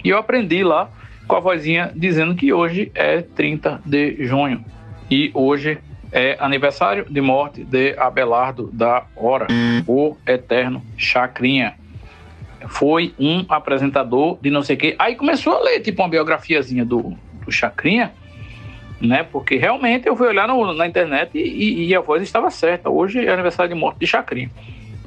[0.03, 0.89] E eu aprendi lá
[1.27, 4.63] com a vozinha dizendo que hoje é 30 de junho
[5.11, 5.79] e hoje
[6.11, 9.47] é aniversário de morte de Abelardo da Hora,
[9.87, 11.75] o eterno Chacrinha.
[12.67, 14.95] Foi um apresentador de não sei o quê.
[14.99, 17.13] Aí começou a ler, tipo, uma biografiazinha do,
[17.45, 18.11] do Chacrinha,
[18.99, 19.23] né?
[19.23, 22.89] Porque realmente eu fui olhar no- na internet e, e a voz estava certa.
[22.89, 24.51] Hoje é aniversário de morte de Chacrinha.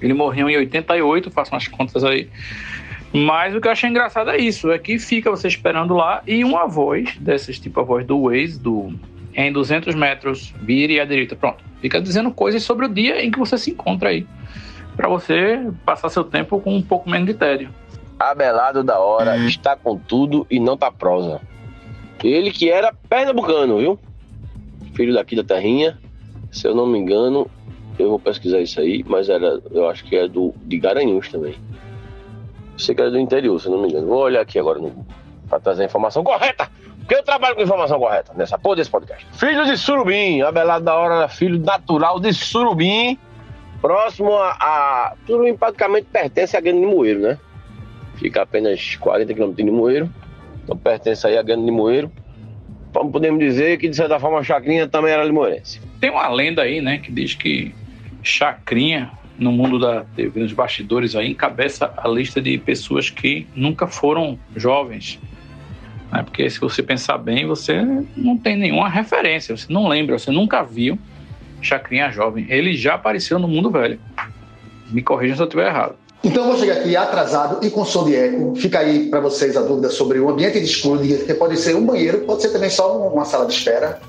[0.01, 2.29] Ele morreu em 88, façam as contas aí.
[3.13, 6.43] Mas o que eu achei engraçado é isso, é que fica você esperando lá e
[6.43, 8.95] uma voz, dessas tipo a voz do Waze, do
[9.35, 11.65] em 200 metros, vire à direita, pronto.
[11.81, 14.27] Fica dizendo coisas sobre o dia em que você se encontra aí,
[14.97, 17.71] para você passar seu tempo com um pouco menos de tédio.
[18.19, 21.41] Abelardo da hora está com tudo e não tá prosa.
[22.23, 23.99] Ele que era pernambucano, viu?
[24.95, 25.99] Filho daqui da terrinha.
[26.53, 27.51] Se eu não me engano,
[27.99, 31.55] eu vou pesquisar isso aí, mas era, eu acho que é do de Garanhuns também.
[32.77, 34.07] Sei que era do interior, se eu não me engano.
[34.07, 35.05] Vou olhar aqui agora no,
[35.49, 36.71] pra trazer a informação correta.
[37.03, 39.27] Porque eu trabalho com informação correta nessa porra desse podcast.
[39.33, 43.19] Filho de Surubim, Abelardo da hora filho natural de Surubim,
[43.81, 44.57] próximo a.
[44.61, 47.39] a Surubim praticamente pertence a Grande Limoeiro, né?
[48.17, 50.09] Fica apenas 40 km de Limoeiro.
[50.63, 52.11] Então pertence aí a Grande Limoeiro.
[52.93, 55.81] Então podemos dizer que, de certa forma, a Chacrinha também era limoeirense.
[55.99, 57.75] Tem uma lenda aí, né, que diz que
[58.23, 63.87] Chacrinha, no mundo da TV, nos bastidores aí, encabeça a lista de pessoas que nunca
[63.87, 65.19] foram jovens.
[66.13, 66.23] Né?
[66.23, 67.83] Porque se você pensar bem, você
[68.17, 70.99] não tem nenhuma referência, você não lembra, você nunca viu
[71.63, 72.45] Chacrinha jovem.
[72.51, 73.99] Ele já apareceu no mundo velho.
[74.91, 75.95] Me corrijam se eu estiver errado.
[76.25, 78.55] Então vou chegar aqui atrasado e com som de eco.
[78.57, 81.87] Fica aí para vocês a dúvida sobre o ambiente de estudo, que pode ser um
[81.87, 84.01] banheiro, pode ser também só uma sala de espera.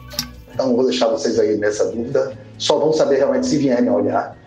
[0.53, 2.37] Então vou deixar vocês aí nessa dúvida.
[2.57, 4.37] Só vão saber realmente se vierem a olhar.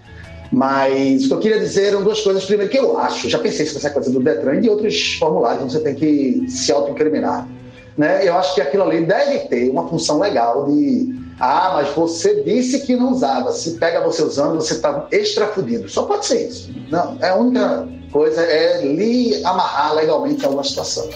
[0.53, 2.45] Mas o que eu queria dizer eram duas coisas.
[2.45, 5.65] Primeiro, que eu acho, já pensei sobre essa coisa do Detran e de outros formulários
[5.65, 7.49] onde você tem que se autoincriminar.
[7.97, 8.29] Né?
[8.29, 11.15] Eu acho que aquilo ali deve ter uma função legal de.
[11.41, 13.53] Ah, mas você disse que não usava.
[13.53, 15.89] Se pega você usando, você está extra fudido.
[15.89, 16.71] Só pode ser isso.
[16.91, 21.09] Não, é a única coisa é lhe amarrar legalmente a alguma situação.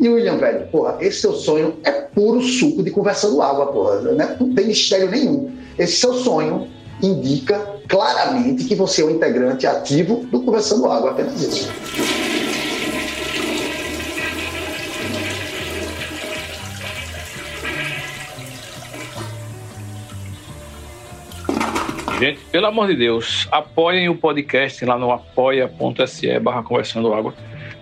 [0.00, 4.00] E William, velho, porra, esse seu sonho é puro suco de conversando água, porra.
[4.00, 4.36] Né?
[4.40, 5.52] Não tem mistério nenhum.
[5.78, 6.68] Esse seu sonho
[7.06, 7.58] indica
[7.88, 11.70] claramente que você é um integrante ativo do Conversando Água, apenas isso.
[22.18, 27.34] Gente, pelo amor de Deus, apoiem o podcast lá no apoia.se barra conversando água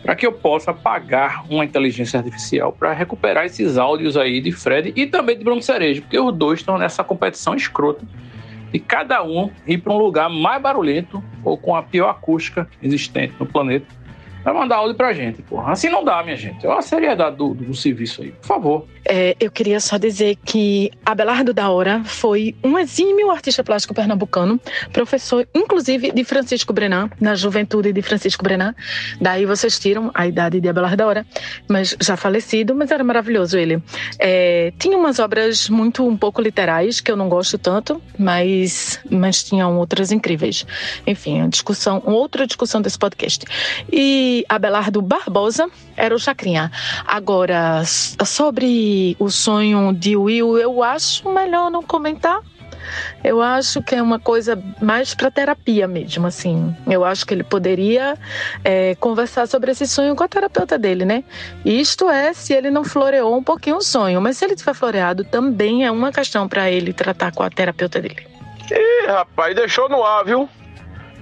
[0.03, 4.93] para que eu possa pagar uma inteligência artificial para recuperar esses áudios aí de Fred
[4.97, 8.05] e também de Bruno Cerejo, porque os dois estão nessa competição escrota
[8.73, 13.35] de cada um ir para um lugar mais barulhento ou com a pior acústica existente
[13.39, 13.87] no planeta
[14.43, 15.73] para mandar áudio pra gente, porra.
[15.73, 16.67] Assim não dá, minha gente.
[16.67, 18.87] Olha a seriedade do, do serviço aí, por favor.
[19.05, 24.61] É, eu queria só dizer que Abelardo da Hora foi um exímio artista plástico pernambucano,
[24.93, 28.75] professor, inclusive, de Francisco Brenan, na juventude de Francisco Brenan.
[29.21, 31.27] Daí vocês tiram a idade de Abelardo da Hora,
[31.69, 33.83] mas já falecido, mas era maravilhoso ele.
[34.19, 39.43] É, tinha umas obras muito, um pouco literais, que eu não gosto tanto, mas, mas
[39.43, 40.65] tinham outras incríveis.
[41.07, 43.45] Enfim, uma discussão, outra discussão desse podcast.
[43.91, 46.71] E Abelardo Barbosa era o Chacrinha.
[47.07, 52.41] Agora, sobre o sonho de Will, eu acho melhor não comentar.
[53.23, 56.75] Eu acho que é uma coisa mais para terapia mesmo, assim.
[56.87, 58.19] Eu acho que ele poderia
[58.65, 61.25] é, conversar sobre esse sonho com a terapeuta dele, né?
[61.65, 64.21] Isto é, se ele não floreou um pouquinho o sonho.
[64.21, 68.01] Mas se ele tiver floreado, também é uma questão para ele tratar com a terapeuta
[68.01, 68.27] dele.
[68.71, 70.49] Ih, rapaz, deixou no ar, viu?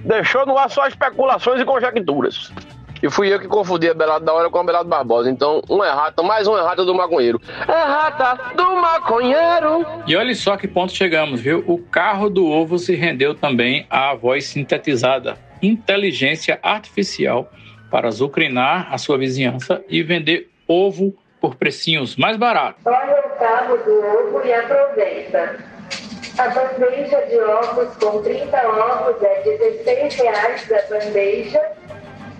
[0.05, 2.51] Deixou no ar só especulações e conjecturas.
[3.01, 5.29] E fui eu que confundi a Belado da Hora com a Belado Barbosa.
[5.29, 7.41] Então, um errata, mais um errata do maconheiro.
[7.67, 9.85] Errata do maconheiro.
[10.05, 11.63] E olha só que ponto chegamos, viu?
[11.65, 17.49] O carro do ovo se rendeu também à voz sintetizada, inteligência artificial,
[17.89, 22.85] para azucrinar a sua vizinhança e vender ovo por precinhos mais baratos.
[22.85, 25.57] Olha o carro do ovo e aproveita.
[26.37, 31.80] A bandeja de ovos com 30 ovos é 16 reais a bandeja.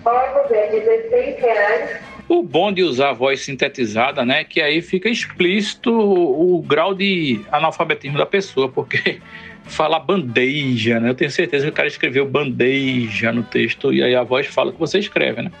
[0.04, 2.00] Ovos 16 reais.
[2.28, 6.94] O bom de usar a voz sintetizada, né, que aí fica explícito o, o grau
[6.94, 9.20] de analfabetismo da pessoa, porque
[9.64, 11.10] fala bandeja, né?
[11.10, 14.70] Eu tenho certeza que o cara escreveu bandeja no texto e aí a voz fala
[14.70, 15.52] o que você escreve, né?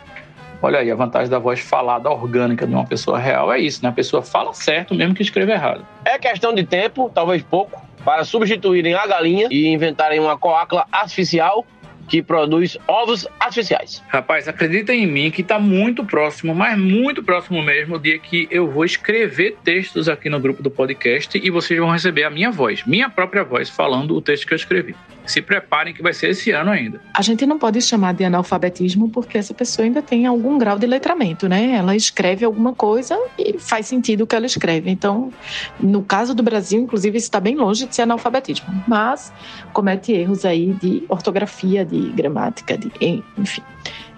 [0.60, 3.88] Olha aí, a vantagem da voz falada orgânica de uma pessoa real é isso, né?
[3.88, 5.84] A pessoa fala certo mesmo que escreve errado.
[6.04, 11.66] É questão de tempo, talvez pouco, para substituírem a galinha e inventarem uma coacla artificial
[12.12, 14.02] que produz ovos artificiais.
[14.06, 18.46] Rapaz, acredita em mim que tá muito próximo, mas muito próximo mesmo, o dia que
[18.50, 22.50] eu vou escrever textos aqui no grupo do podcast e vocês vão receber a minha
[22.50, 24.94] voz, minha própria voz, falando o texto que eu escrevi.
[25.26, 27.00] Se preparem que vai ser esse ano ainda.
[27.14, 30.86] A gente não pode chamar de analfabetismo porque essa pessoa ainda tem algum grau de
[30.86, 31.72] letramento, né?
[31.76, 34.90] Ela escreve alguma coisa e faz sentido o que ela escreve.
[34.90, 35.32] Então,
[35.80, 39.32] no caso do Brasil, inclusive, isso está bem longe de ser analfabetismo, mas
[39.72, 42.90] comete erros aí de ortografia, de gramática, de
[43.38, 43.62] enfim.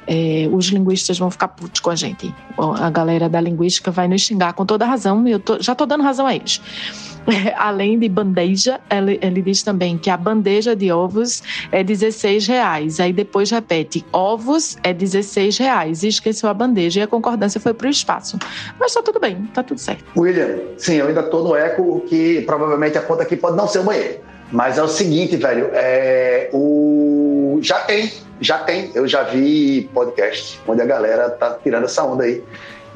[0.06, 2.34] É, os linguistas vão ficar putos com a gente.
[2.58, 5.86] A galera da linguística vai nos xingar com toda razão, e eu tô, já estou
[5.86, 6.60] dando razão a eles.
[7.26, 12.46] É, além de bandeja, ele, ele, diz também que a bandeja de ovos é 16
[12.46, 13.00] reais.
[13.00, 16.02] Aí depois repete, ovos é 16 reais.
[16.02, 18.38] E esqueceu a bandeja e a concordância foi para o espaço.
[18.78, 20.04] Mas tá tudo bem, tá tudo certo.
[20.14, 23.78] William, sim, eu ainda tô no eco que provavelmente a conta aqui pode não ser
[23.78, 24.18] o banheiro.
[24.52, 27.23] Mas é o seguinte, velho, é, o...
[27.62, 28.90] já tem, já tem.
[28.94, 32.42] Eu já vi podcast onde a galera tá tirando essa onda aí.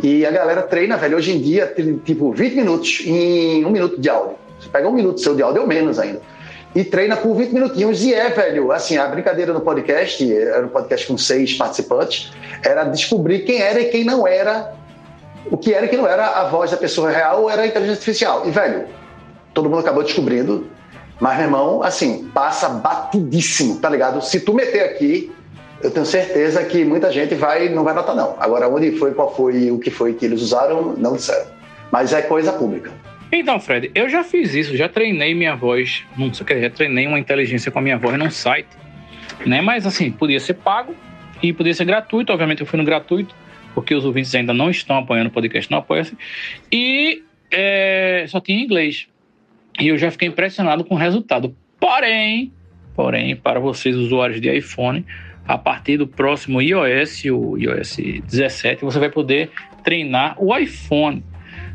[0.03, 1.75] E a galera treina, velho, hoje em dia,
[2.05, 4.37] tipo, 20 minutos em um minuto de áudio.
[4.61, 6.21] Você pega um minuto seu de áudio, ou menos ainda.
[6.75, 8.05] E treina por 20 minutinhos.
[8.05, 12.33] E é, velho, assim, a brincadeira no podcast, era um podcast com seis participantes,
[12.65, 14.73] era descobrir quem era e quem não era,
[15.51, 17.67] o que era e quem não era a voz da pessoa real ou era a
[17.67, 18.47] inteligência artificial.
[18.47, 18.87] E, velho,
[19.53, 20.69] todo mundo acabou descobrindo.
[21.21, 24.23] Mas, meu irmão, assim, passa batidíssimo, tá ligado?
[24.23, 25.33] Se tu meter aqui,
[25.83, 28.37] eu tenho certeza que muita gente vai não vai notar não.
[28.39, 31.47] Agora onde foi, qual foi, o que foi que eles usaram, não disseram.
[31.91, 32.93] Mas é coisa pública.
[33.31, 36.71] Então, Fred, eu já fiz isso, já treinei minha voz, não sei o que, já
[36.71, 38.69] treinei uma inteligência com a minha voz num site,
[39.45, 39.61] né?
[39.61, 40.95] Mas assim, podia ser pago
[41.43, 43.35] e podia ser gratuito, obviamente eu fui no gratuito,
[43.75, 46.07] porque os ouvintes ainda não estão apoiando o podcast, não apoiam
[46.73, 49.07] E é, só tinha inglês.
[49.79, 51.55] E eu já fiquei impressionado com o resultado.
[51.79, 52.53] Porém,
[52.95, 55.07] porém, para vocês usuários de iPhone,
[55.47, 57.97] a partir do próximo iOS, o iOS
[58.27, 59.51] 17, você vai poder
[59.85, 61.25] treinar o iPhone,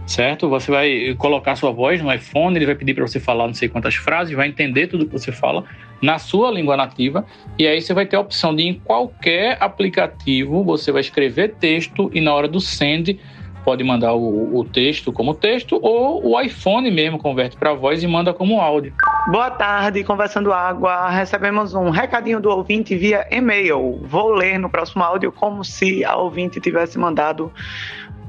[0.05, 0.49] certo?
[0.49, 3.69] Você vai colocar sua voz no iPhone, ele vai pedir para você falar não sei
[3.69, 5.63] quantas frases, vai entender tudo que você fala
[6.01, 7.25] na sua língua nativa,
[7.57, 12.11] e aí você vai ter a opção de em qualquer aplicativo você vai escrever texto
[12.13, 13.17] e na hora do send
[13.63, 18.07] pode mandar o, o texto como texto ou o iPhone mesmo converte para voz e
[18.07, 18.93] manda como áudio.
[19.27, 21.09] Boa tarde, Conversando Água.
[21.09, 24.01] Recebemos um recadinho do ouvinte via e-mail.
[24.03, 27.51] Vou ler no próximo áudio como se a ouvinte tivesse mandado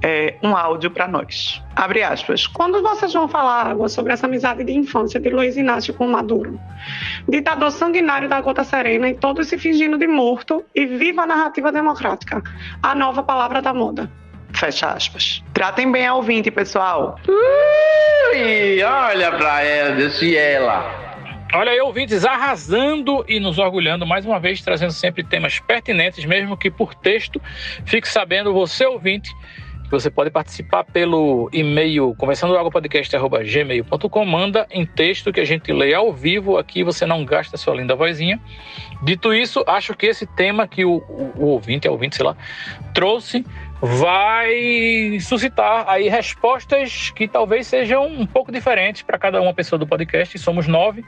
[0.04, 1.62] é, um áudio para nós.
[1.74, 2.46] Abre aspas.
[2.46, 6.60] Quando vocês vão falar água sobre essa amizade de infância de Luiz Inácio com Maduro?
[7.28, 11.72] Ditador sanguinário da Gota Serena e todos se fingindo de morto e viva a narrativa
[11.72, 12.42] democrática.
[12.82, 14.10] A nova palavra da moda.
[14.54, 15.42] Fecha aspas.
[15.52, 17.18] Tratem bem a ouvinte, pessoal.
[17.28, 21.04] Ui, olha pra ela, desse ela.
[21.52, 26.56] Olha aí, ouvintes, arrasando e nos orgulhando mais uma vez, trazendo sempre temas pertinentes, mesmo
[26.56, 27.40] que por texto.
[27.84, 29.30] Fique sabendo, você ouvinte,
[29.84, 36.12] que você pode participar pelo e-mail conversandoagopodcast.gmail.com manda em texto que a gente lê ao
[36.12, 38.40] vivo aqui, você não gasta sua linda vozinha.
[39.04, 42.36] Dito isso, acho que esse tema que o, o, o ouvinte, a ouvinte, sei lá,
[42.92, 43.46] trouxe
[43.86, 49.86] vai suscitar aí respostas que talvez sejam um pouco diferentes para cada uma pessoa do
[49.86, 50.38] podcast.
[50.38, 51.04] Somos nove,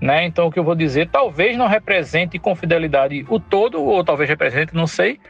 [0.00, 0.24] né?
[0.24, 4.28] Então o que eu vou dizer talvez não represente com fidelidade o todo, ou talvez
[4.28, 5.20] represente, não sei.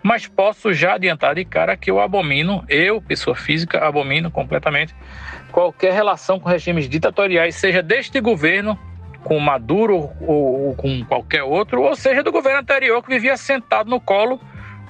[0.00, 4.94] Mas posso já adiantar de cara que eu abomino, eu, pessoa física, abomino completamente
[5.50, 8.78] qualquer relação com regimes ditatoriais, seja deste governo,
[9.24, 13.90] com Maduro ou, ou com qualquer outro, ou seja do governo anterior que vivia sentado
[13.90, 14.40] no colo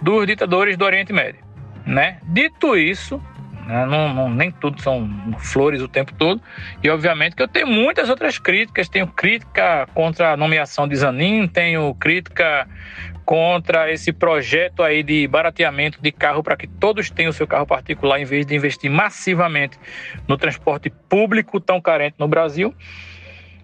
[0.01, 1.41] dos ditadores do Oriente Médio.
[1.87, 2.19] Né?
[2.25, 3.21] Dito isso,
[3.67, 5.09] né, não, não, nem tudo são
[5.39, 6.41] flores o tempo todo,
[6.83, 8.89] e obviamente que eu tenho muitas outras críticas.
[8.89, 12.67] Tenho crítica contra a nomeação de Zanin, tenho crítica
[13.27, 17.67] contra esse projeto aí de barateamento de carro para que todos tenham o seu carro
[17.67, 19.79] particular em vez de investir massivamente
[20.27, 22.75] no transporte público tão carente no Brasil.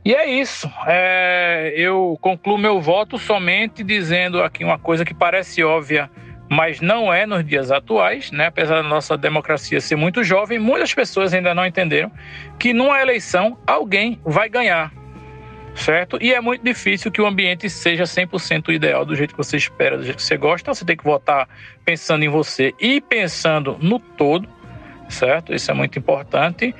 [0.05, 0.71] E é isso.
[0.87, 6.11] É, eu concluo meu voto somente dizendo aqui uma coisa que parece óbvia
[6.55, 8.47] mas não é nos dias atuais, né?
[8.47, 12.13] apesar da nossa democracia ser muito jovem, muitas pessoas ainda não entenderam
[12.61, 14.93] que numa eleição alguém vai ganhar,
[15.75, 16.17] certo?
[16.21, 19.99] E é muito difícil que o ambiente seja 100% ideal do jeito que você espera,
[19.99, 21.49] do jeito que você gosta, você tem que votar
[21.85, 24.49] pensando em você e pensando no todo,
[25.15, 25.55] certo?
[25.55, 26.75] Isso é muito importante.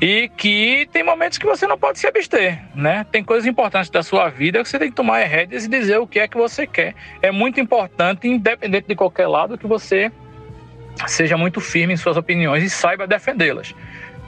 [0.00, 3.06] E que tem momentos que você não pode se abster, né?
[3.10, 6.06] Tem coisas importantes da sua vida que você tem que tomar rédeas e dizer o
[6.06, 6.94] que é que você quer.
[7.22, 10.10] É muito importante, independente de qualquer lado, que você
[11.06, 13.74] seja muito firme em suas opiniões e saiba defendê-las,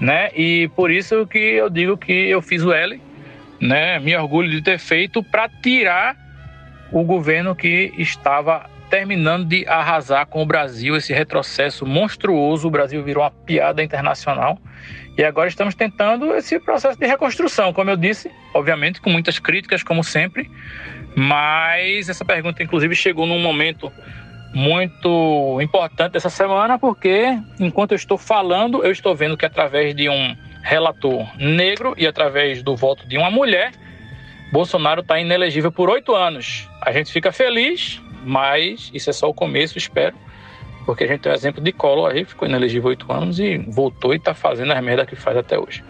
[0.00, 0.30] né?
[0.34, 3.00] E por isso que eu digo que eu fiz o L,
[3.60, 3.98] né?
[3.98, 6.16] Me orgulho de ter feito para tirar
[6.92, 12.68] o governo que estava terminando de arrasar com o Brasil, esse retrocesso monstruoso.
[12.68, 14.58] O Brasil virou uma piada internacional.
[15.16, 19.82] E agora estamos tentando esse processo de reconstrução, como eu disse, obviamente com muitas críticas,
[19.82, 20.50] como sempre.
[21.16, 23.90] Mas essa pergunta, inclusive, chegou num momento
[24.52, 30.08] muito importante essa semana, porque enquanto eu estou falando, eu estou vendo que através de
[30.08, 33.72] um relator negro e através do voto de uma mulher,
[34.52, 36.68] Bolsonaro está inelegível por oito anos.
[36.80, 40.14] A gente fica feliz, mas isso é só o começo, espero.
[40.84, 44.14] Porque a gente tem o exemplo de Collor aí, ficou inelegível oito anos e voltou
[44.14, 45.82] e está fazendo as merdas que faz até hoje.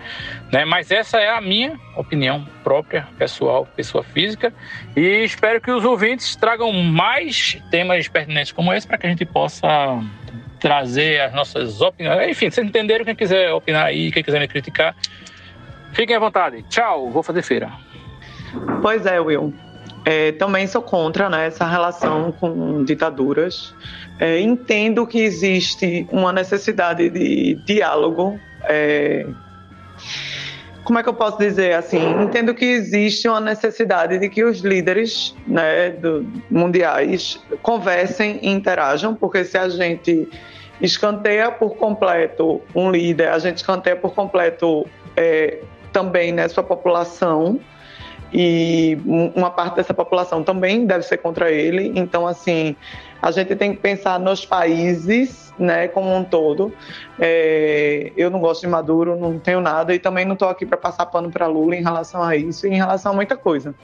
[0.51, 0.65] Né?
[0.65, 4.55] Mas essa é a minha opinião própria, pessoal, pessoa física.
[4.97, 9.27] E espero que os ouvintes tragam mais temas pertinentes como esse para que a gente
[9.27, 9.69] possa
[10.59, 12.31] trazer as nossas opiniões.
[12.31, 14.97] Enfim, vocês entenderam, quem quiser opinar aí, quem quiser me criticar,
[15.93, 16.63] fiquem à vontade.
[16.71, 17.71] Tchau, vou fazer feira.
[18.81, 19.66] Pois é, Will.
[20.09, 23.74] É, também sou contra né, essa relação com ditaduras.
[24.20, 28.39] É, entendo que existe uma necessidade de diálogo.
[28.62, 29.27] É,
[30.85, 31.99] como é que eu posso dizer assim?
[32.23, 39.12] Entendo que existe uma necessidade de que os líderes né, do, mundiais conversem e interajam,
[39.12, 40.28] porque se a gente
[40.81, 45.59] escanteia por completo um líder, a gente escanteia por completo é,
[45.93, 47.59] também né, sua população
[48.32, 51.93] e uma parte dessa população também deve ser contra ele.
[51.94, 52.77] Então, assim,
[53.23, 56.73] a gente tem que pensar nos países, né, como um todo.
[57.19, 60.77] É, eu não gosto de Maduro, não tenho nada e também não estou aqui para
[60.77, 63.74] passar pano para Lula em relação a isso e em relação a muita coisa.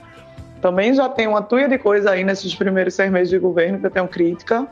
[0.60, 3.86] Também já tem uma tuia de coisa aí nesses primeiros seis meses de governo que
[3.86, 4.66] eu tenho crítica,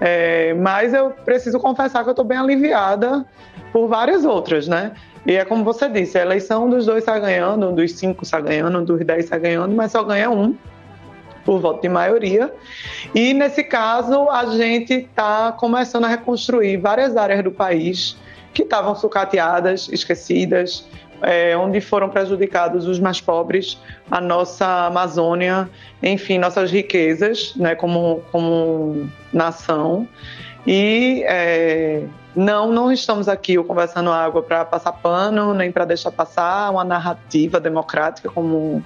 [0.00, 3.26] é, mas eu preciso confessar que eu estou bem aliviada
[3.72, 4.92] por várias outras, né?
[5.26, 8.40] E é como você disse, a eleição dos dois está ganhando, um dos cinco está
[8.40, 10.56] ganhando, um dos dez está ganhando, mas só ganha um
[11.44, 12.52] por voto de maioria.
[13.14, 18.16] E nesse caso, a gente está começando a reconstruir várias áreas do país
[18.52, 20.86] que estavam sucateadas, esquecidas,
[21.22, 23.78] é, onde foram prejudicados os mais pobres,
[24.10, 25.68] a nossa Amazônia,
[26.02, 30.06] enfim, nossas riquezas, né, como, como nação.
[30.66, 36.10] E é, não, não estamos aqui o Conversando Água para passar pano, nem para deixar
[36.10, 38.84] passar uma narrativa democrática, como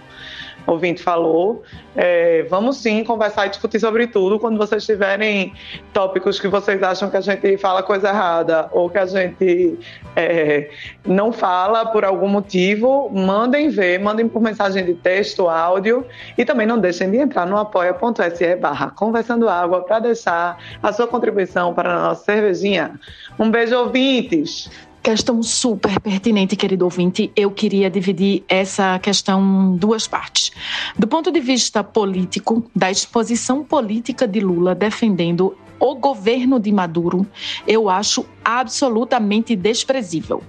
[0.72, 1.62] ouvinte falou.
[1.94, 4.38] É, vamos sim conversar e discutir sobre tudo.
[4.38, 5.52] Quando vocês tiverem
[5.92, 9.78] tópicos que vocês acham que a gente fala coisa errada ou que a gente
[10.16, 10.70] é,
[11.06, 16.06] não fala por algum motivo, mandem ver, mandem por mensagem de texto, áudio
[16.36, 21.06] e também não deixem de entrar no apoia.se barra Conversando Água para deixar a sua
[21.06, 22.98] contribuição para a nossa cervejinha.
[23.38, 24.70] Um beijo, ouvintes!
[25.02, 27.32] Questão super pertinente, querido ouvinte.
[27.34, 30.52] Eu queria dividir essa questão em duas partes.
[30.98, 37.26] Do ponto de vista político, da exposição política de Lula defendendo o governo de Maduro,
[37.66, 40.42] eu acho absolutamente desprezível.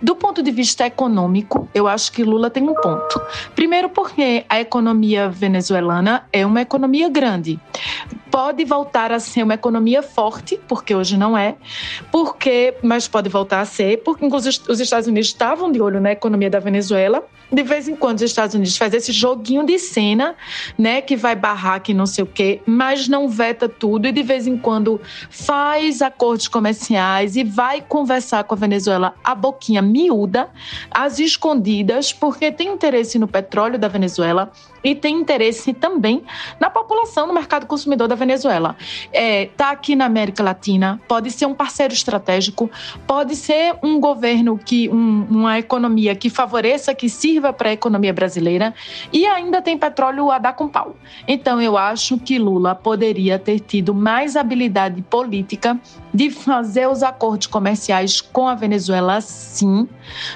[0.00, 3.20] Do ponto de vista econômico, eu acho que Lula tem um ponto.
[3.54, 7.60] Primeiro, porque a economia venezuelana é uma economia grande.
[8.30, 11.56] Pode voltar a ser uma economia forte, porque hoje não é,
[12.12, 16.48] porque, mas pode voltar a ser, porque os Estados Unidos estavam de olho na economia
[16.48, 17.24] da Venezuela.
[17.52, 20.36] De vez em quando os Estados Unidos faz esse joguinho de cena,
[20.78, 24.22] né, que vai barrar que não sei o quê, mas não veta tudo e de
[24.22, 30.48] vez em quando faz acordos comerciais e vai conversar com a Venezuela a boquinha miúda,
[30.92, 34.52] às escondidas, porque tem interesse no petróleo da Venezuela
[34.82, 36.22] e tem interesse também
[36.58, 38.76] na população, no mercado consumidor da Venezuela.
[38.80, 42.70] Está é, tá aqui na América Latina, pode ser um parceiro estratégico,
[43.06, 48.12] pode ser um governo que um, uma economia que favoreça, que sirva para a economia
[48.12, 48.74] brasileira
[49.12, 50.96] e ainda tem petróleo a dar com pau.
[51.26, 55.78] Então eu acho que Lula poderia ter tido mais habilidade política
[56.12, 59.88] de fazer os acordos comerciais com a Venezuela, sim.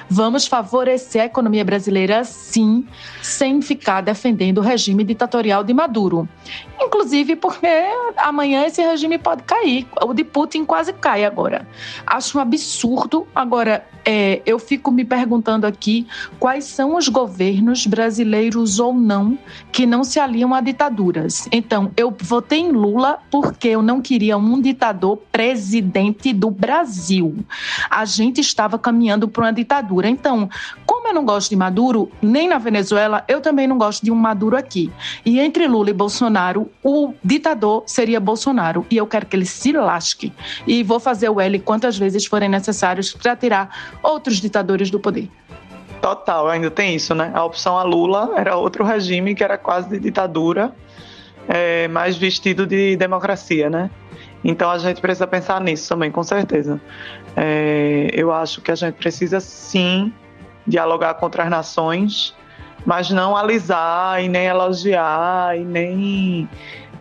[0.09, 2.87] Vamos favorecer a economia brasileira, sim,
[3.21, 6.27] sem ficar defendendo o regime ditatorial de Maduro.
[6.79, 7.67] Inclusive porque
[8.17, 9.87] amanhã esse regime pode cair.
[10.01, 11.67] O de Putin quase cai agora.
[12.05, 13.27] Acho um absurdo.
[13.35, 16.05] Agora, é, eu fico me perguntando aqui
[16.39, 19.37] quais são os governos brasileiros ou não
[19.71, 21.49] que não se aliam a ditaduras.
[21.51, 27.35] Então, eu votei em Lula porque eu não queria um ditador presidente do Brasil.
[27.89, 30.07] A gente estava caminhando para uma ditadura.
[30.07, 30.49] Então,
[30.85, 34.15] como eu não gosto de Maduro, nem na Venezuela, eu também não gosto de um
[34.15, 34.91] Maduro aqui.
[35.25, 38.85] E entre Lula e Bolsonaro, o ditador seria Bolsonaro.
[38.89, 40.31] E eu quero que ele se lasque.
[40.67, 45.29] E vou fazer o L quantas vezes forem necessários para tirar outros ditadores do poder.
[46.01, 47.31] Total, ainda tem isso, né?
[47.33, 50.73] A opção a Lula era outro regime que era quase de ditadura.
[51.47, 53.89] é, mais vestido de democracia, né?
[54.43, 56.79] Então a gente precisa pensar nisso também, com certeza.
[57.35, 60.13] É, eu acho que a gente precisa sim
[60.67, 62.35] dialogar com outras nações,
[62.85, 66.49] mas não alisar e nem elogiar e nem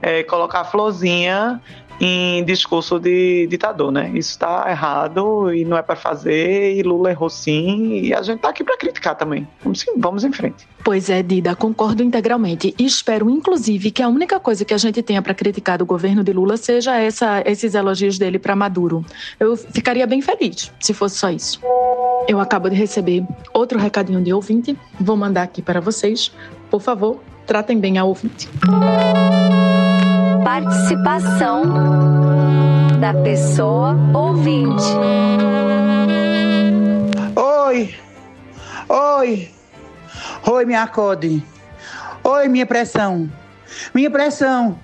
[0.01, 1.61] é, colocar florzinha
[2.01, 4.11] em discurso de ditador, né?
[4.15, 8.37] Isso está errado e não é para fazer, e Lula errou sim, e a gente
[8.37, 9.47] está aqui para criticar também.
[9.63, 10.67] Vamos, vamos em frente.
[10.83, 12.75] Pois é, Dida, concordo integralmente.
[12.79, 16.23] E espero, inclusive, que a única coisa que a gente tenha para criticar do governo
[16.23, 19.05] de Lula seja essa, esses elogios dele para Maduro.
[19.39, 21.61] Eu ficaria bem feliz se fosse só isso.
[22.29, 26.33] Eu acabo de receber outro recadinho de ouvinte, vou mandar aqui para vocês.
[26.71, 28.49] Por favor, tratem bem a ouvinte.
[30.45, 31.65] Participação
[33.01, 34.85] da pessoa ouvinte.
[37.35, 37.95] Oi,
[38.89, 39.55] oi,
[40.47, 41.43] oi, minha acode.
[42.23, 43.31] Oi, minha pressão.
[43.95, 44.79] Minha pressão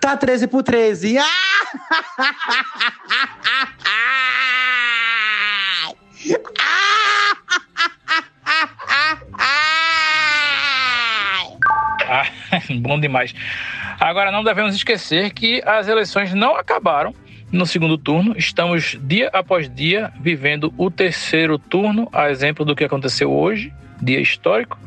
[0.00, 1.18] tá 13 por 13.
[1.18, 1.24] Ah,
[12.80, 13.34] bom demais.
[13.98, 17.14] Agora, não devemos esquecer que as eleições não acabaram
[17.50, 18.34] no segundo turno.
[18.36, 24.20] Estamos dia após dia vivendo o terceiro turno, a exemplo do que aconteceu hoje, dia
[24.20, 24.78] histórico.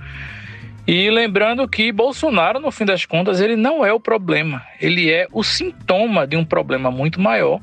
[0.88, 5.28] E lembrando que Bolsonaro, no fim das contas, ele não é o problema, ele é
[5.32, 7.60] o sintoma de um problema muito maior,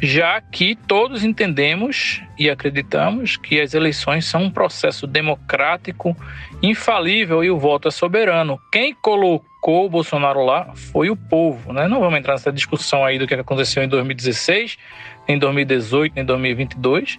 [0.00, 6.16] já que todos entendemos e acreditamos que as eleições são um processo democrático
[6.62, 8.60] infalível e o voto é soberano.
[8.70, 11.88] Quem colocou o Bolsonaro lá foi o povo, né?
[11.88, 14.78] Não vamos entrar nessa discussão aí do que aconteceu em 2016,
[15.26, 17.18] em 2018, em 2022.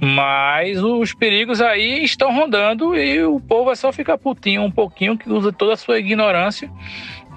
[0.00, 5.16] Mas os perigos aí estão rondando e o povo é só ficar putinho um pouquinho,
[5.16, 6.68] que usa toda a sua ignorância,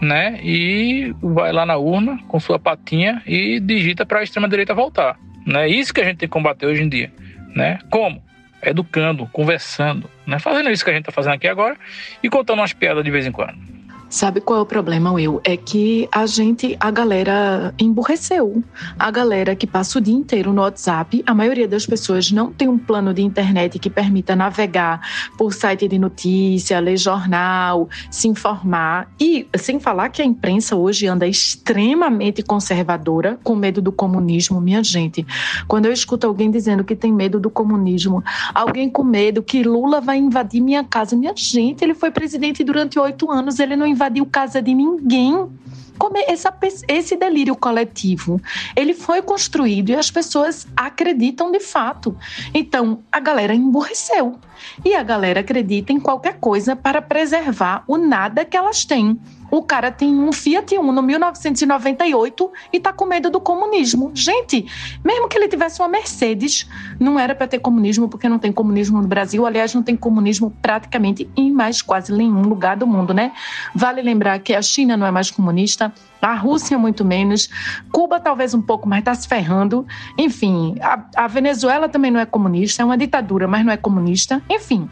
[0.01, 0.39] né?
[0.43, 5.17] E vai lá na urna com sua patinha e digita para a extrema-direita voltar.
[5.45, 5.67] Né?
[5.69, 7.11] Isso que a gente tem que combater hoje em dia.
[7.55, 7.79] Né?
[7.89, 8.23] Como?
[8.61, 10.39] Educando, conversando, né?
[10.39, 11.77] fazendo isso que a gente está fazendo aqui agora
[12.23, 13.74] e contando umas piadas de vez em quando.
[14.15, 15.41] Sabe qual é o problema, Will?
[15.43, 18.63] É que a gente, a galera emburreceu.
[18.97, 22.69] A galera que passa o dia inteiro no WhatsApp, a maioria das pessoas não tem
[22.69, 25.01] um plano de internet que permita navegar
[25.37, 29.11] por site de notícia, ler jornal, se informar.
[29.19, 34.81] E sem falar que a imprensa hoje anda extremamente conservadora, com medo do comunismo, minha
[34.81, 35.27] gente.
[35.67, 38.23] Quando eu escuto alguém dizendo que tem medo do comunismo,
[38.53, 42.97] alguém com medo que Lula vai invadir minha casa, minha gente, ele foi presidente durante
[42.97, 45.49] oito anos, ele não invadiu casa de ninguém.
[45.97, 46.53] Como essa,
[46.89, 48.41] esse delírio coletivo,
[48.75, 52.17] ele foi construído e as pessoas acreditam de fato.
[52.53, 54.37] Então, a galera emburreceu.
[54.83, 59.17] E a galera acredita em qualquer coisa para preservar o nada que elas têm.
[59.49, 64.11] O cara tem um Fiat Uno 1998 e tá com medo do comunismo.
[64.13, 64.65] Gente,
[65.03, 66.67] mesmo que ele tivesse uma Mercedes,
[66.99, 69.45] não era para ter comunismo, porque não tem comunismo no Brasil.
[69.45, 73.31] Aliás, não tem comunismo praticamente em mais quase nenhum lugar do mundo, né?
[73.73, 77.49] Vale lembrar que a China não é mais comunista, a Rússia muito menos,
[77.91, 79.85] Cuba talvez um pouco, mas está se ferrando.
[80.17, 84.41] Enfim, a, a Venezuela também não é comunista, é uma ditadura, mas não é comunista.
[84.49, 84.89] Enfim,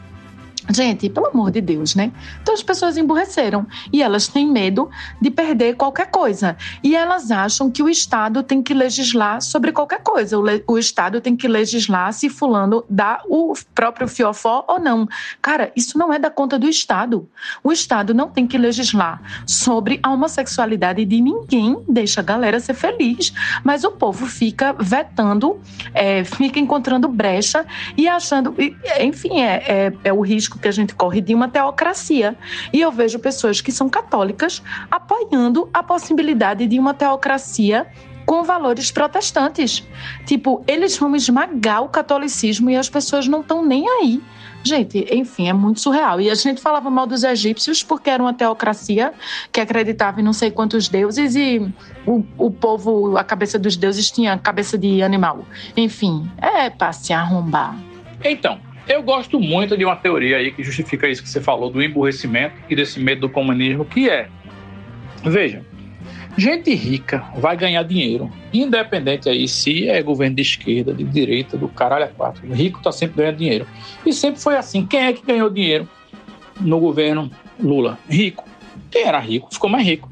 [0.70, 2.12] Gente, pelo amor de Deus, né?
[2.42, 4.90] Então as pessoas emburreceram e elas têm medo
[5.22, 6.56] de perder qualquer coisa.
[6.82, 10.40] E elas acham que o Estado tem que legislar sobre qualquer coisa.
[10.40, 15.08] O, o Estado tem que legislar se fulano dá o próprio fiofó ou não.
[15.42, 17.28] Cara, isso não é da conta do Estado.
[17.62, 21.84] O Estado não tem que legislar sobre a homossexualidade de ninguém.
[21.90, 23.34] Deixa a galera ser feliz.
[23.64, 25.60] Mas o povo fica vetando,
[25.94, 27.66] é, fica encontrando brecha
[27.98, 28.56] e achando...
[29.02, 32.36] Enfim, é, é, é o risco risco que a gente corre de uma teocracia.
[32.72, 37.88] E eu vejo pessoas que são católicas apoiando a possibilidade de uma teocracia
[38.26, 39.84] com valores protestantes.
[40.26, 44.22] Tipo, eles vão esmagar o catolicismo e as pessoas não estão nem aí.
[44.66, 46.22] Gente, enfim, é muito surreal.
[46.22, 49.14] E a gente falava mal dos egípcios porque era uma teocracia
[49.52, 51.60] que acreditava em não sei quantos deuses e
[52.08, 55.46] o, o povo, a cabeça dos deuses tinha cabeça de animal.
[55.76, 57.76] Enfim, é para se arrombar.
[58.24, 58.58] Então,
[58.88, 62.56] eu gosto muito de uma teoria aí que justifica isso que você falou do emburrecimento
[62.70, 64.28] e desse medo do comunismo, que é,
[65.24, 65.66] veja,
[66.38, 71.68] gente rica vai ganhar dinheiro, independente aí se é governo de esquerda, de direita, do
[71.68, 72.46] caralho a quatro.
[72.52, 73.68] Rico tá sempre ganhando dinheiro.
[74.06, 74.86] E sempre foi assim.
[74.86, 75.88] Quem é que ganhou dinheiro
[76.60, 77.98] no governo Lula?
[78.10, 78.44] Rico.
[78.92, 80.12] Quem era rico ficou mais rico.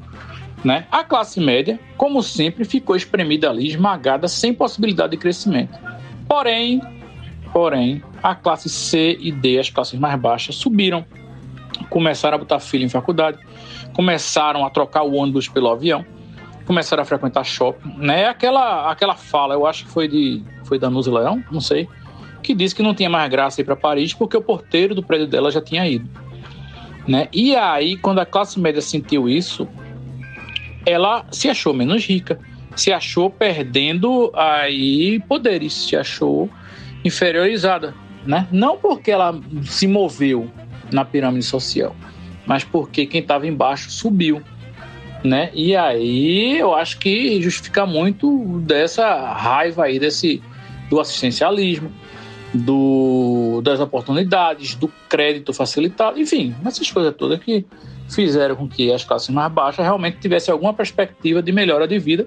[0.64, 0.86] Né?
[0.92, 5.76] A classe média, como sempre, ficou espremida ali, esmagada, sem possibilidade de crescimento.
[6.28, 6.80] Porém,
[7.52, 11.04] Porém, a classe C e D, as classes mais baixas, subiram,
[11.90, 13.38] começaram a botar filho em faculdade,
[13.92, 16.04] começaram a trocar o ônibus pelo avião,
[16.64, 18.28] começaram a frequentar shopping, né?
[18.28, 21.88] Aquela, aquela fala, eu acho que foi de foi da Nusa Leão, não sei,
[22.42, 25.26] que disse que não tinha mais graça ir para Paris porque o porteiro do prédio
[25.26, 26.08] dela já tinha ido,
[27.06, 27.28] né?
[27.32, 29.68] E aí, quando a classe média sentiu isso,
[30.86, 32.38] ela se achou menos rica,
[32.76, 36.48] se achou perdendo aí poderes, se achou
[37.04, 37.94] inferiorizada,
[38.26, 38.46] né?
[38.50, 40.50] Não porque ela se moveu
[40.92, 41.94] na pirâmide social,
[42.46, 44.42] mas porque quem estava embaixo subiu,
[45.24, 45.50] né?
[45.54, 50.42] E aí eu acho que justifica muito dessa raiva aí desse
[50.90, 51.90] do assistencialismo,
[52.52, 57.64] do, das oportunidades, do crédito facilitado, enfim, essas coisas todas que
[58.10, 62.26] fizeram com que as classes mais baixas realmente tivessem alguma perspectiva de melhora de vida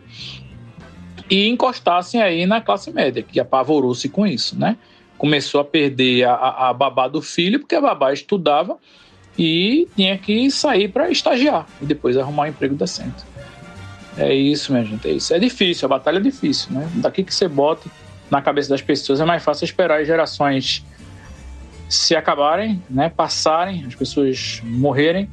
[1.29, 4.77] e encostassem aí na classe média, que apavorou-se com isso, né?
[5.17, 8.77] Começou a perder a, a, babá do filho, porque a babá estudava
[9.37, 13.23] e tinha que sair para estagiar e depois arrumar um emprego decente.
[14.17, 15.33] É isso, minha gente, é isso.
[15.33, 16.89] É difícil, a batalha é difícil, né?
[16.95, 17.89] Daqui que você bota
[18.29, 20.85] na cabeça das pessoas é mais fácil esperar as gerações
[21.87, 25.29] se acabarem, né, passarem, as pessoas morrerem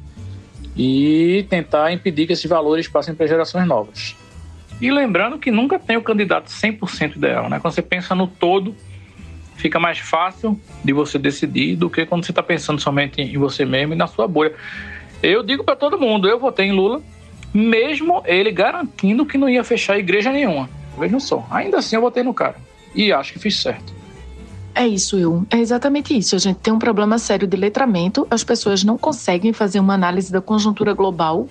[0.75, 4.15] e tentar impedir que esses valores passem para gerações novas.
[4.81, 7.59] E lembrando que nunca tem o candidato 100% ideal, né?
[7.59, 8.75] Quando você pensa no todo,
[9.63, 13.63] fica mais fácil de você decidir do que quando você está pensando somente em você
[13.63, 14.53] mesmo e na sua bolha.
[15.21, 17.01] Eu digo para todo mundo, eu votei em Lula,
[17.53, 20.69] mesmo ele garantindo que não ia fechar igreja nenhuma.
[20.99, 22.57] Vejam só, ainda assim eu votei no cara.
[22.93, 23.93] E acho que fiz certo.
[24.75, 25.45] É isso, Will.
[25.49, 26.35] É exatamente isso.
[26.35, 28.27] A gente tem um problema sério de letramento.
[28.29, 31.47] As pessoas não conseguem fazer uma análise da conjuntura global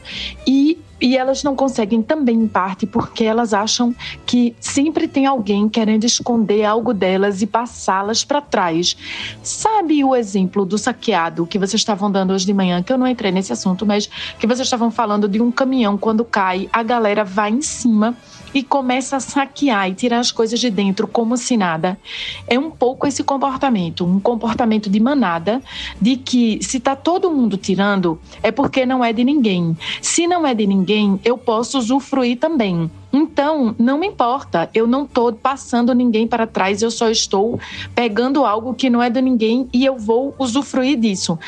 [0.46, 3.92] e e elas não conseguem também, em parte, porque elas acham
[4.24, 8.96] que sempre tem alguém querendo esconder algo delas e passá-las para trás.
[9.42, 13.08] Sabe o exemplo do saqueado que vocês estavam dando hoje de manhã, que eu não
[13.08, 14.08] entrei nesse assunto, mas
[14.38, 18.16] que vocês estavam falando de um caminhão quando cai, a galera vai em cima
[18.54, 21.98] e começa a saquear e tirar as coisas de dentro como se nada.
[22.46, 25.62] É um pouco esse comportamento, um comportamento de manada,
[26.00, 29.76] de que se está todo mundo tirando, é porque não é de ninguém.
[30.00, 32.90] Se não é de ninguém, eu posso usufruir também.
[33.12, 37.60] Então, não me importa, eu não estou passando ninguém para trás, eu só estou
[37.94, 41.38] pegando algo que não é de ninguém e eu vou usufruir disso.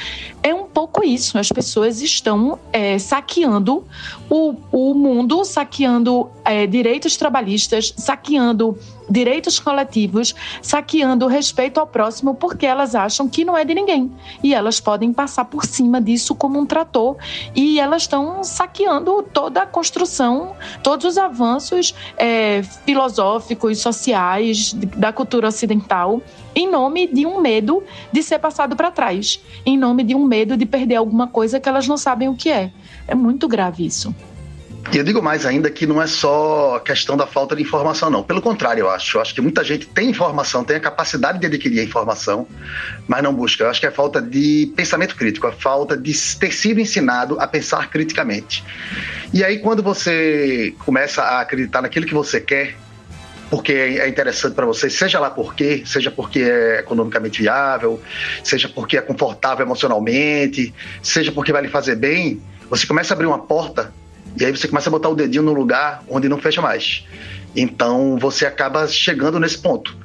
[0.42, 3.84] É um pouco isso, as pessoas estão é, saqueando
[4.28, 8.78] o, o mundo, saqueando é, direitos trabalhistas, saqueando
[9.08, 14.12] direitos coletivos, saqueando o respeito ao próximo porque elas acham que não é de ninguém.
[14.42, 17.16] E elas podem passar por cima disso como um trator
[17.54, 25.48] e elas estão saqueando toda a construção, todos os avanços é, filosóficos, sociais da cultura
[25.48, 26.22] ocidental
[26.54, 27.82] em nome de um medo
[28.12, 31.68] de ser passado para trás, em nome de um medo de perder alguma coisa que
[31.68, 32.70] elas não sabem o que é.
[33.08, 34.14] É muito grave isso.
[34.92, 38.22] E eu digo mais ainda que não é só questão da falta de informação, não.
[38.22, 39.16] Pelo contrário, eu acho.
[39.16, 42.46] Eu acho que muita gente tem informação, tem a capacidade de adquirir a informação,
[43.08, 43.64] mas não busca.
[43.64, 47.46] Eu acho que é falta de pensamento crítico, a falta de ter sido ensinado a
[47.46, 48.64] pensar criticamente.
[49.32, 52.76] E aí, quando você começa a acreditar naquilo que você quer,
[53.50, 58.00] porque é interessante para você, seja lá por quê, seja porque é economicamente viável,
[58.42, 63.26] seja porque é confortável emocionalmente, seja porque vai lhe fazer bem, você começa a abrir
[63.26, 63.92] uma porta
[64.38, 67.04] e aí você começa a botar o dedinho no lugar onde não fecha mais.
[67.54, 69.96] Então você acaba chegando nesse ponto.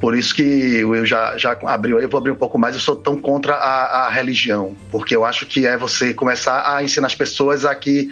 [0.00, 2.94] Por isso que eu já, já abriu, eu vou abrir um pouco mais, eu sou
[2.94, 7.14] tão contra a, a religião, porque eu acho que é você começar a ensinar as
[7.14, 8.10] pessoas a que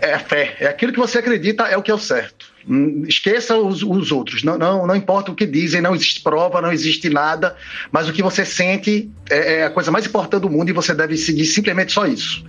[0.00, 2.52] é a fé, é aquilo que você acredita é o que é o certo.
[2.68, 6.62] Hum, esqueça os, os, outros, não, não, não importa o que dizem, não existe prova,
[6.62, 7.56] não existe nada,
[7.90, 10.94] mas o que você sente é, é a coisa mais importante do mundo e você
[10.94, 12.44] deve seguir simplesmente só isso.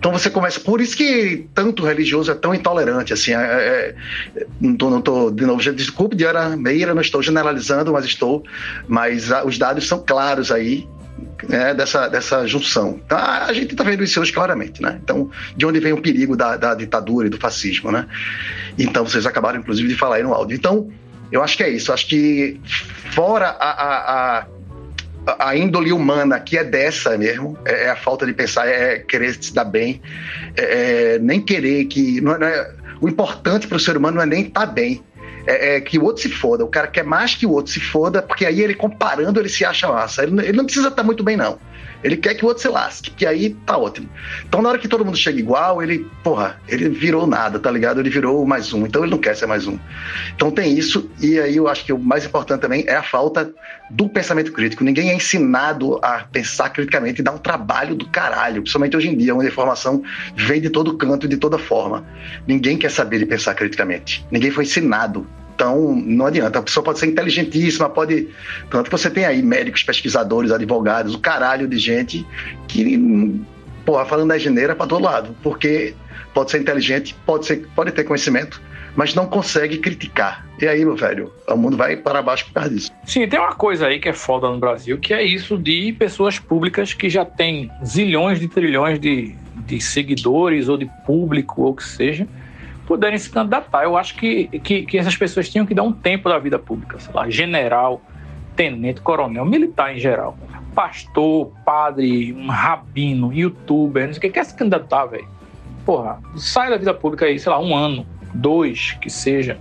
[0.00, 0.58] Então você começa.
[0.58, 3.34] Por isso que tanto religioso é tão intolerante, assim.
[3.34, 8.06] É, é, não, tô, não tô, de novo, desculpe, Diana Meira, não estou generalizando, mas
[8.06, 8.42] estou.
[8.88, 10.88] Mas a, os dados são claros aí.
[11.46, 13.00] Né, dessa, dessa junção.
[13.04, 14.98] Então, a gente está vendo isso hoje claramente, né?
[15.02, 18.06] Então, de onde vem o perigo da, da ditadura e do fascismo, né?
[18.78, 20.56] Então, vocês acabaram, inclusive, de falar aí no áudio.
[20.56, 20.90] Então,
[21.30, 21.90] eu acho que é isso.
[21.90, 22.58] Eu acho que,
[23.12, 24.46] fora a, a, a
[25.38, 29.34] a índole humana que é dessa mesmo, é, é, a falta de pensar, é querer
[29.34, 30.00] se dar bem,
[30.56, 32.20] é, é nem querer que.
[32.20, 34.72] Não é, não é o importante para o ser humano não é nem estar tá
[34.72, 35.02] bem,
[35.46, 36.64] é, é, que o outro se foda.
[36.64, 39.64] O cara quer mais que o outro se foda, porque aí ele comparando ele se
[39.64, 40.22] acha massa.
[40.22, 41.58] Ele, ele não precisa estar tá muito bem, não.
[42.02, 44.08] Ele quer que o outro se lasque, que aí tá ótimo.
[44.46, 48.00] Então, na hora que todo mundo chega igual, ele, porra, ele virou nada, tá ligado?
[48.00, 49.78] Ele virou mais um, então ele não quer ser mais um.
[50.34, 53.52] Então tem isso, e aí eu acho que o mais importante também é a falta
[53.90, 54.84] do pensamento crítico.
[54.84, 59.16] Ninguém é ensinado a pensar criticamente e dar um trabalho do caralho, principalmente hoje em
[59.16, 60.02] dia, onde a informação
[60.34, 62.04] vem de todo canto e de toda forma.
[62.46, 64.24] Ninguém quer saber de pensar criticamente.
[64.30, 65.26] Ninguém foi ensinado
[65.60, 66.58] então, não adianta.
[66.58, 68.28] A pessoa pode ser inteligentíssima, pode.
[68.70, 72.26] Tanto que você tem aí médicos, pesquisadores, advogados, o caralho de gente
[72.66, 73.44] que,
[73.84, 75.36] porra, falando da geneira para todo lado.
[75.42, 75.94] Porque
[76.32, 78.58] pode ser inteligente, pode, ser, pode ter conhecimento,
[78.96, 80.46] mas não consegue criticar.
[80.58, 82.90] E aí, meu velho, o mundo vai para baixo por causa disso.
[83.04, 86.38] Sim, tem uma coisa aí que é foda no Brasil, que é isso de pessoas
[86.38, 89.34] públicas que já têm zilhões de trilhões de,
[89.66, 92.26] de seguidores ou de público ou o que seja,
[92.90, 93.84] puderem se candidatar.
[93.84, 96.98] Eu acho que, que, que, essas pessoas tinham que dar um tempo da vida pública,
[96.98, 98.02] sei lá, general,
[98.56, 100.36] tenente, coronel, militar em geral,
[100.74, 105.28] pastor, padre, um rabino, youtuber, não sei o que, quer se candidatar, velho.
[105.86, 108.04] Porra, sai da vida pública aí, sei lá, um ano,
[108.34, 109.56] dois, que seja,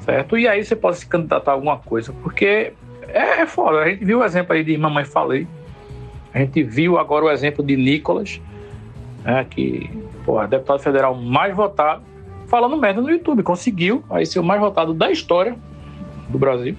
[0.00, 0.36] certo?
[0.36, 2.72] E aí você pode se candidatar a alguma coisa, porque
[3.06, 3.82] é, é foda.
[3.82, 5.46] A gente viu o exemplo aí de Mamãe Falei,
[6.34, 8.40] a gente viu agora o exemplo de Nicolas,
[9.22, 9.88] né, que,
[10.24, 12.07] porra, deputado federal mais votado,
[12.48, 13.42] falando merda no YouTube.
[13.42, 15.56] Conseguiu aí ser o mais votado da história
[16.28, 16.76] do Brasil.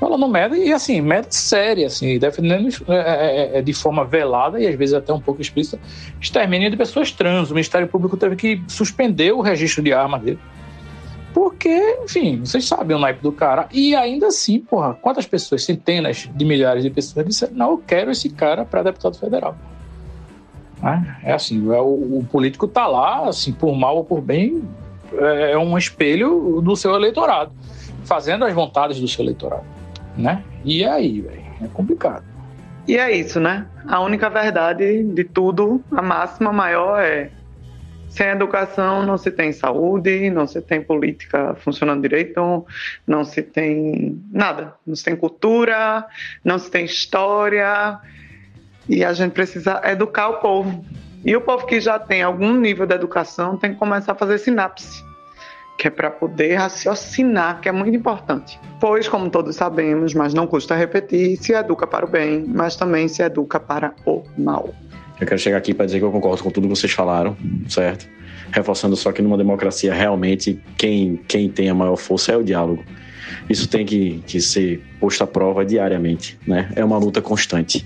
[0.00, 4.66] Falando merda, e assim, merda séria, assim, defendendo é, é, é, de forma velada e
[4.66, 5.78] às vezes até um pouco explícita,
[6.20, 7.50] extermínio de pessoas trans.
[7.50, 10.38] O Ministério Público teve que suspender o registro de armas dele.
[11.32, 13.68] Porque, enfim, vocês sabem o naipe do cara.
[13.72, 18.10] E ainda assim, porra, quantas pessoas, centenas de milhares de pessoas disseram, não, eu quero
[18.10, 19.56] esse cara para deputado federal.
[21.22, 24.62] É assim, é, o, o político tá lá, assim, por mal ou por bem,
[25.12, 27.52] é, é um espelho do seu eleitorado,
[28.04, 29.64] fazendo as vontades do seu eleitorado,
[30.16, 30.42] né?
[30.64, 32.24] E aí, velho, é complicado.
[32.86, 33.66] E é isso, né?
[33.86, 37.30] A única verdade de tudo, a máxima maior é
[38.14, 42.64] sem educação não se tem saúde, não se tem política funcionando direito,
[43.04, 46.06] não se tem nada, não se tem cultura,
[46.44, 47.98] não se tem história.
[48.88, 50.84] E a gente precisa educar o povo.
[51.24, 54.36] E o povo que já tem algum nível de educação tem que começar a fazer
[54.38, 55.02] sinapse,
[55.78, 58.60] que é para poder raciocinar, que é muito importante.
[58.78, 63.08] Pois, como todos sabemos, mas não custa repetir, se educa para o bem, mas também
[63.08, 64.74] se educa para o mal.
[65.18, 67.36] Eu quero chegar aqui para dizer que eu concordo com tudo que vocês falaram,
[67.68, 68.06] certo?
[68.50, 72.84] Reforçando só que numa democracia, realmente, quem, quem tem a maior força é o diálogo.
[73.48, 76.70] Isso tem que, que ser posto à prova diariamente, né?
[76.74, 77.84] É uma luta constante.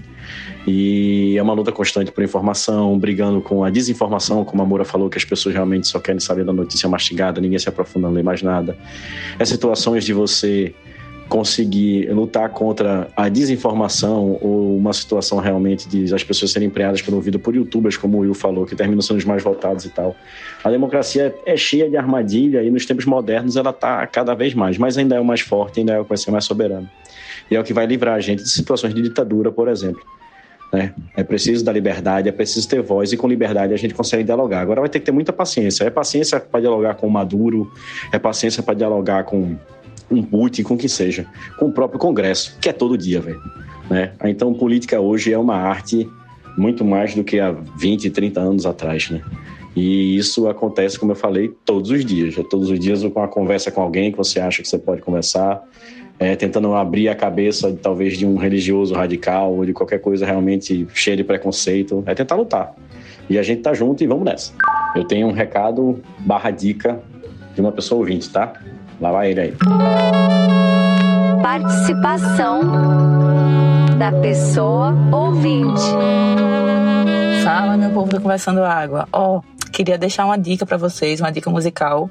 [0.67, 5.09] E é uma luta constante por informação, brigando com a desinformação, como a Moura falou,
[5.09, 8.23] que as pessoas realmente só querem saber da notícia mastigada, ninguém se aprofunda, não lê
[8.23, 8.77] mais nada.
[9.39, 10.75] É situações de você
[11.29, 17.17] conseguir lutar contra a desinformação ou uma situação realmente de as pessoas serem empregadas pelo
[17.17, 20.17] ouvido por youtubers, como o Will falou, que terminam sendo os mais votados e tal.
[20.65, 24.79] A democracia é cheia de armadilha e nos tempos modernos ela está cada vez mais,
[24.79, 26.89] mas ainda é o mais forte, ainda é o que vai ser mais soberano.
[27.51, 30.03] E é o que vai livrar a gente de situações de ditadura, por exemplo.
[30.73, 30.93] Né?
[31.17, 34.61] É preciso da liberdade, é preciso ter voz, e com liberdade a gente consegue dialogar.
[34.61, 35.85] Agora vai ter que ter muita paciência.
[35.85, 37.73] É paciência para dialogar com o Maduro,
[38.13, 39.57] é paciência para dialogar com
[40.11, 41.27] um Putin, com quem seja,
[41.59, 43.41] com o próprio Congresso, que é todo dia, velho.
[43.91, 44.13] Né?
[44.25, 46.09] Então, política hoje é uma arte
[46.57, 49.23] muito mais do que há 20, 30 anos atrás, né?
[49.77, 52.35] E isso acontece, como eu falei, todos os dias.
[52.51, 55.63] Todos os dias com uma conversa com alguém que você acha que você pode conversar,
[56.19, 60.85] é, tentando abrir a cabeça talvez de um religioso radical ou de qualquer coisa realmente
[60.93, 62.75] cheia de preconceito, é tentar lutar.
[63.31, 64.53] E a gente tá junto e vamos nessa.
[64.97, 67.01] Eu tenho um recado barra dica
[67.55, 68.55] de uma pessoa ouvinte, tá?
[69.01, 69.55] Lá vai ele aí.
[71.43, 72.61] Participação
[73.97, 75.83] da pessoa ouvinte.
[77.45, 79.09] Fala, meu povo do Conversando Água.
[79.13, 82.11] Ó, oh, queria deixar uma dica para vocês, uma dica musical,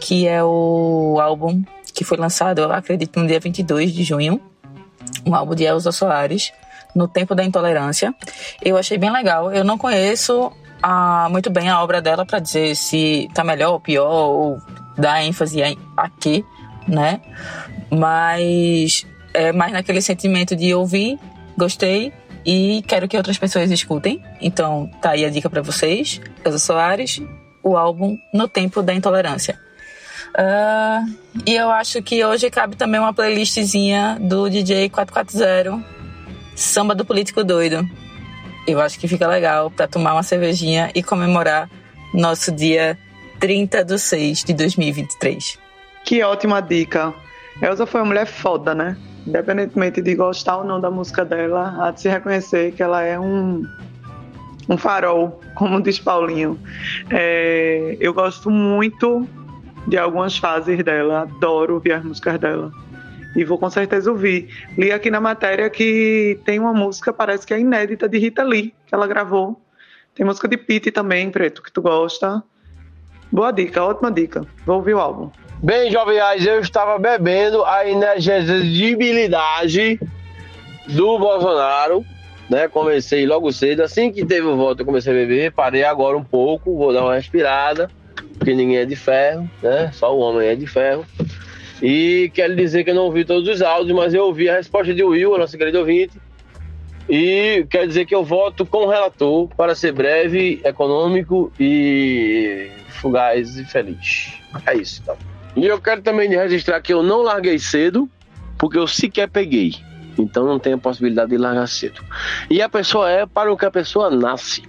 [0.00, 4.40] que é o álbum que foi lançado, eu acredito, no dia 22 de junho,
[5.26, 6.50] um álbum de Elza Soares,
[6.94, 8.14] No Tempo da Intolerância.
[8.62, 9.52] Eu achei bem legal.
[9.52, 10.50] Eu não conheço
[10.82, 14.62] ah, muito bem a obra dela para dizer se tá melhor ou pior, ou
[14.96, 15.60] dar ênfase
[15.96, 16.44] aqui,
[16.88, 17.20] né?
[17.90, 21.18] Mas é mais naquele sentimento de ouvir,
[21.56, 22.12] gostei
[22.44, 24.22] e quero que outras pessoas escutem.
[24.40, 26.20] Então, tá aí a dica para vocês.
[26.44, 27.22] Elza Soares,
[27.62, 29.58] o álbum No Tempo da Intolerância.
[30.32, 31.14] Uh,
[31.46, 35.84] e eu acho que hoje cabe também uma playlistzinha do DJ 440,
[36.56, 37.86] Samba do Político Doido.
[38.66, 41.68] Eu acho que fica legal para tomar uma cervejinha e comemorar
[42.14, 42.96] nosso dia
[43.40, 45.58] 30 de 6 de 2023.
[46.04, 47.12] Que ótima dica.
[47.60, 48.96] Elsa foi uma mulher foda, né?
[49.26, 53.18] Independentemente de gostar ou não da música dela, há de se reconhecer que ela é
[53.18, 53.64] um,
[54.68, 56.58] um farol, como diz Paulinho.
[57.10, 59.26] É, eu gosto muito
[59.86, 62.72] de algumas fases dela, adoro ouvir as músicas dela.
[63.34, 64.48] E vou com certeza ouvir.
[64.76, 68.74] Li aqui na matéria que tem uma música, parece que é inédita, de Rita Lee,
[68.86, 69.60] que ela gravou.
[70.14, 72.42] Tem música de Pete também, Preto, que tu gosta.
[73.30, 74.46] Boa dica, ótima dica.
[74.66, 75.30] Vou ouvir o álbum.
[75.62, 79.98] Bem, jovens, eu estava bebendo a energibilidade
[80.88, 82.04] do Bolsonaro,
[82.50, 82.68] né?
[82.68, 86.24] Comecei logo cedo, assim que teve o voto, eu comecei a beber, parei agora um
[86.24, 87.88] pouco, vou dar uma respirada,
[88.36, 89.90] porque ninguém é de ferro, né?
[89.94, 91.06] Só o homem é de ferro.
[91.82, 94.94] E quero dizer que eu não ouvi todos os áudios, mas eu ouvi a resposta
[94.94, 96.16] de Will, a nossa querida ouvinte.
[97.08, 103.58] E quero dizer que eu voto com o relator para ser breve, econômico e fugaz
[103.58, 104.34] e feliz.
[104.64, 105.16] É isso, então.
[105.56, 108.08] E eu quero também registrar que eu não larguei cedo,
[108.56, 109.74] porque eu sequer peguei.
[110.16, 112.00] Então não tem a possibilidade de largar cedo.
[112.48, 114.62] E a pessoa é para o que a pessoa nasce.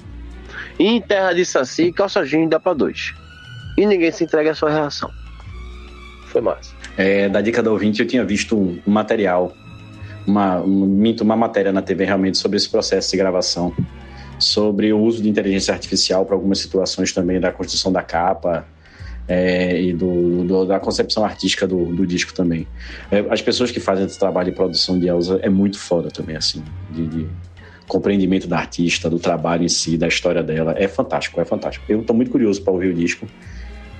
[0.80, 3.14] E em terra de saci, calça jeans dá para dois.
[3.78, 5.12] E ninguém se entrega à sua reação.
[6.28, 6.73] Foi massa.
[6.98, 9.54] É, da dica do ouvinte, eu tinha visto um, material,
[10.28, 13.74] uma, um, uma matéria na TV realmente sobre esse processo de gravação,
[14.38, 18.66] sobre o uso de inteligência artificial para algumas situações também da construção da capa,
[19.28, 22.68] é, e do, do, da concepção artística do, do disco também.
[23.12, 26.36] É, as pessoas que fazem esse trabalho de produção de Elsa é muito foda também,
[26.36, 27.28] assim, de, de
[27.88, 30.74] compreendimento da artista, do trabalho em si, da história dela.
[30.78, 31.86] É fantástico, é fantástico.
[31.88, 33.28] Eu estou muito curioso para ouvir o disco.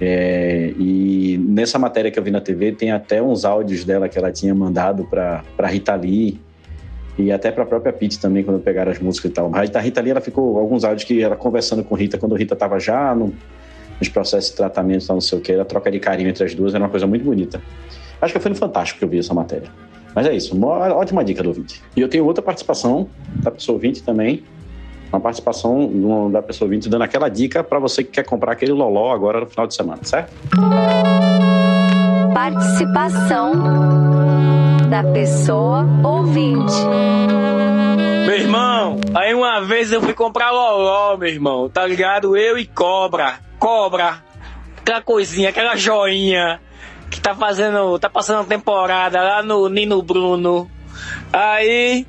[0.02, 4.18] É, e nessa matéria que eu vi na TV tem até uns áudios dela que
[4.18, 6.40] ela tinha mandado para Rita Lee
[7.18, 9.52] e até para a própria Pete também quando pegaram as músicas e tal.
[9.54, 12.80] A Rita Lee ela ficou alguns áudios que ela conversando com Rita quando Rita estava
[12.80, 13.34] já no,
[14.00, 16.74] nos processos de tratamento, não sei o que, a troca de carinho entre as duas
[16.74, 17.62] era uma coisa muito bonita.
[18.22, 19.70] Acho que foi no Fantástico que eu vi essa matéria.
[20.16, 21.82] Mas é isso, uma ótima dica do ouvinte.
[21.96, 23.10] E eu tenho outra participação
[23.42, 24.44] da pessoa ouvinte também,
[25.14, 29.14] uma participação da pessoa ouvinte dando aquela dica para você que quer comprar aquele loló
[29.14, 30.34] agora no final de semana, certo?
[32.34, 33.54] Participação
[34.90, 36.74] da pessoa ouvinte.
[38.26, 42.36] Meu irmão, aí uma vez eu fui comprar loló, meu irmão, tá ligado?
[42.36, 44.24] Eu e Cobra, Cobra,
[44.80, 46.60] aquela coisinha, aquela joinha
[47.12, 50.68] que tá fazendo, tá passando temporada lá no Nino Bruno.
[51.32, 52.08] Aí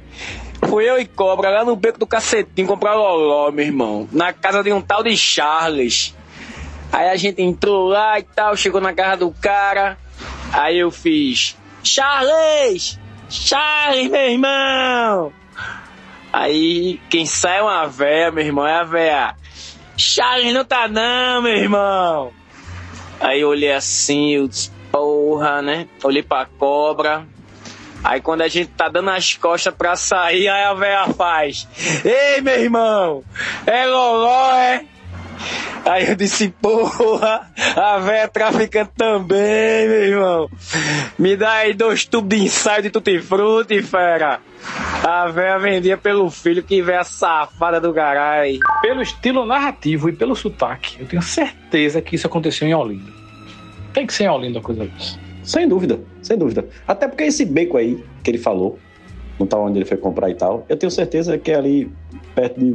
[0.69, 4.63] fui eu e Cobra lá no beco do cacetinho comprar loló, meu irmão, na casa
[4.63, 6.15] de um tal de Charles.
[6.93, 9.99] Aí a gente entrou lá e tal, chegou na casa do cara.
[10.53, 12.99] Aí eu fiz: Charles!
[13.29, 15.33] Charles, meu irmão!
[16.33, 19.35] Aí quem sai é uma véia, meu irmão, é a véia.
[19.97, 22.33] Charles não tá não, meu irmão.
[23.21, 25.89] Aí eu olhei assim, eu disse, porra, né?
[26.03, 27.27] Olhei pra cobra.
[28.05, 31.67] Aí quando a gente tá dando as costas pra sair, aí a véia faz.
[32.05, 33.25] Ei, meu irmão!
[33.67, 34.85] É loló, é?
[35.87, 40.51] Aí eu disse, porra, a véia traficante também, meu irmão.
[41.19, 44.41] Me dá aí dois tubos de ensaio de tutti-frutti, fera.
[45.03, 48.59] A véia vendia pelo filho, que véia safada do garai.
[48.81, 53.13] Pelo estilo narrativo e pelo sotaque, eu tenho certeza que isso aconteceu em Olinda.
[53.93, 55.24] Tem que ser em Olinda a coisa disso.
[55.45, 56.67] Sem dúvida, sem dúvida.
[56.89, 58.79] Até porque esse beco aí que ele falou,
[59.39, 61.93] não tá onde ele foi comprar e tal, eu tenho certeza que é ali
[62.35, 62.73] perto de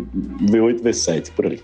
[0.51, 1.63] V8, V7, por ali.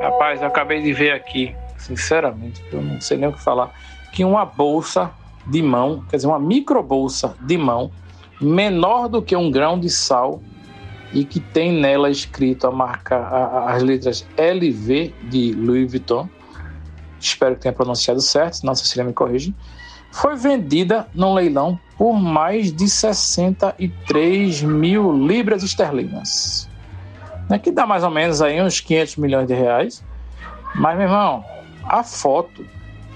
[0.00, 3.72] Rapaz, eu acabei de ver aqui, sinceramente, eu não sei nem o que falar,
[4.12, 5.10] que uma bolsa
[5.46, 7.90] de mão, quer dizer, uma micro bolsa de mão,
[8.40, 10.42] menor do que um grão de sal
[11.12, 16.28] e que tem nela escrito a marca, a, a, as letras LV de Louis Vuitton.
[17.18, 19.54] Espero que tenha pronunciado certo, senão a Cecília me corrige.
[20.16, 26.70] Foi vendida num leilão por mais de 63 mil libras esterlinas.
[27.50, 30.02] Né, que dá mais ou menos aí uns 500 milhões de reais.
[30.74, 31.44] Mas, meu irmão,
[31.84, 32.64] a foto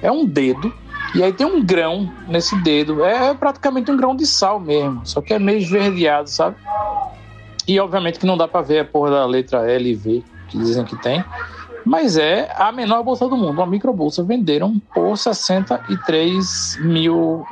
[0.03, 0.73] é um dedo
[1.15, 3.03] e aí tem um grão nesse dedo.
[3.03, 6.57] É praticamente um grão de sal mesmo, só que é meio esverdeado, sabe?
[7.67, 10.59] E obviamente que não dá para ver a porra da letra L e V que
[10.59, 11.25] dizem que tem.
[11.85, 14.23] Mas é a menor bolsa do mundo, uma micro bolsa.
[14.23, 17.45] Venderam por 63 mil.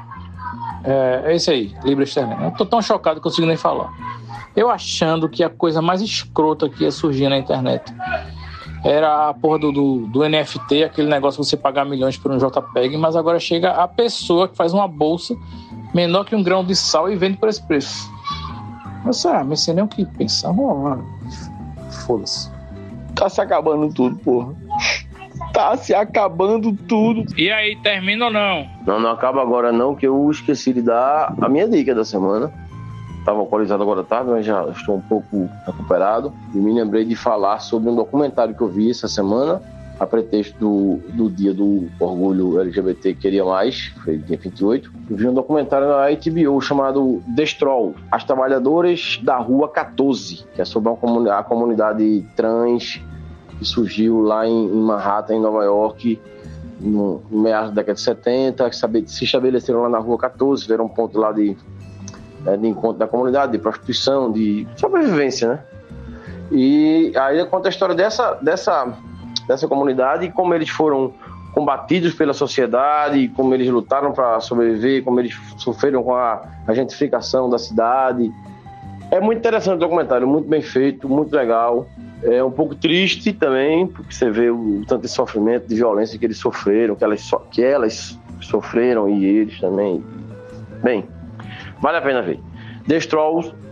[0.84, 2.44] É, é esse aí, Libra esterlina.
[2.44, 3.92] Eu tô tão chocado que eu consigo nem falar.
[4.54, 7.92] Eu achando que a coisa mais escrota que ia surgir na internet
[8.84, 12.38] era a porra do, do, do, NFT, aquele negócio de você pagar milhões por um
[12.38, 15.36] JPEG, mas agora chega a pessoa que faz uma bolsa
[15.92, 18.10] menor que um grão de sal e vende por esse preço.
[19.04, 20.52] Mas, ah, não sei nem o que pensar.
[22.06, 22.57] Foda-se.
[23.18, 24.54] Tá se acabando tudo, porra.
[25.52, 27.24] Tá se acabando tudo.
[27.36, 28.66] E aí, termina ou não?
[28.86, 32.52] Não, não acaba agora não, que eu esqueci de dar a minha dica da semana.
[33.18, 36.32] estava alcoolizado agora à tarde, mas já estou um pouco recuperado.
[36.54, 39.60] E me lembrei de falar sobre um documentário que eu vi essa semana,
[39.98, 44.92] a pretexto do, do dia do orgulho LGBT Queria Mais, foi dia 28.
[45.10, 50.64] Eu vi um documentário na HBO chamado Destrol, As Trabalhadoras da Rua 14, que é
[50.64, 50.92] sobre
[51.30, 53.00] a comunidade trans
[53.58, 56.20] que surgiu lá em, em Manhattan, em Nova York,
[56.80, 58.76] no, no meados da década de 70, que
[59.10, 61.56] se estabeleceram lá na Rua 14, fizeram um ponto lá de,
[62.46, 65.64] é, de encontro da comunidade, de prostituição, de sobrevivência, né?
[66.50, 68.96] E aí conta a história dessa, dessa,
[69.46, 71.12] dessa comunidade como eles foram
[71.52, 77.50] combatidos pela sociedade, como eles lutaram para sobreviver, como eles sofreram com a, a gentrificação
[77.50, 78.32] da cidade.
[79.10, 81.86] É muito interessante o documentário, muito bem feito, muito legal.
[82.22, 86.24] É um pouco triste também, porque você vê o tanto de sofrimento, de violência que
[86.24, 90.02] eles sofreram, que elas, que elas sofreram e eles também.
[90.82, 91.06] Bem,
[91.80, 92.40] vale a pena ver.
[92.88, 92.98] The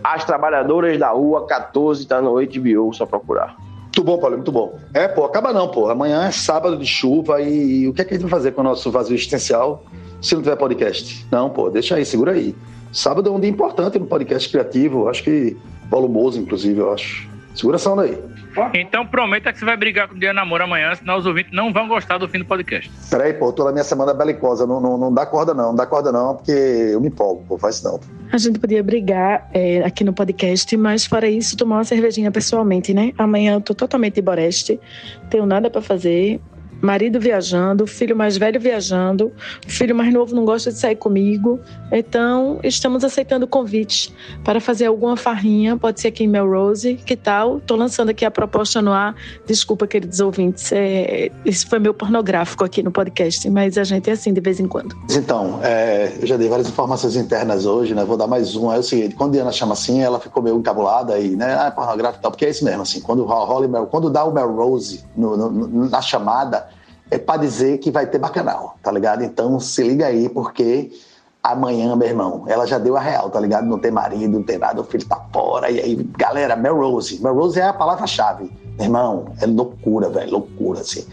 [0.05, 3.57] As Trabalhadoras da Rua 14, tá no HBO, só procurar.
[3.97, 4.79] Muito bom, Paulo, muito bom.
[4.93, 5.89] É, pô, acaba não, pô.
[5.89, 8.53] Amanhã é sábado de chuva e, e o que é que a gente vai fazer
[8.53, 9.83] com o nosso vazio existencial
[10.21, 11.27] se não tiver podcast?
[11.33, 12.55] Não, pô, deixa aí, segura aí.
[12.93, 15.57] Sábado é um dia importante no podcast criativo, acho que
[15.89, 17.27] volumoso, inclusive, eu acho.
[17.57, 18.19] Segura essa onda aí.
[18.75, 21.73] Então prometa que você vai brigar com o dia namoro amanhã, senão os ouvintes não
[21.73, 22.91] vão gostar do fim do podcast.
[23.11, 24.67] Peraí, pô, tô na minha semana belicosa.
[24.67, 25.69] Não, não, não dá corda, não.
[25.69, 27.59] Não dá corda, não, porque eu me empolgo, pô.
[27.59, 28.01] Faz isso não.
[28.33, 32.93] A gente podia brigar é, aqui no podcast, mas fora isso, tomar uma cervejinha pessoalmente,
[32.93, 33.13] né?
[33.17, 34.81] Amanhã eu tô totalmente de boreste,
[35.31, 36.41] tenho nada para fazer
[36.81, 39.33] marido viajando, filho mais velho viajando,
[39.67, 41.61] filho mais novo não gosta de sair comigo.
[41.91, 44.13] Então, estamos aceitando convites
[44.45, 47.59] para fazer alguma farrinha, pode ser aqui em Melrose, que tal?
[47.59, 49.15] Estou lançando aqui a proposta no ar.
[49.47, 54.13] Desculpa, queridos ouvintes, é, isso foi meu pornográfico aqui no podcast, mas a gente é
[54.13, 54.97] assim de vez em quando.
[55.11, 58.05] Então, é, eu já dei várias informações internas hoje, né?
[58.05, 58.75] Vou dar mais uma.
[58.75, 61.57] É o seguinte, quando a Diana chama assim, ela ficou meio encabulada e, né?
[61.59, 64.33] Ah, é pornográfico e tal, porque é isso mesmo, assim, quando, rola, quando dá o
[64.33, 66.66] Melrose no, no, na chamada,
[67.11, 69.23] é para dizer que vai ter bacanal, tá ligado?
[69.23, 70.91] Então se liga aí, porque
[71.43, 73.67] amanhã, meu irmão, ela já deu a real, tá ligado?
[73.67, 75.71] Não tem marido, não tem nada, o filho tá fora.
[75.71, 77.23] E aí, galera, Melrose.
[77.23, 78.51] Melrose é a palavra-chave.
[78.77, 81.07] Meu irmão, é loucura, velho, loucura, assim.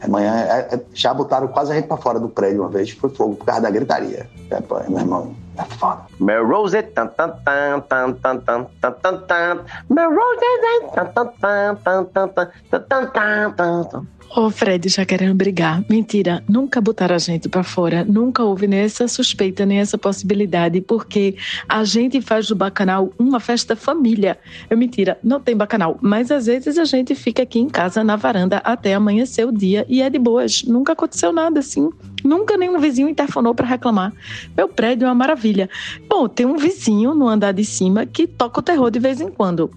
[0.00, 3.10] Amanhã, é, é, já botaram quase a gente pra fora do prédio uma vez, foi
[3.10, 4.28] fogo por causa da gritaria.
[4.50, 6.02] É, meu irmão, é foda.
[6.20, 9.58] Melrose, tan tan tan tan tan tan tan tan tan
[9.90, 10.52] Melrose,
[10.94, 14.06] tan tan tan tan tan tan tan tan tan
[14.36, 15.82] Ô, oh, Fred, já querendo brigar.
[15.88, 18.04] Mentira, nunca botaram a gente para fora.
[18.04, 21.34] Nunca houve nem essa suspeita, nem essa possibilidade, porque
[21.66, 24.38] a gente faz do bacanal uma festa família.
[24.68, 25.98] É mentira, não tem bacanal.
[26.02, 29.86] Mas às vezes a gente fica aqui em casa, na varanda, até amanhecer o dia
[29.88, 30.62] e é de boas.
[30.62, 31.90] Nunca aconteceu nada assim.
[32.24, 34.12] Nunca nenhum vizinho interfonou para reclamar.
[34.56, 35.68] Meu prédio é uma maravilha.
[36.08, 39.30] Bom, tem um vizinho no andar de cima que toca o terror de vez em
[39.30, 39.70] quando.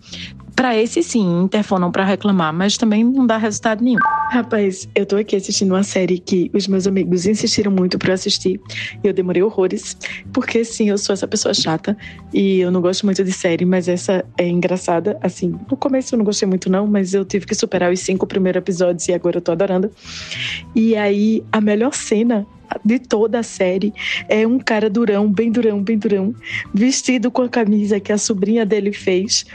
[0.55, 3.99] Para esse sim, interfonam para reclamar, mas também não dá resultado nenhum.
[4.31, 8.61] Rapaz, eu tô aqui assistindo uma série que os meus amigos insistiram muito para assistir
[9.03, 9.97] e eu demorei horrores,
[10.31, 11.97] porque sim, eu sou essa pessoa chata
[12.33, 15.17] e eu não gosto muito de série, mas essa é engraçada.
[15.21, 18.25] Assim, no começo eu não gostei muito não, mas eu tive que superar os cinco
[18.25, 19.91] primeiros episódios e agora eu tô adorando.
[20.75, 22.47] E aí, a melhor cena
[22.83, 23.93] de toda a série
[24.27, 26.33] é um cara durão, bem durão, bem durão,
[26.73, 29.45] vestido com a camisa que a sobrinha dele fez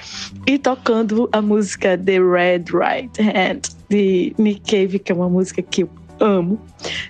[0.47, 5.63] e tocando a música The Red Right Hand de Nick Cave, que é uma música
[5.63, 5.91] que eu
[6.21, 6.61] amo,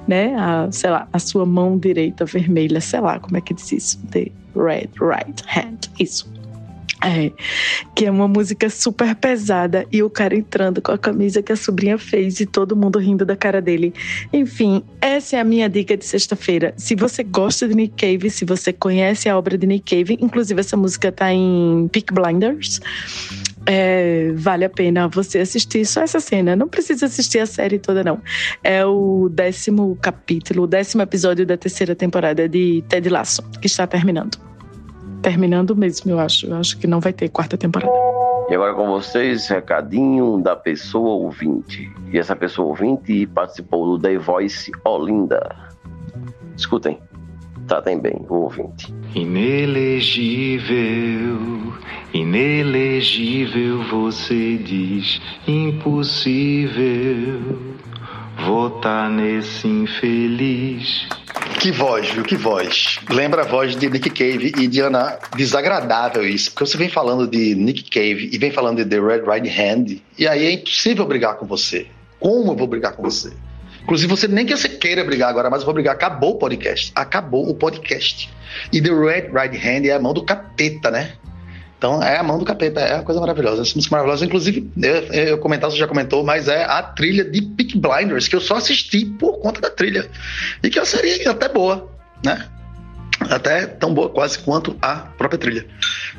[0.07, 0.35] né?
[0.37, 3.99] A, sei lá, a sua mão direita vermelha, sei lá como é que diz isso,
[4.11, 6.36] The Red Right Hand, isso.
[7.05, 7.31] É,
[7.95, 11.57] que é uma música super pesada e o cara entrando com a camisa que a
[11.57, 13.93] sobrinha fez e todo mundo rindo da cara dele.
[14.33, 16.73] Enfim, essa é a minha dica de sexta-feira.
[16.77, 20.59] Se você gosta de Nick Cave, se você conhece a obra de Nick Cave, inclusive
[20.59, 22.81] essa música tá em Peak Blinders.
[23.67, 26.57] É, vale a pena você assistir só essa cena.
[26.57, 28.23] Não precisa assistir a série toda, não.
[28.65, 33.87] É o décimo capítulo, o décimo episódio da terceira temporada de Ted Lasso, que está
[33.87, 34.56] terminando
[35.23, 36.47] terminando mesmo, eu acho.
[36.47, 37.93] Eu acho que não vai ter quarta temporada.
[38.49, 41.91] E agora com vocês, recadinho da pessoa ouvinte.
[42.13, 45.57] E essa pessoa ouvinte participou do The Voice Olinda.
[46.57, 46.99] Escutem.
[47.67, 48.95] Tratem bem o ouvinte.
[49.13, 50.15] Inelegível,
[52.15, 56.87] inelegível, você diz impossível
[58.47, 61.09] votar nesse infeliz.
[61.67, 62.23] Que voz, viu?
[62.23, 63.01] Que voz.
[63.11, 65.19] Lembra a voz de Nick Cave e Diana.
[65.37, 69.23] Desagradável isso, porque você vem falando de Nick Cave e vem falando de The Red
[69.29, 71.89] Right Hand, e aí é impossível brigar com você.
[72.21, 73.33] Como eu vou brigar com você?
[73.83, 75.97] Inclusive, você nem que você queira brigar agora, mas eu vou brigar.
[75.97, 76.93] Acabou o podcast.
[76.95, 78.33] Acabou o podcast.
[78.73, 81.15] E The Red Right Hand é a mão do capeta, né?
[81.79, 84.25] Então é a mão do capeta, é uma coisa maravilhosa, essa música maravilhosa.
[84.25, 88.37] Inclusive, eu, eu comentar, você já comentou, mas é a trilha de Peak Blinders, que
[88.37, 90.09] eu só assisti por conta da trilha.
[90.63, 91.91] E que eu seria até boa,
[92.25, 92.47] né?
[93.31, 95.67] Até tão boa quase quanto a própria trilha.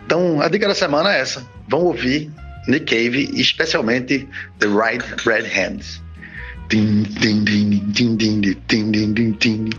[0.05, 1.45] Então, a dica da semana é essa.
[1.67, 2.31] Vão ouvir
[2.67, 4.27] Nick Cave, especialmente
[4.59, 6.01] The Right Red Hands.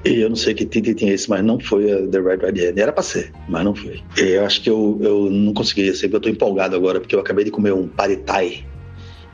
[0.04, 2.44] E eu não sei que tim, tim, tim é esse, mas não foi The Right
[2.44, 2.78] Red Hand.
[2.78, 4.02] Era pra ser, mas não foi.
[4.16, 7.20] E eu acho que eu, eu não consegui, sempre eu tô empolgado agora, porque eu
[7.20, 8.64] acabei de comer um pad thai.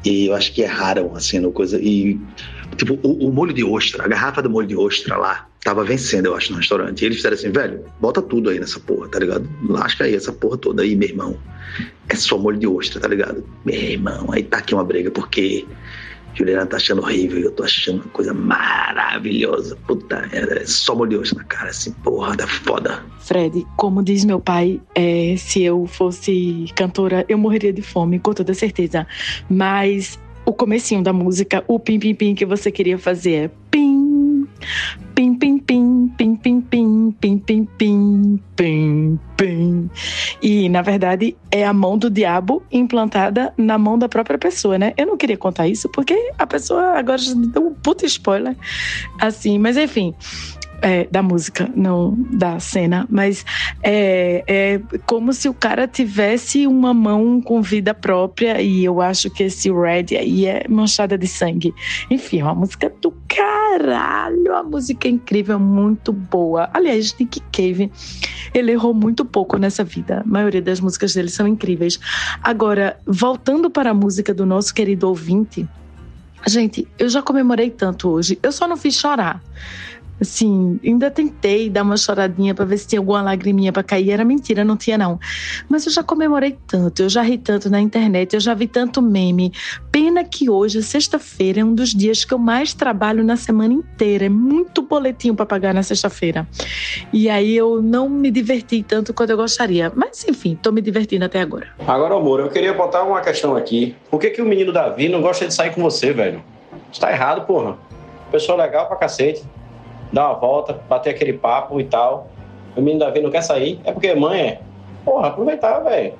[0.04, 1.80] E eu acho que erraram, assim, no coisa.
[1.80, 2.20] E,
[2.76, 6.26] tipo, o, o molho de ostra, a garrafa do molho de ostra lá, tava vencendo,
[6.26, 7.02] eu acho, no restaurante.
[7.02, 9.48] E eles fizeram assim, velho, bota tudo aí nessa porra, tá ligado?
[9.66, 11.38] Lasca aí essa porra toda aí, meu irmão.
[12.08, 13.42] É só molho de ostra, tá ligado?
[13.64, 15.64] Meu irmão, aí tá aqui uma briga, porque
[16.34, 19.76] Juliana tá achando horrível e eu tô achando uma coisa maravilhosa.
[19.86, 23.02] Puta, é só molho de ostra na cara, assim, porra, da foda.
[23.20, 28.32] Fred, como diz meu pai, é, se eu fosse cantora, eu morreria de fome, com
[28.32, 29.06] toda certeza.
[29.48, 34.13] Mas o comecinho da música, o pim pim pim que você queria fazer é pim,
[35.14, 39.90] pim pim pim, pim pim pim, pim pim pim, pim pim.
[40.42, 44.92] E na verdade é a mão do diabo implantada na mão da própria pessoa, né?
[44.96, 48.56] Eu não queria contar isso porque a pessoa agora já deu um puta spoiler,
[49.20, 50.14] assim, mas enfim
[50.82, 53.44] é, da música, não da cena, mas
[53.82, 59.30] é, é como se o cara tivesse uma mão com vida própria e eu acho
[59.30, 61.74] que esse Red aí é manchada de sangue.
[62.10, 66.68] Enfim, é uma música do caralho, a música é incrível, muito boa.
[66.72, 67.90] Aliás, Nick Cave,
[68.52, 70.22] ele errou muito pouco nessa vida.
[70.24, 71.98] A maioria das músicas dele são incríveis.
[72.42, 75.66] Agora, voltando para a música do nosso querido ouvinte,
[76.46, 79.42] gente, eu já comemorei tanto hoje, eu só não fiz chorar.
[80.20, 84.10] Assim, ainda tentei dar uma choradinha para ver se tinha alguma lagriminha para cair.
[84.10, 85.18] Era mentira, não tinha não.
[85.68, 89.02] Mas eu já comemorei tanto, eu já ri tanto na internet, eu já vi tanto
[89.02, 89.52] meme.
[89.90, 94.26] Pena que hoje, sexta-feira, é um dos dias que eu mais trabalho na semana inteira.
[94.26, 96.46] É muito boletinho para pagar na sexta-feira.
[97.12, 99.92] E aí eu não me diverti tanto quanto eu gostaria.
[99.94, 101.68] Mas enfim, tô me divertindo até agora.
[101.86, 103.96] Agora, amor, eu queria botar uma questão aqui.
[104.10, 106.42] Por que, que o menino Davi não gosta de sair com você, velho?
[106.90, 107.76] Isso tá errado, porra.
[108.30, 109.42] Pessoa legal pra cacete
[110.12, 112.28] dar uma volta, bater aquele papo e tal.
[112.76, 114.60] O menino Davi não quer sair, é porque mãe é.
[115.04, 116.14] Porra, aproveitar, velho.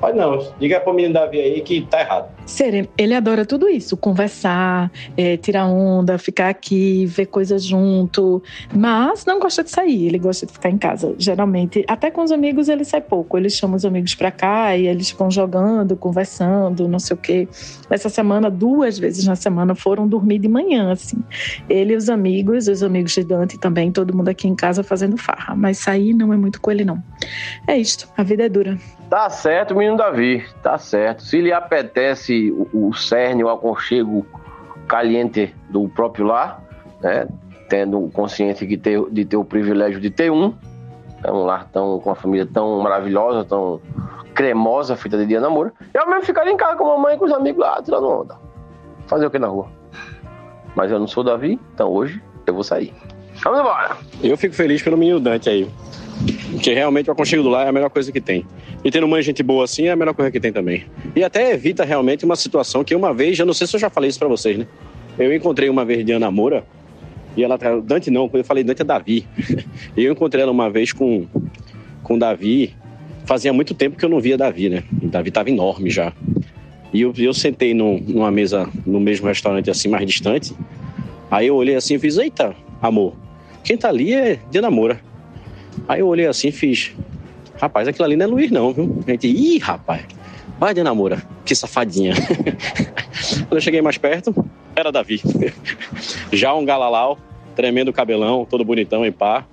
[0.00, 2.37] Pode não, diga pro menino Davi aí que tá errado.
[2.48, 8.42] Ser, ele adora tudo isso, conversar, é, tirar onda, ficar aqui, ver coisas junto,
[8.74, 11.14] mas não gosta de sair, ele gosta de ficar em casa.
[11.18, 14.86] Geralmente, até com os amigos ele sai pouco, ele chama os amigos pra cá e
[14.86, 17.46] eles ficam jogando, conversando, não sei o quê.
[17.90, 21.22] Essa semana, duas vezes na semana, foram dormir de manhã, assim.
[21.68, 25.18] Ele e os amigos, os amigos de Dante também, todo mundo aqui em casa fazendo
[25.18, 27.02] farra, mas sair não é muito com ele não.
[27.66, 28.78] É isto, a vida é dura.
[29.10, 31.22] Tá certo, menino Davi, tá certo.
[31.22, 34.26] Se lhe apetece o, o cerne, o aconchego
[34.86, 36.62] caliente do próprio lar,
[37.00, 37.28] né?
[37.68, 40.54] Tendo consciente de ter, de ter o privilégio de ter um,
[41.22, 43.80] é um lar tão, com uma família tão maravilhosa, tão
[44.34, 45.72] cremosa, feita de dia namoro.
[45.92, 48.36] Eu mesmo ficaria em casa com a mamãe e com os amigos lá, tirando onda.
[49.06, 49.68] Fazer o que na rua?
[50.74, 52.94] Mas eu não sou Davi, então hoje eu vou sair.
[53.42, 53.96] Vamos embora!
[54.22, 55.68] Eu fico feliz pelo menino Dante aí.
[56.52, 58.44] Porque realmente o aconchego do lar é a melhor coisa que tem.
[58.84, 60.84] E tendo mãe gente boa assim é a melhor coisa que tem também.
[61.14, 63.90] E até evita realmente uma situação que uma vez, eu não sei se eu já
[63.90, 64.66] falei isso pra vocês, né?
[65.18, 66.64] Eu encontrei uma vez Diana Moura
[67.36, 69.26] e ela Dante não, quando eu falei Dante é Davi.
[69.96, 71.26] E eu encontrei ela uma vez com
[72.02, 72.74] com Davi.
[73.26, 74.82] Fazia muito tempo que eu não via Davi, né?
[75.02, 76.12] E Davi tava enorme já.
[76.92, 80.54] E eu, eu sentei num, numa mesa no mesmo restaurante assim mais distante.
[81.30, 83.14] Aí eu olhei assim e fiz: "Eita, amor,
[83.62, 85.00] quem tá ali é Diana Moura".
[85.88, 86.92] Aí eu olhei assim e fiz:
[87.60, 89.02] Rapaz, aquilo ali não é Luiz, não, viu?
[89.06, 90.02] A gente, ih, rapaz,
[90.58, 92.14] vai de namora, que safadinha.
[93.48, 94.34] Quando eu cheguei mais perto,
[94.76, 95.20] era Davi.
[96.30, 97.18] Já um galalau,
[97.56, 99.44] tremendo cabelão, todo bonitão em pá.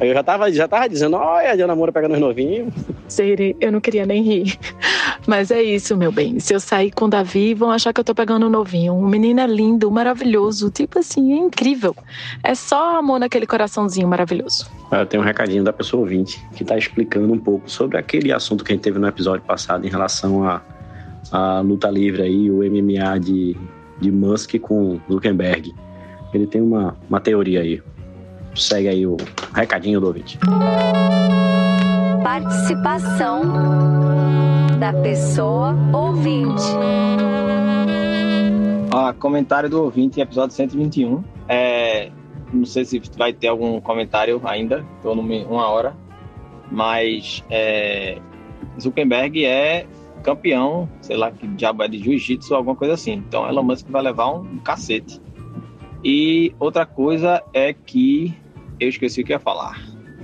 [0.00, 2.72] Aí eu já tava, já tava dizendo, olha, a Diana Moura pegando os novinhos.
[3.06, 4.58] Sério, eu não queria nem rir.
[5.26, 6.40] Mas é isso, meu bem.
[6.40, 8.94] Se eu sair com o Davi, vão achar que eu tô pegando um novinho.
[8.94, 10.70] Um menino é lindo, maravilhoso.
[10.70, 11.94] Tipo assim, é incrível.
[12.42, 14.70] É só amor naquele coraçãozinho maravilhoso.
[14.90, 18.64] Eu tenho um recadinho da pessoa ouvinte que está explicando um pouco sobre aquele assunto
[18.64, 20.62] que a gente teve no episódio passado em relação à
[21.30, 23.54] a, a, luta livre aí, o MMA de,
[24.00, 25.74] de Musk com Zuckerberg.
[26.32, 27.82] Ele tem uma, uma teoria aí.
[28.54, 29.16] Segue aí o
[29.54, 30.38] recadinho do ouvinte.
[32.22, 33.42] Participação
[34.78, 36.62] da pessoa ouvinte.
[38.92, 41.22] Ah, comentário do ouvinte, episódio 121.
[41.48, 42.10] É,
[42.52, 45.96] não sei se vai ter algum comentário ainda, estou numa hora,
[46.70, 48.18] mas é,
[48.80, 49.86] Zuckerberg é
[50.22, 53.12] campeão, sei lá, que diabo é de jiu-jitsu ou alguma coisa assim.
[53.12, 55.20] Então Elon Musk vai levar um cacete.
[56.04, 58.34] E outra coisa é que
[58.78, 59.80] eu esqueci o que ia falar.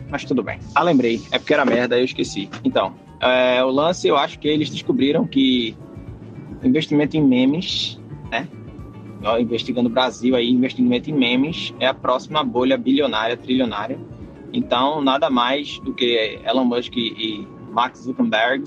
[0.08, 0.58] Mas tudo bem.
[0.74, 1.20] Ah, lembrei.
[1.30, 2.48] É porque era merda, eu esqueci.
[2.64, 5.76] Então, é, o lance, eu acho que eles descobriram que
[6.62, 8.00] investimento em memes,
[8.30, 8.48] né?
[9.40, 13.98] Investigando o Brasil aí, investimento em memes é a próxima bolha bilionária, trilionária.
[14.52, 18.64] Então, nada mais do que Elon Musk e Mark Zuckerberg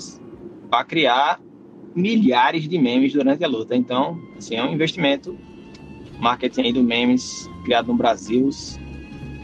[0.70, 1.40] para criar
[1.96, 3.76] milhares de memes durante a luta.
[3.76, 5.36] Então, assim, é um investimento,
[6.20, 8.50] marketing aí do memes criado no Brasil.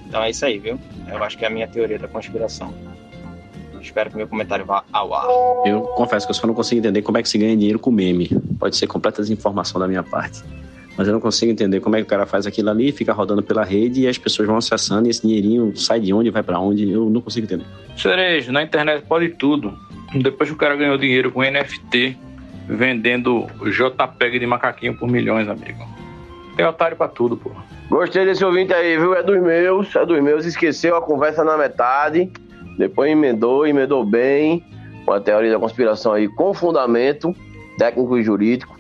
[0.07, 0.79] Então é isso aí, viu?
[1.07, 2.73] Eu acho que é a minha teoria da conspiração.
[3.81, 5.25] Espero que meu comentário vá ao ar.
[5.65, 7.91] Eu confesso que eu só não consigo entender como é que se ganha dinheiro com
[7.91, 8.29] meme.
[8.59, 10.41] Pode ser completa desinformação da minha parte.
[10.97, 13.43] Mas eu não consigo entender como é que o cara faz aquilo ali, fica rodando
[13.43, 16.59] pela rede e as pessoas vão acessando e esse dinheirinho sai de onde, vai para
[16.59, 16.89] onde.
[16.89, 17.65] Eu não consigo entender.
[17.97, 19.77] Cerejo, na internet pode tudo.
[20.15, 22.17] Depois que o cara ganhou dinheiro com NFT,
[22.67, 25.94] vendendo JPEG de macaquinho por milhões, amigo.
[26.55, 27.51] Tem otário pra tudo, pô.
[27.89, 29.13] Gostei desse ouvinte aí, viu?
[29.13, 30.45] É dos meus, é dos meus.
[30.45, 32.31] Esqueceu a conversa na metade.
[32.77, 34.63] Depois emendou, emendou bem.
[35.05, 37.35] Uma teoria da conspiração aí com fundamento
[37.77, 38.75] técnico e jurídico.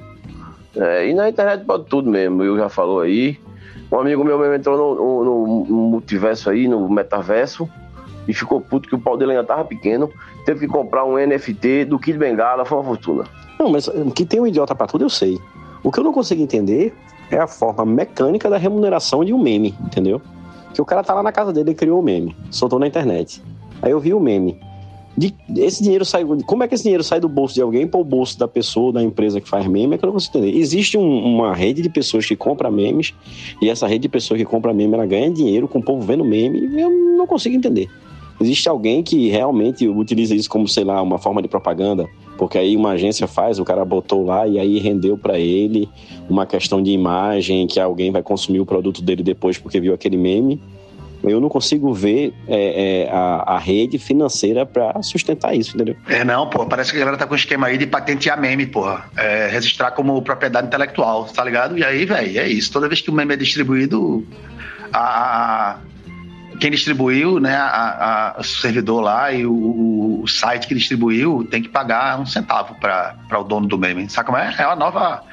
[0.75, 3.39] É, e na internet pode tudo mesmo, eu já falou aí.
[3.91, 7.69] Um amigo meu mesmo entrou no, no, no multiverso aí, no metaverso,
[8.27, 10.09] e ficou puto que o pau dele ainda tava pequeno.
[10.45, 13.23] Teve que comprar um NFT do Kid Bengala, foi uma fortuna.
[13.59, 15.39] Não, mas que tem um idiota pra tudo, eu sei.
[15.83, 16.93] O que eu não consigo entender
[17.31, 20.21] é a forma mecânica da remuneração de um meme, entendeu?
[20.73, 23.41] Que o cara tá lá na casa dele e criou um meme, soltou na internet.
[23.81, 24.59] Aí eu vi o meme.
[25.17, 26.25] De, esse dinheiro sai.
[26.45, 28.91] Como é que esse dinheiro sai do bolso de alguém para o bolso da pessoa,
[28.91, 29.95] da empresa que faz meme?
[29.95, 30.57] É que eu não consigo entender.
[30.57, 33.13] Existe um, uma rede de pessoas que compra memes,
[33.61, 36.25] e essa rede de pessoas que compra meme, ela ganha dinheiro com o povo vendo
[36.25, 37.89] meme, e eu não consigo entender.
[38.39, 42.07] Existe alguém que realmente utiliza isso como, sei lá, uma forma de propaganda,
[42.37, 45.89] porque aí uma agência faz, o cara botou lá e aí rendeu para ele
[46.29, 50.17] uma questão de imagem, que alguém vai consumir o produto dele depois porque viu aquele
[50.17, 50.61] meme
[51.31, 55.95] eu não consigo ver é, é, a, a, rede financeira para sustentar isso, entendeu?
[56.07, 58.65] É, não, pô, parece que a galera tá com um esquema aí de patentear meme,
[58.65, 59.05] porra.
[59.17, 61.77] É, registrar como propriedade intelectual, tá ligado?
[61.77, 62.71] E aí, velho, é isso.
[62.71, 64.25] Toda vez que o meme é distribuído,
[64.93, 65.79] a,
[66.59, 71.61] quem distribuiu, né, a, a, o servidor lá e o, o, site que distribuiu tem
[71.61, 74.09] que pagar um centavo para o dono do meme.
[74.09, 74.53] Sabe como é?
[74.57, 75.23] É uma nova,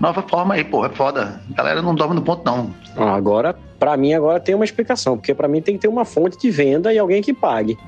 [0.00, 1.40] nova forma aí, pô, é foda.
[1.52, 2.74] A galera não dorme no ponto, não.
[2.96, 6.38] Agora, para mim agora tem uma explicação, porque para mim tem que ter uma fonte
[6.38, 7.78] de venda e alguém que pague.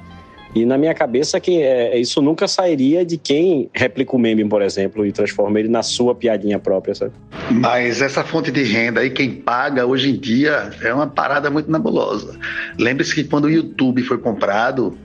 [0.54, 4.62] E na minha cabeça que é, isso nunca sairia de quem replica o meme, por
[4.62, 7.12] exemplo, e transforma ele na sua piadinha própria, sabe?
[7.50, 11.70] Mas essa fonte de renda aí, quem paga hoje em dia, é uma parada muito
[11.70, 12.38] nebulosa.
[12.78, 14.96] Lembre-se que quando o YouTube foi comprado,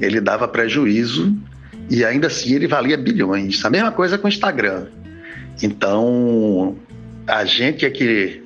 [0.00, 1.34] ele dava prejuízo
[1.88, 3.64] e ainda assim ele valia bilhões.
[3.64, 4.86] A mesma coisa com o Instagram.
[5.62, 6.76] Então,
[7.26, 8.42] a gente é que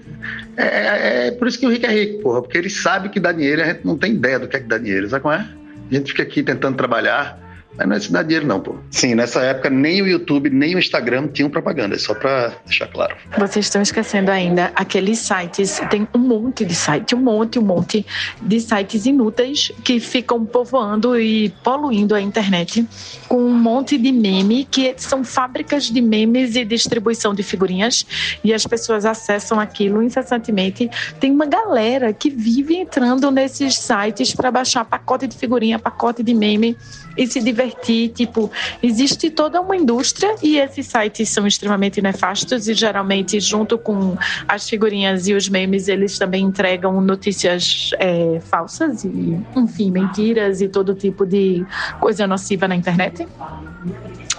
[0.56, 3.20] é, é, é, por isso que o rico é rico, porra, porque ele sabe que
[3.20, 5.34] dá dinheiro a gente não tem ideia do que é que dá dinheiro, sabe como
[5.34, 5.46] é?
[5.90, 7.38] A gente fica aqui tentando trabalhar,
[7.76, 8.76] mas não é se dá dinheiro, não, pô.
[8.90, 13.14] Sim, nessa época nem o YouTube, nem o Instagram tinham propaganda, só pra deixar claro.
[13.36, 18.06] Vocês estão esquecendo ainda aqueles sites, tem um monte de site, um monte, um monte
[18.40, 22.86] de sites inúteis que ficam povoando e poluindo a internet
[23.28, 28.06] com um monte de meme, que são fábricas de memes e distribuição de figurinhas,
[28.42, 30.88] e as pessoas acessam aquilo incessantemente.
[31.20, 36.32] Tem uma galera que vive entrando nesses sites para baixar pacote de figurinha, pacote de
[36.32, 36.76] meme
[37.16, 37.65] e se divertir.
[38.14, 38.50] Tipo,
[38.82, 44.16] existe toda uma indústria e esses sites são extremamente nefastos e geralmente, junto com
[44.46, 50.68] as figurinhas e os memes, eles também entregam notícias é, falsas e, enfim, mentiras e
[50.68, 51.64] todo tipo de
[52.00, 53.26] coisa nociva na internet.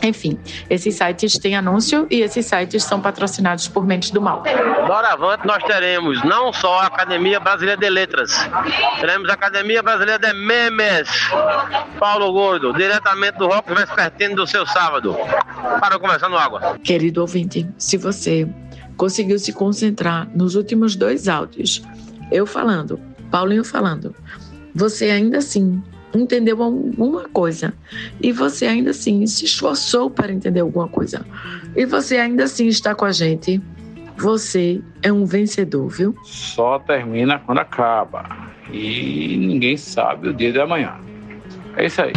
[0.01, 4.43] Enfim, esses sites têm anúncio e esses sites são patrocinados por Mentes do Mal.
[4.85, 8.31] Doravante nós teremos não só a Academia Brasileira de Letras,
[8.99, 11.09] teremos a Academia Brasileira de Memes.
[11.99, 15.15] Paulo Gordo, diretamente do Rock Vespertino do seu sábado,
[15.79, 16.77] para começar no Água.
[16.83, 18.47] Querido ouvinte, se você
[18.95, 21.81] conseguiu se concentrar nos últimos dois áudios,
[22.31, 22.99] eu falando,
[23.31, 24.15] Paulinho falando,
[24.73, 25.81] você ainda assim
[26.19, 27.73] entendeu alguma coisa
[28.21, 31.25] e você ainda assim se esforçou para entender alguma coisa
[31.75, 33.61] e você ainda assim está com a gente,
[34.17, 36.15] você é um vencedor, viu?
[36.23, 38.25] Só termina quando acaba
[38.71, 40.95] e ninguém sabe o dia de amanhã.
[41.75, 42.13] É isso aí.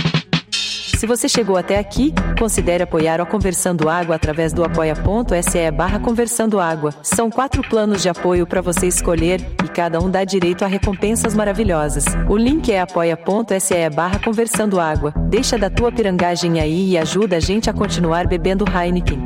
[1.00, 6.60] Se você chegou até aqui, considere apoiar o Conversando Água através do apoia.se barra Conversando
[6.60, 6.92] Água.
[7.02, 11.34] São quatro planos de apoio para você escolher e cada um dá direito a recompensas
[11.34, 12.04] maravilhosas.
[12.28, 15.14] O link é apoia.se barra Conversando Água.
[15.30, 19.24] Deixa da tua pirangagem aí e ajuda a gente a continuar bebendo Heineken.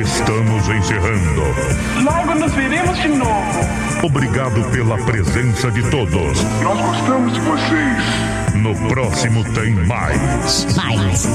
[0.00, 1.42] Estamos encerrando.
[2.04, 4.06] Logo nos veremos de novo.
[4.06, 6.44] Obrigado pela presença de todos.
[6.62, 8.37] Nós gostamos de vocês.
[8.62, 10.74] No próximo tem mais.
[10.74, 11.26] Mais.